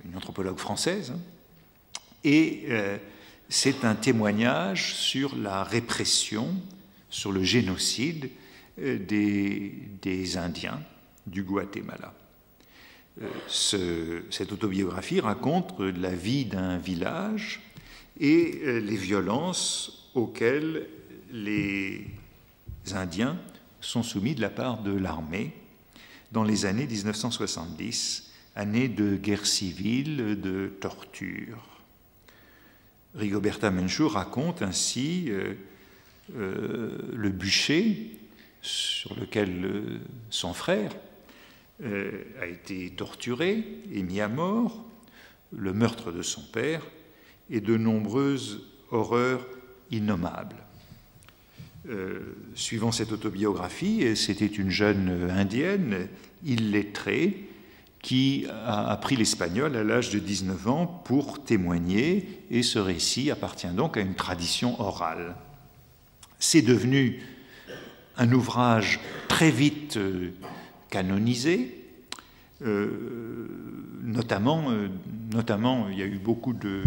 une 0.05 0.15
anthropologue 0.15 0.57
française, 0.57 1.11
hein, 1.11 1.19
et 2.23 2.65
c'est 3.49 3.85
un 3.85 3.95
témoignage 3.95 4.93
sur 4.95 5.35
la 5.35 5.63
répression, 5.63 6.53
sur 7.09 7.31
le 7.31 7.43
génocide 7.43 8.29
euh, 8.79 8.99
des, 8.99 10.37
Indiens 10.37 10.81
du 11.25 11.43
Guatemala. 11.43 12.13
Euh, 13.21 14.21
cette 14.29 14.51
autobiographie 14.51 15.19
raconte 15.19 15.79
la 15.79 16.13
vie 16.13 16.45
d'un 16.45 16.77
village 16.77 17.61
et 18.19 18.59
euh, 18.63 18.79
les 18.79 18.95
violences 18.95 20.09
auxquelles 20.13 20.85
les 21.31 22.05
Indiens 22.93 23.37
sont 23.81 24.03
soumis 24.03 24.35
de 24.35 24.41
la 24.41 24.49
part 24.49 24.81
de 24.81 24.91
l'armée 24.91 25.53
dans 26.31 26.43
les 26.43 26.65
années 26.65 26.87
1970, 26.87 28.31
années 28.55 28.89
de 28.89 29.15
guerre 29.15 29.45
civile, 29.45 30.39
de 30.39 30.67
torture. 30.79 31.76
Rigoberta 33.17 33.71
Menchú 33.71 34.07
raconte 34.07 34.61
ainsi 34.61 35.25
euh, 35.29 35.53
euh, 36.35 36.97
le 37.13 37.29
bûcher 37.29 38.11
sur 38.61 39.15
lequel 39.19 39.65
euh, 39.65 39.99
son 40.29 40.53
frère 40.53 40.91
a 42.41 42.47
été 42.47 42.89
torturé 42.89 43.63
et 43.93 44.01
mis 44.01 44.19
à 44.19 44.27
mort, 44.27 44.83
le 45.55 45.73
meurtre 45.73 46.11
de 46.11 46.23
son 46.23 46.41
père 46.41 46.81
et 47.51 47.61
de 47.61 47.77
nombreuses 47.77 48.63
horreurs 48.89 49.45
innommables. 49.91 50.55
Suivant 52.55 52.91
cette 52.91 53.11
autobiographie, 53.11 54.17
c'était 54.17 54.47
une 54.47 54.71
jeune 54.71 55.29
indienne 55.29 56.07
illettrée 56.43 57.46
qui 58.07 58.45
a 58.65 58.89
appris 58.89 59.17
l'espagnol 59.17 59.75
à 59.75 59.83
l'âge 59.83 60.11
de 60.11 60.19
19 60.19 60.67
ans 60.69 60.85
pour 61.03 61.43
témoigner, 61.43 62.41
et 62.49 62.63
ce 62.63 62.79
récit 62.79 63.31
appartient 63.31 63.67
donc 63.67 63.97
à 63.97 63.99
une 63.99 64.15
tradition 64.15 64.79
orale. 64.79 65.35
C'est 66.39 66.61
devenu 66.61 67.21
un 68.15 68.31
ouvrage 68.31 69.01
très 69.27 69.51
vite 69.51 69.97
euh, 69.97 70.29
canonisé, 70.89 71.83
euh, 72.61 73.49
notamment, 74.03 74.71
euh, 74.71 74.87
notamment, 75.33 75.89
il 75.89 75.99
y 75.99 76.01
a 76.01 76.05
eu 76.05 76.17
beaucoup 76.17 76.53
de, 76.53 76.83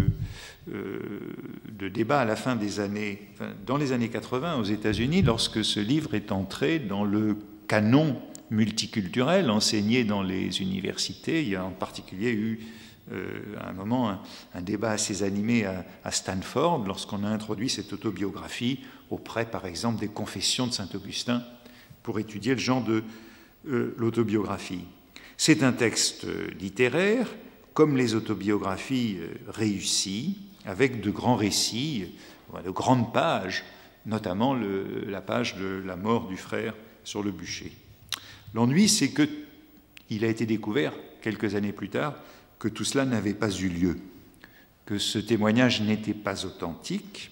débats 1.77 2.21
à 2.21 2.25
la 2.25 2.35
fin 2.35 2.55
des 2.55 2.79
années, 2.79 3.21
dans 3.67 3.77
les 3.77 3.91
années 3.91 4.09
80 4.09 4.55
aux 4.55 4.63
États-Unis, 4.63 5.21
lorsque 5.21 5.63
ce 5.63 5.79
livre 5.79 6.15
est 6.15 6.31
entré 6.31 6.79
dans 6.79 7.03
le 7.03 7.37
canon 7.67 8.19
multiculturel 8.51 9.49
enseigné 9.49 10.03
dans 10.03 10.21
les 10.21 10.61
universités. 10.61 11.41
Il 11.41 11.49
y 11.49 11.55
a 11.55 11.65
en 11.65 11.71
particulier 11.71 12.31
eu 12.31 12.59
à 13.59 13.69
un 13.69 13.73
moment 13.73 14.21
un, 14.53 14.61
débat 14.61 14.91
assez 14.91 15.23
animé 15.23 15.65
à, 15.65 16.11
Stanford 16.11 16.85
lorsqu'on 16.85 17.23
a 17.23 17.27
introduit 17.27 17.69
cette 17.69 17.91
autobiographie 17.91 18.79
auprès, 19.09 19.45
par 19.45 19.65
exemple, 19.65 19.99
des 19.99 20.07
confessions 20.07 20.67
de 20.67 20.71
Saint-Augustin 20.71 21.43
pour 22.03 22.19
étudier 22.19 22.53
le 22.53 22.59
genre 22.59 22.83
de 22.83 23.03
euh, 23.67 23.95
l'autobiographie. 23.97 24.85
C'est 25.37 25.63
un 25.63 25.71
texte 25.71 26.25
littéraire, 26.59 27.27
comme 27.73 27.97
les 27.97 28.15
autobiographies 28.15 29.17
euh, 29.19 29.33
réussies, 29.47 30.37
avec 30.65 31.01
de 31.01 31.11
grands 31.11 31.35
récits, 31.35 32.15
de 32.63 32.69
grandes 32.69 33.13
pages, 33.13 33.63
notamment 34.05 34.53
la 34.53 35.21
page 35.21 35.55
de 35.55 35.81
la 35.85 35.95
mort 35.95 36.27
du 36.27 36.37
frère 36.37 36.75
sur 37.03 37.23
le 37.23 37.31
bûcher. 37.31 37.71
L'ennui, 38.53 38.89
c'est 38.89 39.09
que 39.11 39.27
il 40.09 40.25
a 40.25 40.27
été 40.27 40.45
découvert 40.45 40.93
quelques 41.21 41.55
années 41.55 41.71
plus 41.71 41.89
tard 41.89 42.15
que 42.59 42.67
tout 42.67 42.83
cela 42.83 43.05
n'avait 43.05 43.33
pas 43.33 43.49
eu 43.49 43.69
lieu, 43.69 43.97
que 44.85 44.97
ce 44.97 45.19
témoignage 45.19 45.81
n'était 45.81 46.13
pas 46.13 46.45
authentique, 46.45 47.31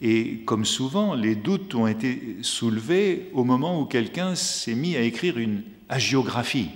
et 0.00 0.40
comme 0.44 0.64
souvent, 0.64 1.14
les 1.14 1.34
doutes 1.34 1.74
ont 1.74 1.86
été 1.86 2.36
soulevés 2.42 3.30
au 3.32 3.44
moment 3.44 3.80
où 3.80 3.84
quelqu'un 3.84 4.34
s'est 4.34 4.74
mis 4.74 4.96
à 4.96 5.00
écrire 5.00 5.38
une 5.38 5.62
hagiographie 5.88 6.70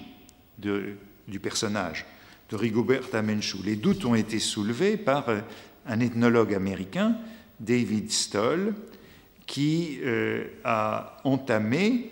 du 0.59 1.41
personnage 1.41 2.07
de 2.51 2.57
Rigoberta 2.57 3.21
Menchú. 3.23 3.59
Les 3.65 3.77
doutes 3.77 4.05
ont 4.05 4.15
été 4.15 4.39
soulevés 4.39 4.97
par 4.97 5.29
euh, 5.29 5.41
un 5.87 6.01
ethnologue 6.01 6.55
américain, 6.55 7.17
David 7.61 8.11
Stoll, 8.11 8.75
qui 9.47 9.99
euh, 10.03 10.45
a 10.65 11.19
entamé 11.25 12.11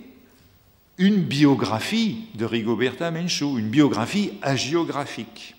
une 0.99 1.23
biographie 1.23 2.27
de 2.35 2.45
Rigoberta 2.45 3.11
Menchú, 3.11 3.59
une 3.59 3.69
biographie 3.69 4.33
hagiographique 4.43 5.55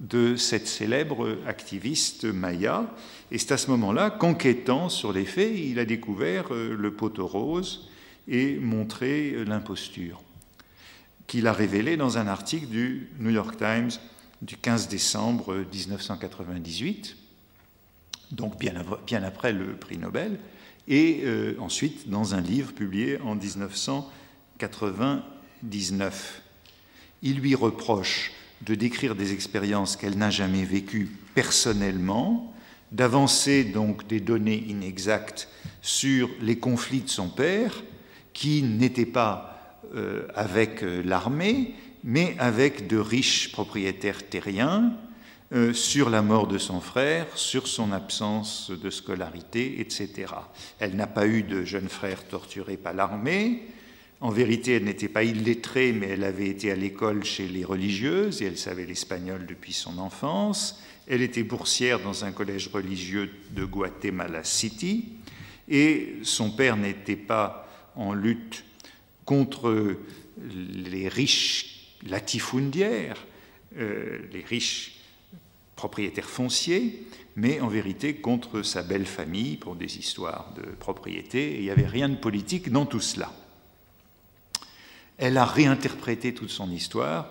de 0.00 0.36
cette 0.36 0.66
célèbre 0.66 1.36
activiste 1.46 2.24
maya. 2.24 2.90
Et 3.30 3.38
c'est 3.38 3.52
à 3.52 3.58
ce 3.58 3.70
moment-là 3.70 4.10
qu'enquêtant 4.10 4.88
sur 4.88 5.12
les 5.12 5.26
faits, 5.26 5.52
il 5.54 5.78
a 5.78 5.84
découvert 5.84 6.46
euh, 6.50 6.74
le 6.74 6.92
poteau 6.92 7.26
rose 7.26 7.90
et 8.26 8.56
montré 8.56 9.32
euh, 9.32 9.44
l'imposture, 9.44 10.22
qu'il 11.26 11.46
a 11.46 11.52
révélé 11.52 11.98
dans 11.98 12.16
un 12.16 12.26
article 12.26 12.66
du 12.66 13.10
New 13.18 13.30
York 13.30 13.58
Times 13.58 13.90
du 14.40 14.56
15 14.56 14.88
décembre 14.88 15.54
1998, 15.70 17.16
donc 18.32 18.58
bien, 18.58 19.22
après 19.22 19.52
le 19.52 19.74
prix 19.74 19.98
Nobel, 19.98 20.38
et 20.88 21.20
euh, 21.24 21.54
ensuite 21.58 22.08
dans 22.08 22.34
un 22.34 22.40
livre 22.40 22.72
publié 22.72 23.20
en 23.20 23.36
1999. 24.68 26.42
Il 27.22 27.38
lui 27.38 27.54
reproche 27.54 28.32
de 28.62 28.74
décrire 28.74 29.14
des 29.14 29.32
expériences 29.32 29.96
qu'elle 29.96 30.18
n'a 30.18 30.30
jamais 30.30 30.64
vécues 30.64 31.10
personnellement, 31.34 32.54
d'avancer 32.92 33.64
donc 33.64 34.06
des 34.06 34.20
données 34.20 34.64
inexactes 34.68 35.48
sur 35.80 36.28
les 36.40 36.58
conflits 36.58 37.00
de 37.00 37.08
son 37.08 37.28
père, 37.28 37.82
qui 38.32 38.62
n'étaient 38.62 39.06
pas 39.06 39.78
euh, 39.94 40.26
avec 40.34 40.82
euh, 40.82 41.02
l'armée, 41.04 41.74
mais 42.04 42.34
avec 42.38 42.86
de 42.86 42.98
riches 42.98 43.52
propriétaires 43.52 44.28
terriens, 44.28 44.92
euh, 45.52 45.72
sur 45.72 46.10
la 46.10 46.22
mort 46.22 46.46
de 46.46 46.58
son 46.58 46.80
frère, 46.80 47.26
sur 47.34 47.66
son 47.66 47.92
absence 47.92 48.70
de 48.70 48.88
scolarité, 48.88 49.80
etc. 49.80 50.32
Elle 50.78 50.94
n'a 50.94 51.08
pas 51.08 51.26
eu 51.26 51.42
de 51.42 51.64
jeune 51.64 51.88
frère 51.88 52.26
torturé 52.28 52.76
par 52.76 52.94
l'armée, 52.94 53.66
en 54.20 54.30
vérité, 54.30 54.74
elle 54.74 54.84
n'était 54.84 55.08
pas 55.08 55.24
illettrée, 55.24 55.92
mais 55.92 56.08
elle 56.08 56.24
avait 56.24 56.48
été 56.48 56.70
à 56.70 56.76
l'école 56.76 57.24
chez 57.24 57.48
les 57.48 57.64
religieuses 57.64 58.42
et 58.42 58.46
elle 58.46 58.58
savait 58.58 58.84
l'espagnol 58.84 59.46
depuis 59.46 59.72
son 59.72 59.96
enfance. 59.98 60.82
Elle 61.08 61.22
était 61.22 61.42
boursière 61.42 62.00
dans 62.00 62.24
un 62.24 62.30
collège 62.30 62.68
religieux 62.68 63.30
de 63.52 63.64
Guatemala 63.64 64.44
City 64.44 65.08
et 65.70 66.16
son 66.22 66.50
père 66.50 66.76
n'était 66.76 67.16
pas 67.16 67.66
en 67.96 68.12
lutte 68.12 68.64
contre 69.24 69.96
les 70.38 71.08
riches 71.08 71.96
latifundiaires, 72.06 73.24
euh, 73.78 74.18
les 74.32 74.44
riches 74.44 74.96
propriétaires 75.76 76.28
fonciers, 76.28 77.06
mais 77.36 77.60
en 77.60 77.68
vérité 77.68 78.16
contre 78.16 78.62
sa 78.62 78.82
belle 78.82 79.06
famille 79.06 79.56
pour 79.56 79.76
des 79.76 79.98
histoires 79.98 80.52
de 80.56 80.62
propriété. 80.72 81.54
Il 81.56 81.62
n'y 81.62 81.70
avait 81.70 81.86
rien 81.86 82.10
de 82.10 82.16
politique 82.16 82.70
dans 82.70 82.84
tout 82.84 83.00
cela. 83.00 83.32
Elle 85.20 85.36
a 85.36 85.44
réinterprété 85.44 86.32
toute 86.32 86.48
son 86.48 86.70
histoire, 86.70 87.28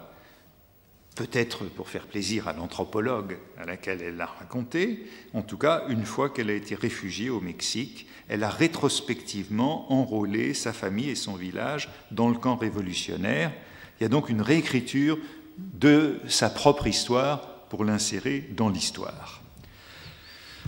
peut-être 1.15 1.65
pour 1.65 1.89
faire 1.89 2.05
plaisir 2.05 2.47
à 2.47 2.53
l'anthropologue 2.53 3.39
à 3.57 3.65
laquelle 3.65 4.03
elle 4.03 4.15
l'a 4.15 4.27
raconté, 4.27 5.07
en 5.33 5.41
tout 5.41 5.57
cas, 5.57 5.85
une 5.89 6.05
fois 6.05 6.29
qu'elle 6.29 6.51
a 6.51 6.53
été 6.53 6.75
réfugiée 6.75 7.31
au 7.31 7.41
Mexique, 7.41 8.05
elle 8.27 8.43
a 8.43 8.49
rétrospectivement 8.49 9.91
enrôlé 9.91 10.53
sa 10.53 10.71
famille 10.71 11.09
et 11.09 11.15
son 11.15 11.33
village 11.33 11.89
dans 12.11 12.29
le 12.29 12.37
camp 12.37 12.57
révolutionnaire. 12.57 13.51
Il 13.99 14.03
y 14.03 14.05
a 14.05 14.09
donc 14.09 14.29
une 14.29 14.43
réécriture 14.43 15.17
de 15.57 16.19
sa 16.27 16.51
propre 16.51 16.85
histoire 16.85 17.65
pour 17.69 17.83
l'insérer 17.83 18.47
dans 18.55 18.69
l'histoire. 18.69 19.41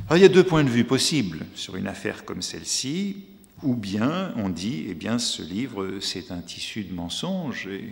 il 0.09 0.17
y 0.17 0.25
a 0.25 0.27
deux 0.27 0.43
points 0.43 0.63
de 0.63 0.69
vue 0.69 0.85
possibles 0.85 1.45
sur 1.53 1.75
une 1.75 1.87
affaire 1.87 2.25
comme 2.25 2.41
celle-ci. 2.41 3.25
Ou 3.63 3.75
bien 3.75 4.33
on 4.37 4.49
dit, 4.49 4.85
eh 4.89 4.93
bien, 4.93 5.19
ce 5.19 5.43
livre, 5.43 5.99
c'est 6.01 6.31
un 6.31 6.39
tissu 6.39 6.83
de 6.83 6.93
mensonges 6.93 7.67
et 7.67 7.89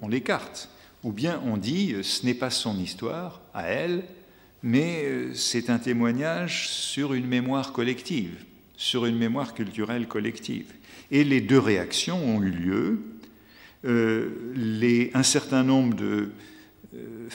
on 0.00 0.08
l'écarte. 0.08 0.70
Ou 1.04 1.12
bien 1.12 1.40
on 1.44 1.56
dit, 1.56 1.94
ce 2.02 2.24
n'est 2.24 2.34
pas 2.34 2.50
son 2.50 2.78
histoire 2.78 3.40
à 3.54 3.64
elle, 3.64 4.04
mais 4.62 5.34
c'est 5.34 5.70
un 5.70 5.78
témoignage 5.78 6.68
sur 6.68 7.14
une 7.14 7.26
mémoire 7.26 7.72
collective, 7.72 8.44
sur 8.76 9.06
une 9.06 9.16
mémoire 9.16 9.54
culturelle 9.54 10.08
collective. 10.08 10.72
Et 11.10 11.22
les 11.22 11.40
deux 11.40 11.58
réactions 11.58 12.18
ont 12.18 12.42
eu 12.42 12.50
lieu. 12.50 13.02
Euh, 13.84 15.10
un 15.14 15.22
certain 15.22 15.62
nombre 15.62 15.94
de 15.94 16.30
euh, 16.94 17.28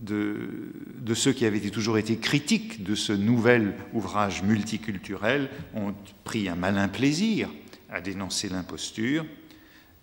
de, 0.00 1.14
ceux 1.14 1.32
qui 1.32 1.44
avaient 1.44 1.60
toujours 1.60 1.98
été 1.98 2.16
critiques 2.16 2.82
de 2.82 2.94
ce 2.94 3.12
nouvel 3.12 3.74
ouvrage 3.92 4.42
multiculturel 4.42 5.48
ont 5.74 5.94
pris 6.24 6.48
un 6.48 6.54
malin 6.54 6.88
plaisir 6.88 7.50
à 7.90 8.00
dénoncer 8.00 8.48
l'imposture, 8.48 9.26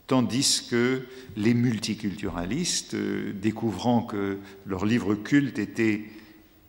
tandis 0.05 0.67
que 0.69 1.03
les 1.35 1.53
multiculturalistes, 1.53 2.93
euh, 2.93 3.33
découvrant 3.33 4.01
que 4.01 4.37
leur 4.65 4.85
livre 4.85 5.15
culte 5.15 5.59
était 5.59 6.03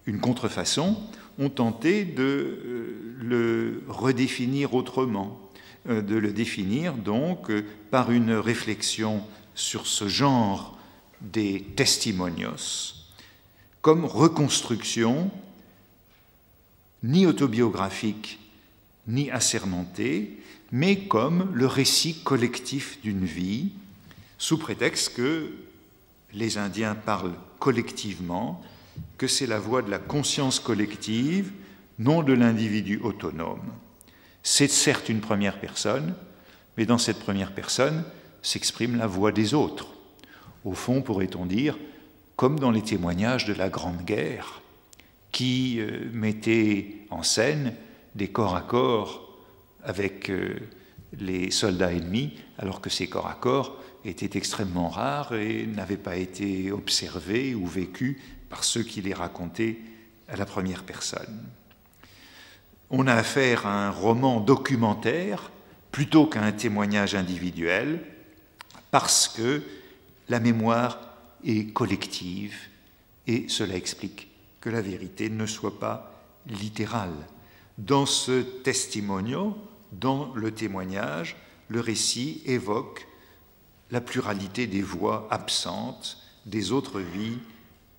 une 0.06 0.20
contrefaçon, 0.20 0.96
ont 1.38 1.50
tenté 1.50 2.04
de 2.04 2.22
euh, 2.22 3.16
le 3.20 3.82
redéfinir 3.88 4.74
autrement, 4.74 5.40
euh, 5.88 6.02
de 6.02 6.16
le 6.16 6.32
définir 6.32 6.94
donc 6.94 7.50
par 7.90 8.10
une 8.12 8.32
réflexion 8.32 9.22
sur 9.54 9.86
ce 9.86 10.08
genre 10.08 10.77
des 11.20 11.62
testimonios 11.76 12.94
comme 13.82 14.04
reconstruction 14.04 15.30
ni 17.02 17.26
autobiographique 17.26 18.38
ni 19.06 19.30
assermentée, 19.30 20.38
mais 20.70 20.98
comme 21.06 21.50
le 21.54 21.66
récit 21.66 22.20
collectif 22.22 23.00
d'une 23.00 23.24
vie, 23.24 23.70
sous 24.36 24.58
prétexte 24.58 25.14
que 25.14 25.50
les 26.34 26.58
Indiens 26.58 26.94
parlent 26.94 27.34
collectivement, 27.58 28.62
que 29.16 29.26
c'est 29.26 29.46
la 29.46 29.58
voix 29.58 29.80
de 29.80 29.90
la 29.90 29.98
conscience 29.98 30.60
collective, 30.60 31.52
non 31.98 32.22
de 32.22 32.34
l'individu 32.34 33.00
autonome. 33.02 33.72
C'est 34.42 34.68
certes 34.68 35.08
une 35.08 35.20
première 35.20 35.58
personne, 35.60 36.14
mais 36.76 36.84
dans 36.84 36.98
cette 36.98 37.20
première 37.20 37.54
personne 37.54 38.04
s'exprime 38.42 38.96
la 38.96 39.06
voix 39.06 39.32
des 39.32 39.54
autres. 39.54 39.88
Au 40.68 40.74
fond, 40.74 41.00
pourrait-on 41.00 41.46
dire, 41.46 41.78
comme 42.36 42.58
dans 42.58 42.70
les 42.70 42.82
témoignages 42.82 43.46
de 43.46 43.54
la 43.54 43.70
Grande 43.70 44.04
Guerre, 44.04 44.60
qui 45.32 45.80
mettaient 46.12 46.96
en 47.08 47.22
scène 47.22 47.72
des 48.14 48.28
corps 48.28 48.54
à 48.54 48.60
corps 48.60 49.34
avec 49.82 50.30
les 51.18 51.50
soldats 51.50 51.94
ennemis, 51.94 52.34
alors 52.58 52.82
que 52.82 52.90
ces 52.90 53.06
corps 53.06 53.28
à 53.28 53.32
corps 53.32 53.78
étaient 54.04 54.36
extrêmement 54.36 54.90
rares 54.90 55.32
et 55.32 55.64
n'avaient 55.64 55.96
pas 55.96 56.16
été 56.16 56.70
observés 56.70 57.54
ou 57.54 57.66
vécus 57.66 58.18
par 58.50 58.62
ceux 58.62 58.82
qui 58.82 59.00
les 59.00 59.14
racontaient 59.14 59.78
à 60.28 60.36
la 60.36 60.44
première 60.44 60.82
personne. 60.82 61.46
On 62.90 63.06
a 63.06 63.14
affaire 63.14 63.66
à 63.66 63.86
un 63.86 63.90
roman 63.90 64.38
documentaire 64.40 65.50
plutôt 65.92 66.26
qu'à 66.26 66.42
un 66.42 66.52
témoignage 66.52 67.14
individuel, 67.14 68.00
parce 68.90 69.28
que 69.28 69.62
la 70.28 70.40
mémoire 70.40 70.98
est 71.44 71.72
collective 71.72 72.54
et 73.26 73.48
cela 73.48 73.76
explique 73.76 74.28
que 74.60 74.70
la 74.70 74.82
vérité 74.82 75.30
ne 75.30 75.46
soit 75.46 75.78
pas 75.78 76.24
littérale. 76.46 77.14
Dans 77.76 78.06
ce 78.06 78.42
testimonio, 78.42 79.56
dans 79.92 80.34
le 80.34 80.50
témoignage, 80.50 81.36
le 81.68 81.80
récit 81.80 82.42
évoque 82.44 83.06
la 83.90 84.00
pluralité 84.00 84.66
des 84.66 84.82
voix 84.82 85.28
absentes, 85.30 86.18
des 86.44 86.72
autres 86.72 87.00
vies, 87.00 87.38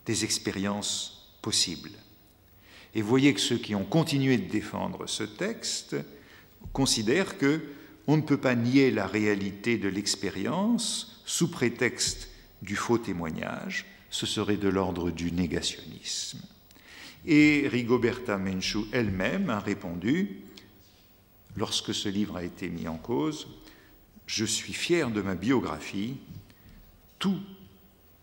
des 0.06 0.24
expériences 0.24 1.38
possibles. 1.42 1.92
Et 2.96 3.02
voyez 3.02 3.34
que 3.34 3.40
ceux 3.40 3.58
qui 3.58 3.76
ont 3.76 3.86
continué 3.86 4.38
de 4.38 4.50
défendre 4.50 5.08
ce 5.08 5.24
texte 5.24 5.96
considèrent 6.74 7.38
que 7.38 7.62
on 8.08 8.18
ne 8.18 8.24
peut 8.24 8.38
pas 8.38 8.56
nier 8.56 8.90
la 8.90 9.06
réalité 9.06 9.78
de 9.78 9.88
l'expérience 9.88 11.19
sous 11.30 11.52
prétexte 11.52 12.28
du 12.64 12.76
faux 12.76 12.98
témoignage, 12.98 13.86
ce 14.10 14.26
serait 14.26 14.58
de 14.58 14.68
l'ordre 14.68 15.12
du 15.12 15.32
négationnisme. 15.32 16.42
Et 17.24 17.68
Rigoberta 17.68 18.40
Menchú 18.40 18.86
elle-même 18.92 19.52
a 19.52 19.60
répondu, 19.60 20.42
lorsque 21.56 21.94
ce 21.94 22.10
livre 22.10 22.38
a 22.38 22.44
été 22.44 22.68
mis 22.68 22.88
en 22.88 22.98
cause, 22.98 23.48
je 24.26 24.44
suis 24.44 24.74
fier 24.74 25.12
de 25.12 25.22
ma 25.22 25.36
biographie, 25.36 26.18
toutes 27.20 27.46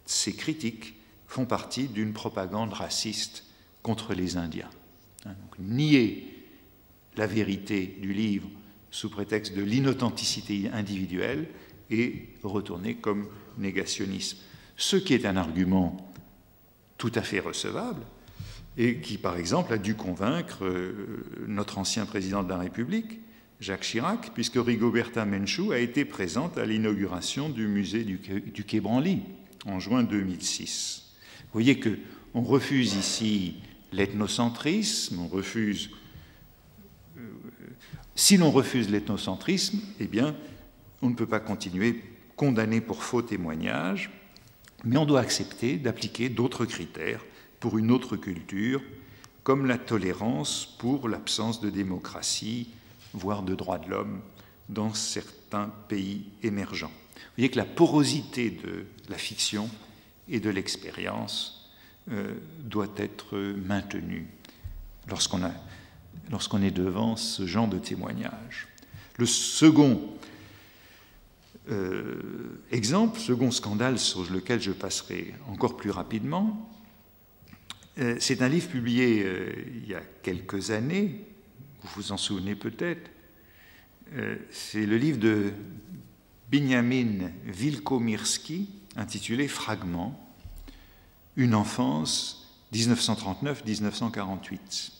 ces 0.05 0.35
critiques 0.35 0.95
font 1.29 1.47
partie 1.47 1.87
d'une 1.87 2.13
propagande 2.13 2.73
raciste 2.73 3.45
contre 3.85 4.15
les 4.15 4.37
Indiens. 4.37 4.71
Hein, 5.27 5.37
nier 5.61 6.27
la 7.17 7.29
vérité 7.29 7.99
du 8.01 8.13
livre 8.13 8.49
sous 8.91 9.11
prétexte 9.11 9.55
de 9.55 9.63
l'inauthenticité 9.63 10.71
individuelle 10.73 11.47
et 11.91 12.29
retourner 12.43 12.95
comme 12.95 13.27
négationnisme. 13.59 14.39
Ce 14.77 14.97
qui 14.97 15.15
est 15.15 15.25
un 15.27 15.37
argument 15.37 16.13
tout 16.99 17.13
à 17.15 17.23
fait 17.23 17.41
recevable 17.41 18.03
et 18.77 18.97
qui, 18.99 19.19
par 19.19 19.37
exemple, 19.37 19.73
a 19.73 19.79
dû 19.79 19.95
convaincre 19.95 20.65
euh, 20.65 21.25
notre 21.47 21.79
ancien 21.79 22.05
président 22.05 22.43
de 22.43 22.49
la 22.49 22.59
République, 22.59 23.21
Jacques 23.61 23.83
Chirac, 23.83 24.33
puisque 24.35 24.57
Rigoberta 24.57 25.25
Menchú 25.25 25.73
a 25.73 25.79
été 25.79 26.05
présente 26.05 26.59
à 26.59 26.67
l'inauguration 26.67 27.49
du 27.49 27.67
musée 27.67 28.05
du, 28.05 28.81
Branly 28.81 29.21
en 29.65 29.81
juin 29.81 30.03
2006. 30.03 31.05
Vous 31.45 31.53
voyez 31.55 31.79
que 31.79 31.99
on 32.35 32.43
refuse 32.43 32.95
ici 32.97 33.55
l'ethnocentrisme, 33.93 35.21
on 35.21 35.29
refuse. 35.29 35.89
Euh, 37.17 37.23
si 38.15 38.37
l'on 38.37 38.51
refuse 38.51 38.91
l'ethnocentrisme, 38.91 39.79
eh 40.01 40.07
bien, 40.07 40.37
on 41.03 41.11
ne 41.11 41.15
peut 41.15 41.27
pas 41.27 41.41
continuer 41.41 42.03
condamné 42.37 42.81
pour 42.81 43.03
faux 43.03 43.23
témoignage, 43.23 44.11
mais 44.85 44.99
on 44.99 45.07
doit 45.07 45.21
accepter 45.21 45.79
d'appliquer 45.79 46.29
d'autres 46.29 46.67
critères 46.67 47.25
pour 47.61 47.79
une 47.79 47.91
autre 47.91 48.17
culture, 48.17 48.83
comme 49.43 49.67
la 49.67 49.79
tolérance 49.79 50.77
pour 50.79 51.09
l'absence 51.09 51.61
de 51.61 51.71
démocratie, 51.71 52.69
voire 53.15 53.43
de 53.43 53.55
droits 53.55 53.79
de 53.79 53.89
l'homme 53.89 54.21
dans 54.69 54.93
certains 54.93 55.71
pays 55.89 56.27
émergents. 56.43 56.93
Vous 57.15 57.43
voyez 57.43 57.51
que 57.51 57.57
la 57.57 57.65
porosité 57.65 58.51
de 58.51 58.87
la 59.09 59.17
fiction 59.17 59.71
et 60.29 60.41
de 60.41 60.51
l'expérience 60.51 61.71
euh, 62.11 62.35
doit 62.61 62.93
être 62.97 63.37
maintenue 63.37 64.27
lorsqu'on 65.09 66.63
est 66.63 66.71
devant 66.71 67.17
ce 67.17 67.47
genre 67.47 67.69
de 67.69 67.79
témoignage. 67.79 68.69
Le 69.17 69.27
second 69.27 70.01
exemple, 72.71 73.19
second 73.19 73.51
scandale 73.51 73.99
sur 73.99 74.31
lequel 74.31 74.61
je 74.61 74.73
passerai 74.73 75.35
encore 75.49 75.77
plus 75.77 75.91
rapidement, 75.91 76.71
euh, 77.99 78.17
c'est 78.21 78.43
un 78.43 78.49
livre 78.49 78.69
publié 78.69 79.27
il 79.83 79.89
y 79.89 79.95
a 79.95 80.03
quelques 80.23 80.71
années 80.71 81.27
vous 81.87 82.03
vous 82.03 82.13
en 82.13 82.17
souvenez 82.17 82.55
peut-être, 82.55 83.11
euh, 84.15 84.37
c'est 84.51 84.87
le 84.87 84.97
livre 84.97 85.19
de 85.19 85.53
Benjamin 86.51 87.31
Wilkomirski 87.47 88.69
intitulé 88.97 89.49
Fragments, 89.49 90.19
une 91.37 91.55
enfance 91.55 92.55
1939-1948. 92.73 94.93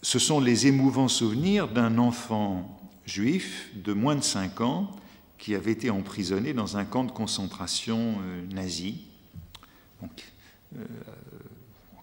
Ce 0.00 0.18
sont 0.18 0.40
les 0.40 0.66
émouvants 0.66 1.08
souvenirs 1.08 1.68
d'un 1.68 1.98
enfant 1.98 2.77
juif 3.08 3.70
de 3.74 3.92
moins 3.92 4.16
de 4.16 4.22
5 4.22 4.60
ans 4.60 4.94
qui 5.38 5.54
avait 5.54 5.72
été 5.72 5.90
emprisonné 5.90 6.52
dans 6.52 6.76
un 6.76 6.84
camp 6.84 7.04
de 7.04 7.12
concentration 7.12 8.16
euh, 8.20 8.44
nazi. 8.52 9.02
Donc, 10.02 10.10
euh, 10.76 10.84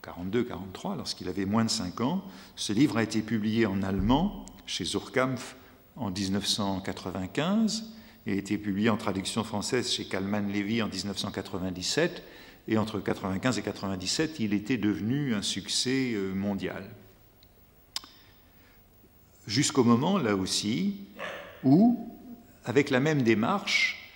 42-43, 0.04 0.98
lorsqu'il 0.98 1.28
avait 1.30 1.46
moins 1.46 1.66
de 1.66 1.70
5 1.70 2.02
ans. 2.02 2.24
Ce 2.56 2.74
livre 2.74 2.98
a 2.98 3.04
été 3.04 3.22
publié 3.22 3.66
en 3.66 3.82
allemand 3.84 4.46
chez 4.66 4.86
Zurkampf 4.86 5.56
en 5.96 6.12
1995 6.12 7.92
et 8.28 8.34
a 8.34 8.36
été 8.36 8.58
publié 8.58 8.90
en 8.90 8.98
traduction 8.98 9.44
française 9.44 9.92
chez 9.92 10.06
Kalman 10.06 10.48
Levy 10.52 10.82
en 10.82 10.88
1997. 10.88 12.24
Et 12.68 12.78
entre 12.78 12.98
1995 12.98 13.58
et 13.58 13.62
1997, 13.62 14.40
il 14.40 14.54
était 14.54 14.78
devenu 14.78 15.36
un 15.36 15.44
succès 15.44 16.14
euh, 16.16 16.34
mondial. 16.34 16.84
Jusqu'au 19.48 19.84
moment, 19.84 20.18
là 20.18 20.36
aussi, 20.36 20.98
où, 21.64 22.10
avec 22.66 22.90
la 22.90 23.00
même 23.00 23.22
démarche, 23.22 24.12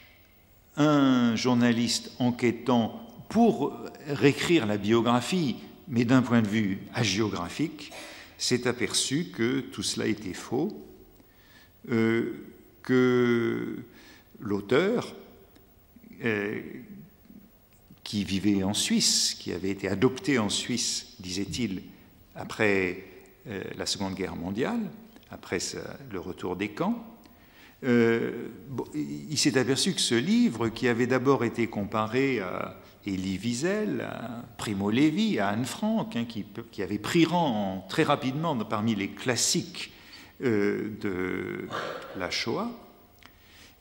un 0.75 1.35
journaliste 1.35 2.11
enquêtant 2.19 3.05
pour 3.29 3.73
réécrire 4.07 4.65
la 4.65 4.77
biographie 4.77 5.57
mais 5.89 6.05
d'un 6.05 6.21
point 6.21 6.41
de 6.41 6.47
vue 6.47 6.79
hagiographique, 6.93 7.91
s'est 8.37 8.67
aperçu 8.67 9.31
que 9.35 9.59
tout 9.59 9.83
cela 9.83 10.05
était 10.05 10.33
faux, 10.33 10.85
euh, 11.89 12.45
que 12.83 13.79
l'auteur, 14.39 15.13
euh, 16.23 16.61
qui 18.03 18.23
vivait 18.23 18.63
en 18.63 18.73
Suisse, 18.73 19.35
qui 19.37 19.51
avait 19.51 19.71
été 19.71 19.87
adopté 19.89 20.39
en 20.39 20.49
Suisse, 20.49 21.15
disait-il, 21.19 21.81
après 22.35 23.03
euh, 23.47 23.63
la 23.75 23.85
Seconde 23.85 24.15
Guerre 24.15 24.35
mondiale, 24.35 24.91
après 25.31 25.59
le 26.11 26.19
retour 26.19 26.55
des 26.55 26.69
camps, 26.69 27.05
il 27.83 29.37
s'est 29.37 29.57
aperçu 29.57 29.93
que 29.93 30.01
ce 30.01 30.15
livre, 30.15 30.69
qui 30.69 30.87
avait 30.87 31.07
d'abord 31.07 31.43
été 31.43 31.67
comparé 31.67 32.39
à 32.39 32.75
Elie 33.05 33.37
Wiesel, 33.37 34.01
à 34.01 34.45
Primo 34.57 34.91
Levi, 34.91 35.39
à 35.39 35.49
Anne 35.49 35.65
Frank, 35.65 36.15
hein, 36.15 36.25
qui, 36.25 36.45
qui, 36.71 36.83
avait 36.83 36.99
pris 36.99 37.25
rang 37.25 37.85
très 37.89 38.03
rapidement 38.03 38.55
parmi 38.57 38.95
les 38.95 39.09
classiques 39.09 39.91
euh, 40.43 40.89
de 41.01 41.67
la 42.17 42.29
Shoah, 42.29 42.71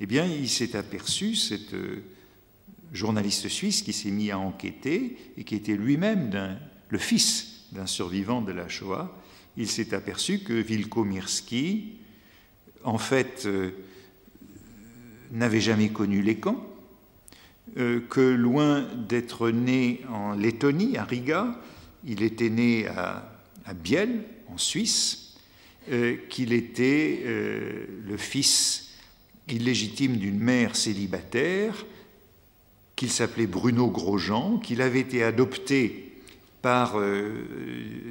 eh 0.00 0.06
bien, 0.06 0.24
il 0.24 0.48
s'est 0.48 0.76
aperçu, 0.76 1.34
cette 1.34 1.74
euh, 1.74 2.02
journaliste 2.92 3.48
suisse 3.48 3.82
qui 3.82 3.92
s'est 3.92 4.10
mis 4.10 4.30
à 4.30 4.38
enquêter 4.38 5.16
et 5.36 5.44
qui 5.44 5.56
était 5.56 5.76
lui-même 5.76 6.58
le 6.88 6.98
fils 6.98 7.64
d'un 7.72 7.86
survivant 7.86 8.40
de 8.40 8.52
la 8.52 8.68
Shoah, 8.68 9.14
il 9.58 9.68
s'est 9.68 9.92
aperçu 9.92 10.38
que 10.38 10.52
Vilko 10.52 11.04
Mirski, 11.04 11.88
en 12.84 12.96
fait, 12.96 13.42
euh, 13.44 13.72
n'avait 15.32 15.60
jamais 15.60 15.88
connu 15.88 16.22
les 16.22 16.36
camps, 16.36 16.64
euh, 17.76 18.00
que 18.08 18.20
loin 18.20 18.88
d'être 19.08 19.50
né 19.50 20.02
en 20.10 20.34
Lettonie, 20.34 20.96
à 20.96 21.04
Riga, 21.04 21.60
il 22.06 22.22
était 22.22 22.50
né 22.50 22.86
à, 22.86 23.34
Biel, 23.74 24.22
en 24.46 24.58
Suisse, 24.58 25.34
euh, 25.90 26.16
qu'il 26.30 26.52
était 26.52 27.22
le 27.26 28.16
fils 28.16 28.94
illégitime 29.48 30.16
d'une 30.16 30.38
mère 30.38 30.76
célibataire, 30.76 31.84
qu'il 32.94 33.10
s'appelait 33.10 33.46
Bruno 33.46 33.88
Grosjean, 33.88 34.58
qu'il 34.58 34.80
avait 34.82 35.00
été 35.00 35.24
adopté 35.24 36.07
par 36.62 36.96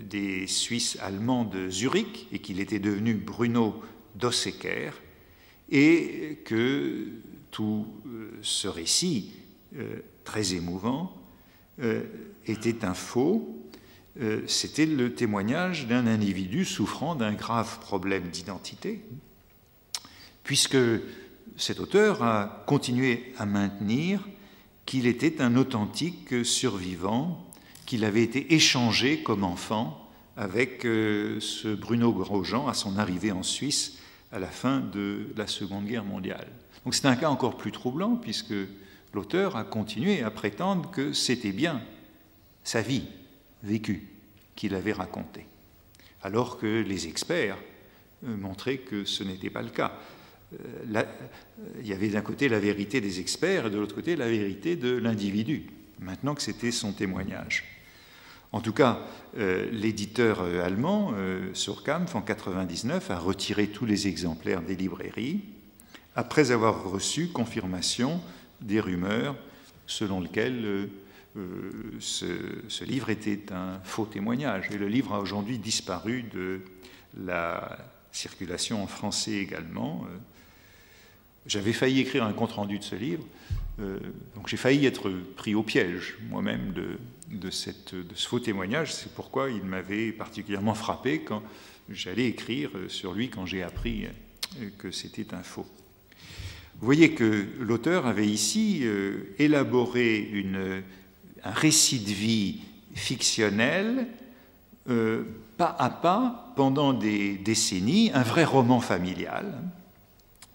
des 0.10 0.48
Suisses 0.48 0.98
allemands 1.02 1.44
de 1.44 1.70
Zurich 1.70 2.28
et 2.32 2.40
qu'il 2.40 2.60
était 2.60 2.80
devenu 2.80 3.14
Bruno 3.14 3.82
Dossecker, 4.16 4.92
et 5.70 6.40
que 6.46 7.08
tout 7.52 7.88
ce 8.42 8.68
récit 8.68 9.32
euh, 9.78 10.00
très 10.24 10.54
émouvant, 10.54 11.14
était 12.48 12.84
un 12.84 12.96
faux. 12.96 13.56
C'était 14.48 14.88
le 14.88 15.14
témoignage 15.14 15.86
d'un 15.86 16.08
individu 16.08 16.66
souffrant 16.66 17.14
d'un 17.14 17.34
grave 17.34 17.80
problème 17.82 18.30
d'identité, 18.30 19.02
puisque 20.44 20.78
cet 21.56 21.80
auteur 21.80 22.24
a 22.24 22.64
continué 22.66 23.32
à 23.38 23.46
maintenir 23.46 24.28
qu'il 24.88 25.06
était 25.06 25.40
un 25.40 25.56
authentique 25.56 26.44
survivant, 26.44 27.47
qu'il 27.88 28.06
avait 28.06 28.22
été 28.22 28.54
échangé 28.54 29.24
comme 29.24 29.44
enfant 29.44 30.08
avec 30.36 30.86
euh, 30.86 31.40
ce 31.40 31.74
Bruno 31.74 32.12
Grosjean 32.14 32.68
à 32.68 32.76
son 32.76 32.98
arrivée 33.00 33.32
en 33.32 33.42
Suisse 33.42 33.98
à 34.32 34.40
la 34.40 34.48
fin 34.48 34.82
de 34.82 35.34
la 35.36 35.48
Seconde 35.48 35.86
Guerre 35.86 36.04
mondiale. 36.04 36.48
Donc 36.84 36.94
c'est 36.94 37.08
un 37.08 37.16
cas 37.16 37.30
encore 37.30 37.58
plus 37.58 37.72
troublant 37.72 38.16
puisque 38.18 38.54
l'auteur 39.14 39.56
a 39.56 39.64
continué 39.64 40.22
à 40.22 40.30
prétendre 40.30 40.92
que 40.92 41.14
c'était 41.14 41.54
bien 41.54 41.82
sa 42.64 42.82
vie 42.82 43.06
vécue 43.64 44.08
qu'il 44.56 44.76
avait 44.76 44.94
racontée, 44.94 45.46
alors 46.22 46.60
que 46.60 46.84
les 46.84 47.08
experts 47.08 47.58
euh, 48.26 48.36
montraient 48.36 48.80
que 48.80 49.06
ce 49.06 49.24
n'était 49.24 49.50
pas 49.50 49.62
le 49.62 49.70
cas. 49.70 49.98
Euh, 50.60 51.04
il 51.80 51.88
y 51.88 51.94
avait 51.94 52.10
d'un 52.10 52.22
côté 52.22 52.50
la 52.50 52.60
vérité 52.60 53.00
des 53.00 53.22
experts 53.22 53.68
et 53.68 53.70
de 53.70 53.78
l'autre 53.78 53.96
côté 53.96 54.18
la 54.18 54.28
vérité 54.28 54.76
de 54.76 54.90
l'individu, 54.98 55.68
maintenant 56.00 56.36
que 56.36 56.42
c'était 56.42 56.72
son 56.72 56.92
témoignage. 56.92 57.77
En 58.52 58.62
tout 58.62 58.74
cas, 58.74 59.00
euh, 59.38 59.70
l'éditeur 59.72 60.42
euh, 60.42 60.66
allemand, 60.66 61.14
Surkampf, 61.54 62.16
en 62.16 62.20
1999, 62.20 63.12
a 63.12 63.20
retiré 63.20 63.68
tous 63.68 63.86
les 63.86 64.08
exemplaires 64.08 64.62
des 64.62 64.76
librairies 64.76 65.42
après 66.16 66.52
avoir 66.52 66.90
reçu 66.90 67.28
confirmation 67.28 68.20
des 68.62 68.80
rumeurs 68.80 69.36
selon 69.86 70.20
lesquelles 70.20 70.90
ce, 72.00 72.26
ce, 72.68 72.84
livre 72.84 73.12
était 73.12 73.54
un 73.54 73.80
faux 73.84 74.06
témoignage. 74.06 74.72
Et 74.72 74.80
le 74.80 74.88
livre 74.88 75.14
a 75.14 75.20
aujourd'hui 75.20 75.60
disparu 75.60 76.24
de 76.24 76.62
la 77.24 77.78
circulation 78.12 78.82
en 78.82 78.88
français 78.88 79.34
également. 79.34 80.08
J'avais 81.48 81.72
failli 81.72 82.02
écrire 82.02 82.26
un 82.26 82.34
compte-rendu 82.34 82.78
de 82.78 82.84
ce 82.84 82.96
livre, 82.96 83.24
euh, 83.80 84.00
donc 84.36 84.48
j'ai 84.48 84.58
failli 84.58 84.86
être 84.86 85.10
pris 85.38 85.56
au 85.56 85.64
piège 85.64 86.18
moi-même 86.30 86.74
de, 86.74 86.98
de, 87.32 87.50
ce 87.50 87.72
faux 88.16 88.40
témoignage. 88.40 88.94
C'est 88.94 89.14
pourquoi 89.14 89.50
il 89.50 89.64
m'avait 89.64 90.12
particulièrement 90.12 90.74
frappé 90.74 91.20
quand 91.20 91.42
j'allais 91.90 92.28
écrire 92.28 92.72
sur 92.88 93.14
lui 93.14 93.30
quand 93.30 93.46
j'ai 93.46 93.64
appris 93.64 94.06
euh, 94.06 94.70
que 94.78 94.92
c'était 94.92 95.34
un 95.34 95.44
faux. 95.44 95.66
Vous 96.80 96.86
voyez 96.86 97.12
que 97.14 97.48
l'auteur 97.60 98.06
avait 98.06 98.28
ici 98.28 98.82
euh, 98.84 99.34
élaboré 99.40 100.20
une, 100.20 100.84
un 101.44 101.52
récit 101.52 102.00
de 102.00 102.12
vie 102.12 102.60
fictionnel, 102.94 104.08
pas 105.58 105.76
à 105.78 105.90
pas, 105.90 106.54
pendant 106.56 106.94
des 106.94 107.34
décennies, 107.36 108.10
un 108.14 108.24
vrai 108.24 108.46
roman 108.46 108.80
familial 108.80 109.54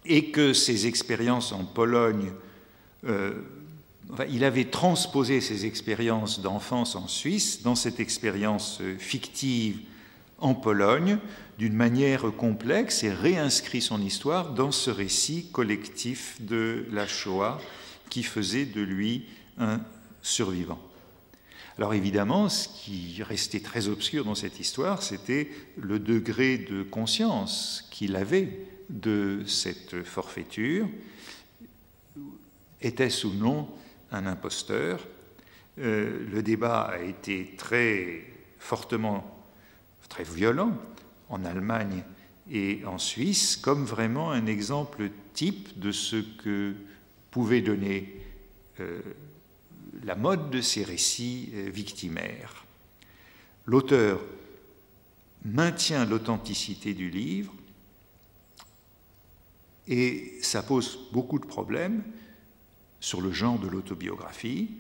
et 0.05 0.31
que 0.31 0.53
ses 0.53 0.87
expériences 0.87 1.53
en 1.53 1.65
Pologne, 1.65 2.33
euh, 3.07 3.33
il 4.29 4.45
avait 4.45 4.67
transposé 4.67 5.41
ses 5.41 5.65
expériences 5.67 6.41
d'enfance 6.41 6.97
en 6.97 7.09
Suisse 7.09 7.63
dans 7.63 7.75
cette 7.75 8.01
expérience 8.01 8.79
euh, 8.81 8.97
fictive 8.99 9.81
en 10.39 10.55
Pologne 10.55 11.19
d'une 11.59 11.75
manière 11.75 12.25
complexe 12.37 13.05
et 13.05 13.13
réinscrit 13.13 13.81
son 13.81 14.03
histoire 14.03 14.53
dans 14.53 14.73
ce 14.73 14.91
récit 14.91 15.47
collectif 15.53 16.37
de 16.41 16.87
la 16.91 17.07
Shoah 17.07 17.61
qui 18.11 18.23
faisait 18.23 18.67
de 18.67 18.81
lui 18.81 19.27
un 19.59 19.81
survivant. 20.21 20.81
Alors 21.79 21.95
évidemment, 21.95 22.49
ce 22.49 22.69
qui 22.69 23.23
restait 23.23 23.61
très 23.61 23.89
obscur 23.89 24.25
dans 24.25 24.35
cette 24.35 24.61
histoire, 24.61 25.03
c'était 25.03 25.51
le 25.79 25.99
degré 25.99 26.59
de 26.59 26.83
conscience 26.83 27.89
qu'il 27.91 28.17
avait 28.17 28.67
de 28.91 29.43
cette 29.47 30.03
forfaiture. 30.03 30.87
Était-ce 32.83 33.27
ou 33.27 33.33
non 33.33 33.69
un 34.13 34.27
imposteur 34.27 35.01
euh, 35.79 36.27
Le 36.31 36.43
débat 36.43 36.83
a 36.83 36.99
été 36.99 37.55
très 37.57 38.25
fortement, 38.59 39.45
très 40.09 40.25
violent 40.25 40.77
en 41.29 41.45
Allemagne 41.45 42.05
et 42.51 42.83
en 42.87 42.99
Suisse, 42.99 43.57
comme 43.57 43.85
vraiment 43.85 44.31
un 44.31 44.47
exemple 44.47 45.11
type 45.35 45.79
de 45.79 45.91
ce 45.91 46.17
que 46.17 46.75
pouvait 47.31 47.63
donner 47.63 48.15
euh, 48.81 49.01
la 50.05 50.15
mode 50.15 50.51
de 50.51 50.61
ces 50.61 50.85
récits 50.85 51.51
euh, 51.55 51.71
victimaires. 51.71 52.67
L'auteur 53.65 54.21
maintient 55.45 56.05
l'authenticité 56.05 56.95
du 56.95 57.11
livre 57.11 57.53
et 59.89 60.39
ça 60.43 60.63
pose 60.63 61.09
beaucoup 61.13 61.39
de 61.39 61.47
problèmes 61.47 62.03
sur 63.03 63.21
le 63.21 63.33
genre 63.33 63.59
de 63.59 63.67
l'autobiographie, 63.67 64.71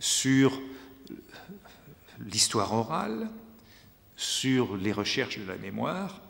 sur 0.00 0.60
l'histoire 2.18 2.74
orale, 2.74 3.30
sur 4.16 4.76
les 4.76 4.90
recherches 4.90 5.38
de 5.38 5.46
la 5.46 5.56
mémoire 5.56 6.20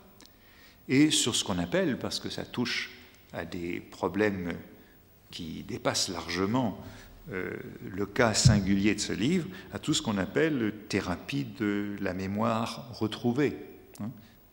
et 0.87 1.09
sur 1.09 1.35
ce 1.35 1.43
qu'on 1.43 1.57
appelle, 1.57 1.97
parce 1.97 2.19
que 2.19 2.29
ça 2.29 2.45
touche 2.45 2.91
à 3.33 3.45
des 3.45 3.79
problèmes 3.79 4.53
qui 5.31 5.63
dépassent 5.63 6.09
largement 6.09 6.79
euh, 7.31 7.51
le 7.89 8.05
cas 8.05 8.35
singulier 8.35 8.93
de 8.93 8.99
ce 8.99 9.13
livre, 9.13 9.47
à 9.73 9.79
tout 9.79 9.95
ce 9.95 10.03
qu'on 10.03 10.19
appelle 10.19 10.71
thérapie 10.87 11.47
de 11.59 11.95
la 11.99 12.13
mémoire 12.13 12.87
retrouvée, 12.93 13.57
hein, 14.01 14.11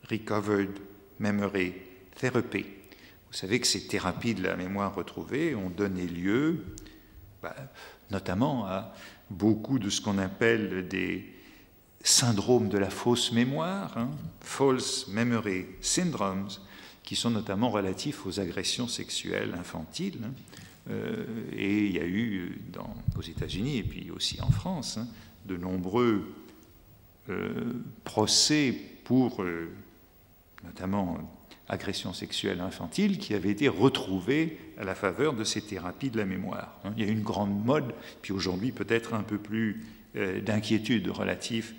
recovered 0.09 0.79
memory 1.19 1.73
therapy. 2.15 2.65
Vous 3.29 3.37
savez 3.37 3.59
que 3.59 3.67
ces 3.67 3.87
thérapies 3.87 4.35
de 4.35 4.43
la 4.43 4.55
mémoire 4.55 4.95
retrouvée 4.95 5.55
ont 5.55 5.69
donné 5.69 6.05
lieu 6.05 6.65
bah, 7.41 7.55
notamment 8.09 8.65
à 8.65 8.93
beaucoup 9.29 9.79
de 9.79 9.89
ce 9.89 10.01
qu'on 10.01 10.17
appelle 10.17 10.87
des 10.87 11.33
syndromes 12.01 12.69
de 12.69 12.77
la 12.77 12.89
fausse 12.89 13.31
mémoire, 13.31 13.97
hein, 13.97 14.09
false 14.39 15.07
memory 15.07 15.65
syndromes, 15.81 16.47
qui 17.03 17.15
sont 17.15 17.29
notamment 17.29 17.69
relatifs 17.69 18.25
aux 18.25 18.39
agressions 18.39 18.87
sexuelles 18.87 19.53
infantiles. 19.57 20.19
Hein. 20.23 20.31
Euh, 20.89 21.25
et 21.51 21.85
il 21.85 21.91
y 21.91 21.99
a 21.99 22.05
eu 22.05 22.61
aux 23.17 23.21
États-Unis 23.21 23.77
et 23.77 23.83
puis 23.83 24.09
aussi 24.11 24.41
en 24.41 24.49
France 24.49 24.97
hein, 24.97 25.07
de 25.45 25.57
nombreux 25.57 26.33
euh, 27.29 27.73
procès 28.05 28.73
pour 29.03 29.43
euh, 29.43 29.69
notamment 30.63 31.17
agression 31.69 32.13
sexuelle 32.13 32.61
infantile 32.61 33.17
qui 33.17 33.33
avait 33.33 33.51
été 33.51 33.67
retrouvée 33.67 34.57
à 34.77 34.83
la 34.83 34.95
faveur 34.95 35.33
de 35.33 35.43
ces 35.43 35.61
thérapies 35.61 36.09
de 36.09 36.17
la 36.17 36.25
mémoire. 36.25 36.79
Hein. 36.83 36.93
Il 36.97 37.05
y 37.05 37.07
a 37.07 37.11
une 37.11 37.21
grande 37.21 37.63
mode, 37.65 37.93
puis 38.21 38.31
aujourd'hui 38.31 38.71
peut-être 38.71 39.13
un 39.13 39.23
peu 39.23 39.37
plus 39.37 39.85
euh, 40.15 40.41
d'inquiétude 40.41 41.09
relative 41.09 41.73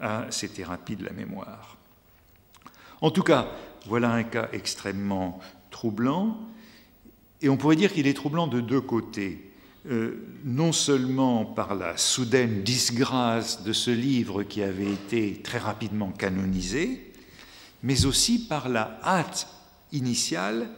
à 0.00 0.26
ces 0.30 0.48
thérapies 0.48 0.96
de 0.96 1.04
la 1.04 1.12
mémoire. 1.12 1.76
En 3.00 3.10
tout 3.10 3.22
cas, 3.22 3.48
voilà 3.86 4.12
un 4.12 4.22
cas 4.22 4.48
extrêmement 4.52 5.40
troublant, 5.70 6.38
et 7.40 7.48
on 7.48 7.56
pourrait 7.56 7.76
dire 7.76 7.92
qu'il 7.92 8.06
est 8.06 8.14
troublant 8.14 8.46
de 8.46 8.60
deux 8.60 8.80
côtés. 8.80 9.48
Euh, 9.90 10.24
non 10.44 10.70
seulement 10.70 11.44
par 11.44 11.74
la 11.74 11.96
soudaine 11.96 12.62
disgrâce 12.62 13.64
de 13.64 13.72
ce 13.72 13.90
livre 13.90 14.44
qui 14.44 14.62
avait 14.62 14.92
été 14.92 15.40
très 15.42 15.58
rapidement 15.58 16.12
canonisé, 16.12 17.11
mais 17.82 18.06
aussi 18.06 18.46
par 18.46 18.68
la 18.68 18.98
hâte 19.04 19.48
initiale 19.92 20.68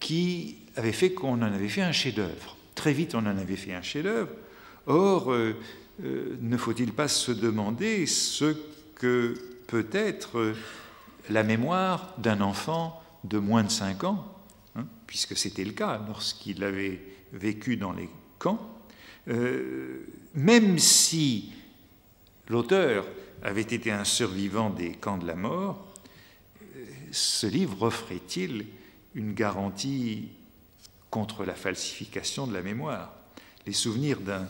qui 0.00 0.58
avait 0.76 0.92
fait 0.92 1.12
qu'on 1.12 1.34
en 1.34 1.42
avait 1.42 1.68
fait 1.68 1.82
un 1.82 1.92
chef-d'œuvre. 1.92 2.56
Très 2.74 2.92
vite, 2.92 3.14
on 3.14 3.20
en 3.20 3.38
avait 3.38 3.56
fait 3.56 3.72
un 3.72 3.82
chef-d'œuvre. 3.82 4.30
Or, 4.86 5.32
euh, 5.32 5.56
euh, 6.02 6.36
ne 6.40 6.56
faut-il 6.56 6.92
pas 6.92 7.08
se 7.08 7.32
demander 7.32 8.06
ce 8.06 8.56
que 8.96 9.34
peut 9.66 9.86
être 9.92 10.38
euh, 10.38 10.54
la 11.30 11.42
mémoire 11.42 12.14
d'un 12.18 12.40
enfant 12.40 13.00
de 13.22 13.38
moins 13.38 13.62
de 13.62 13.70
5 13.70 14.04
ans, 14.04 14.24
hein, 14.76 14.84
puisque 15.06 15.36
c'était 15.36 15.64
le 15.64 15.72
cas 15.72 16.00
lorsqu'il 16.06 16.62
avait 16.64 17.00
vécu 17.32 17.76
dans 17.76 17.92
les 17.92 18.08
camps, 18.38 18.60
même 20.34 20.78
si 20.78 21.50
l'auteur 22.48 23.06
avait 23.42 23.62
été 23.62 23.90
un 23.90 24.04
survivant 24.04 24.68
des 24.68 24.92
camps 24.92 25.16
de 25.16 25.26
la 25.26 25.34
mort, 25.34 25.93
ce 27.14 27.46
livre 27.46 27.82
offrait-il 27.82 28.66
une 29.14 29.34
garantie 29.34 30.28
contre 31.10 31.44
la 31.44 31.54
falsification 31.54 32.46
de 32.46 32.52
la 32.52 32.62
mémoire? 32.62 33.12
Les 33.66 33.72
souvenirs 33.72 34.20
d'un 34.20 34.48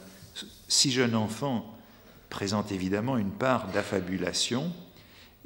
si 0.67 0.91
jeune 0.91 1.15
enfant 1.15 1.77
présentent 2.31 2.73
évidemment 2.73 3.19
une 3.19 3.31
part 3.31 3.69
d'affabulation 3.69 4.73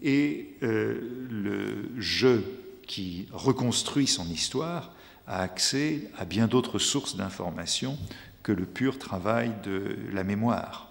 et 0.03 0.55
euh, 0.62 1.01
le 1.29 2.01
jeu 2.01 2.45
qui 2.87 3.27
reconstruit 3.33 4.07
son 4.07 4.27
histoire 4.29 4.93
a 5.27 5.43
accès 5.43 6.09
à 6.16 6.25
bien 6.25 6.47
d'autres 6.47 6.79
sources 6.79 7.16
d'informations 7.16 7.99
que 8.45 8.53
le 8.53 8.64
pur 8.64 8.99
travail 8.99 9.53
de 9.64 9.99
la 10.12 10.23
mémoire. 10.25 10.91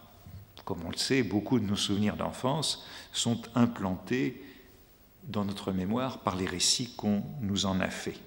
Comme 0.65 0.84
on 0.86 0.91
le 0.91 0.97
sait, 0.97 1.23
beaucoup 1.23 1.57
de 1.57 1.65
nos 1.65 1.78
souvenirs 1.78 2.17
d'enfance 2.17 2.86
sont 3.13 3.41
implantés 3.55 4.43
dans 5.28 5.45
notre 5.45 5.71
mémoire 5.71 6.19
par 6.19 6.36
les 6.36 6.45
récits 6.45 6.93
qu'on 6.95 7.23
nous 7.41 7.65
en 7.65 7.80
a 7.80 7.89
faits. 7.89 8.19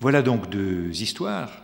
Voilà 0.00 0.22
donc 0.22 0.50
deux 0.50 1.00
histoires 1.00 1.62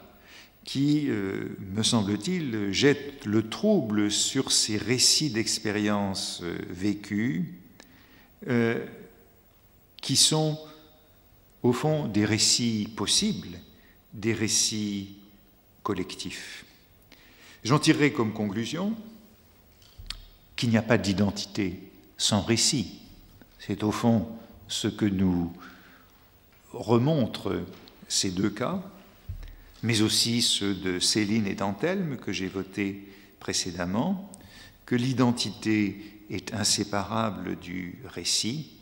qui, 0.64 1.06
euh, 1.08 1.56
me 1.60 1.82
semble-t-il, 1.82 2.72
jettent 2.72 3.24
le 3.24 3.48
trouble 3.48 4.10
sur 4.10 4.52
ces 4.52 4.76
récits 4.76 5.30
d'expériences 5.30 6.40
euh, 6.42 6.58
vécues, 6.68 7.54
euh, 8.48 8.84
qui 10.02 10.14
sont 10.14 10.58
au 11.62 11.72
fond 11.72 12.06
des 12.06 12.24
récits 12.24 12.88
possibles, 12.96 13.58
des 14.12 14.34
récits 14.34 15.16
collectifs. 15.82 16.64
J'en 17.64 17.78
tirerai 17.78 18.12
comme 18.12 18.32
conclusion 18.32 18.94
qu'il 20.54 20.68
n'y 20.68 20.76
a 20.76 20.82
pas 20.82 20.98
d'identité 20.98 21.87
sans 22.18 22.42
récit. 22.42 23.00
C'est 23.58 23.82
au 23.82 23.92
fond 23.92 24.28
ce 24.68 24.88
que 24.88 25.06
nous 25.06 25.52
remontrent 26.72 27.62
ces 28.08 28.30
deux 28.30 28.50
cas, 28.50 28.82
mais 29.82 30.02
aussi 30.02 30.42
ceux 30.42 30.74
de 30.74 30.98
Céline 30.98 31.46
et 31.46 31.54
d'Antelme 31.54 32.16
que 32.16 32.32
j'ai 32.32 32.48
votés 32.48 33.08
précédemment, 33.40 34.30
que 34.84 34.96
l'identité 34.96 36.24
est 36.30 36.52
inséparable 36.52 37.56
du 37.56 38.02
récit, 38.06 38.72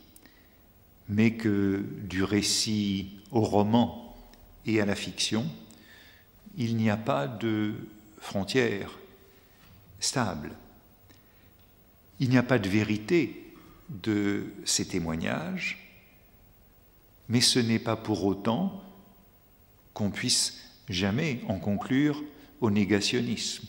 mais 1.07 1.33
que 1.33 1.85
du 2.03 2.23
récit 2.23 3.11
au 3.31 3.41
roman 3.41 4.17
et 4.65 4.81
à 4.81 4.85
la 4.85 4.95
fiction, 4.95 5.45
il 6.57 6.75
n'y 6.75 6.89
a 6.89 6.97
pas 6.97 7.27
de 7.27 7.73
frontière 8.19 8.89
stable. 9.99 10.51
Il 12.19 12.29
n'y 12.29 12.37
a 12.37 12.43
pas 12.43 12.59
de 12.59 12.69
vérité 12.69 13.53
de 13.89 14.47
ces 14.65 14.85
témoignages, 14.85 15.93
mais 17.29 17.41
ce 17.41 17.59
n'est 17.59 17.79
pas 17.79 17.95
pour 17.95 18.25
autant 18.25 18.83
qu'on 19.93 20.11
puisse 20.11 20.57
jamais 20.89 21.41
en 21.47 21.59
conclure 21.59 22.23
au 22.61 22.71
négationnisme. 22.71 23.67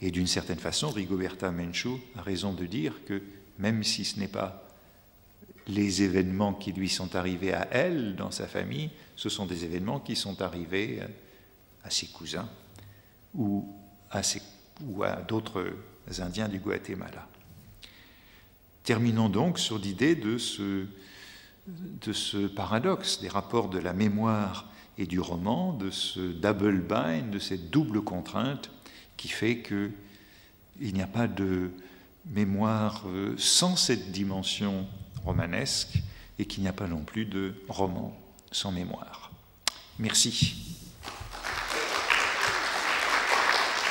Et 0.00 0.10
d'une 0.10 0.26
certaine 0.26 0.58
façon, 0.58 0.90
Rigoberta 0.90 1.50
Menchú 1.50 1.98
a 2.16 2.22
raison 2.22 2.52
de 2.52 2.66
dire 2.66 2.94
que 3.06 3.22
même 3.58 3.82
si 3.82 4.04
ce 4.04 4.18
n'est 4.18 4.28
pas 4.28 4.62
les 5.68 6.02
événements 6.02 6.52
qui 6.52 6.72
lui 6.72 6.88
sont 6.88 7.16
arrivés 7.16 7.52
à 7.52 7.66
elle, 7.70 8.14
dans 8.14 8.30
sa 8.30 8.46
famille, 8.46 8.90
ce 9.16 9.28
sont 9.28 9.46
des 9.46 9.64
événements 9.64 10.00
qui 10.00 10.14
sont 10.14 10.42
arrivés 10.42 11.00
à 11.82 11.90
ses 11.90 12.06
cousins 12.08 12.48
ou 13.34 13.66
à 14.12 15.16
d'autres 15.22 15.72
Indiens 16.18 16.48
du 16.48 16.58
Guatemala. 16.58 17.26
Terminons 18.86 19.28
donc 19.28 19.58
sur 19.58 19.78
l'idée 19.78 20.14
de 20.14 20.38
ce, 20.38 20.86
paradoxe 22.46 23.20
des 23.20 23.26
rapports 23.26 23.68
de 23.68 23.80
la 23.80 23.92
mémoire 23.92 24.70
et 24.96 25.06
du 25.06 25.18
roman, 25.18 25.72
de 25.72 25.90
ce 25.90 26.20
double 26.20 26.82
bind, 26.82 27.30
de 27.30 27.40
cette 27.40 27.70
double 27.70 28.02
contrainte 28.02 28.70
qui 29.16 29.26
fait 29.26 29.60
qu'il 29.60 29.90
n'y 30.94 31.02
a 31.02 31.08
pas 31.08 31.26
de 31.26 31.72
mémoire 32.26 33.02
euh, 33.08 33.34
sans 33.38 33.74
cette 33.74 34.12
dimension 34.12 34.86
romanesque 35.24 35.98
et 36.38 36.44
qu'il 36.44 36.62
n'y 36.62 36.68
a 36.68 36.72
pas 36.72 36.86
non 36.86 37.00
plus 37.00 37.24
de 37.24 37.54
roman 37.68 38.16
sans 38.52 38.70
mémoire. 38.70 39.32
Merci. 39.98 40.85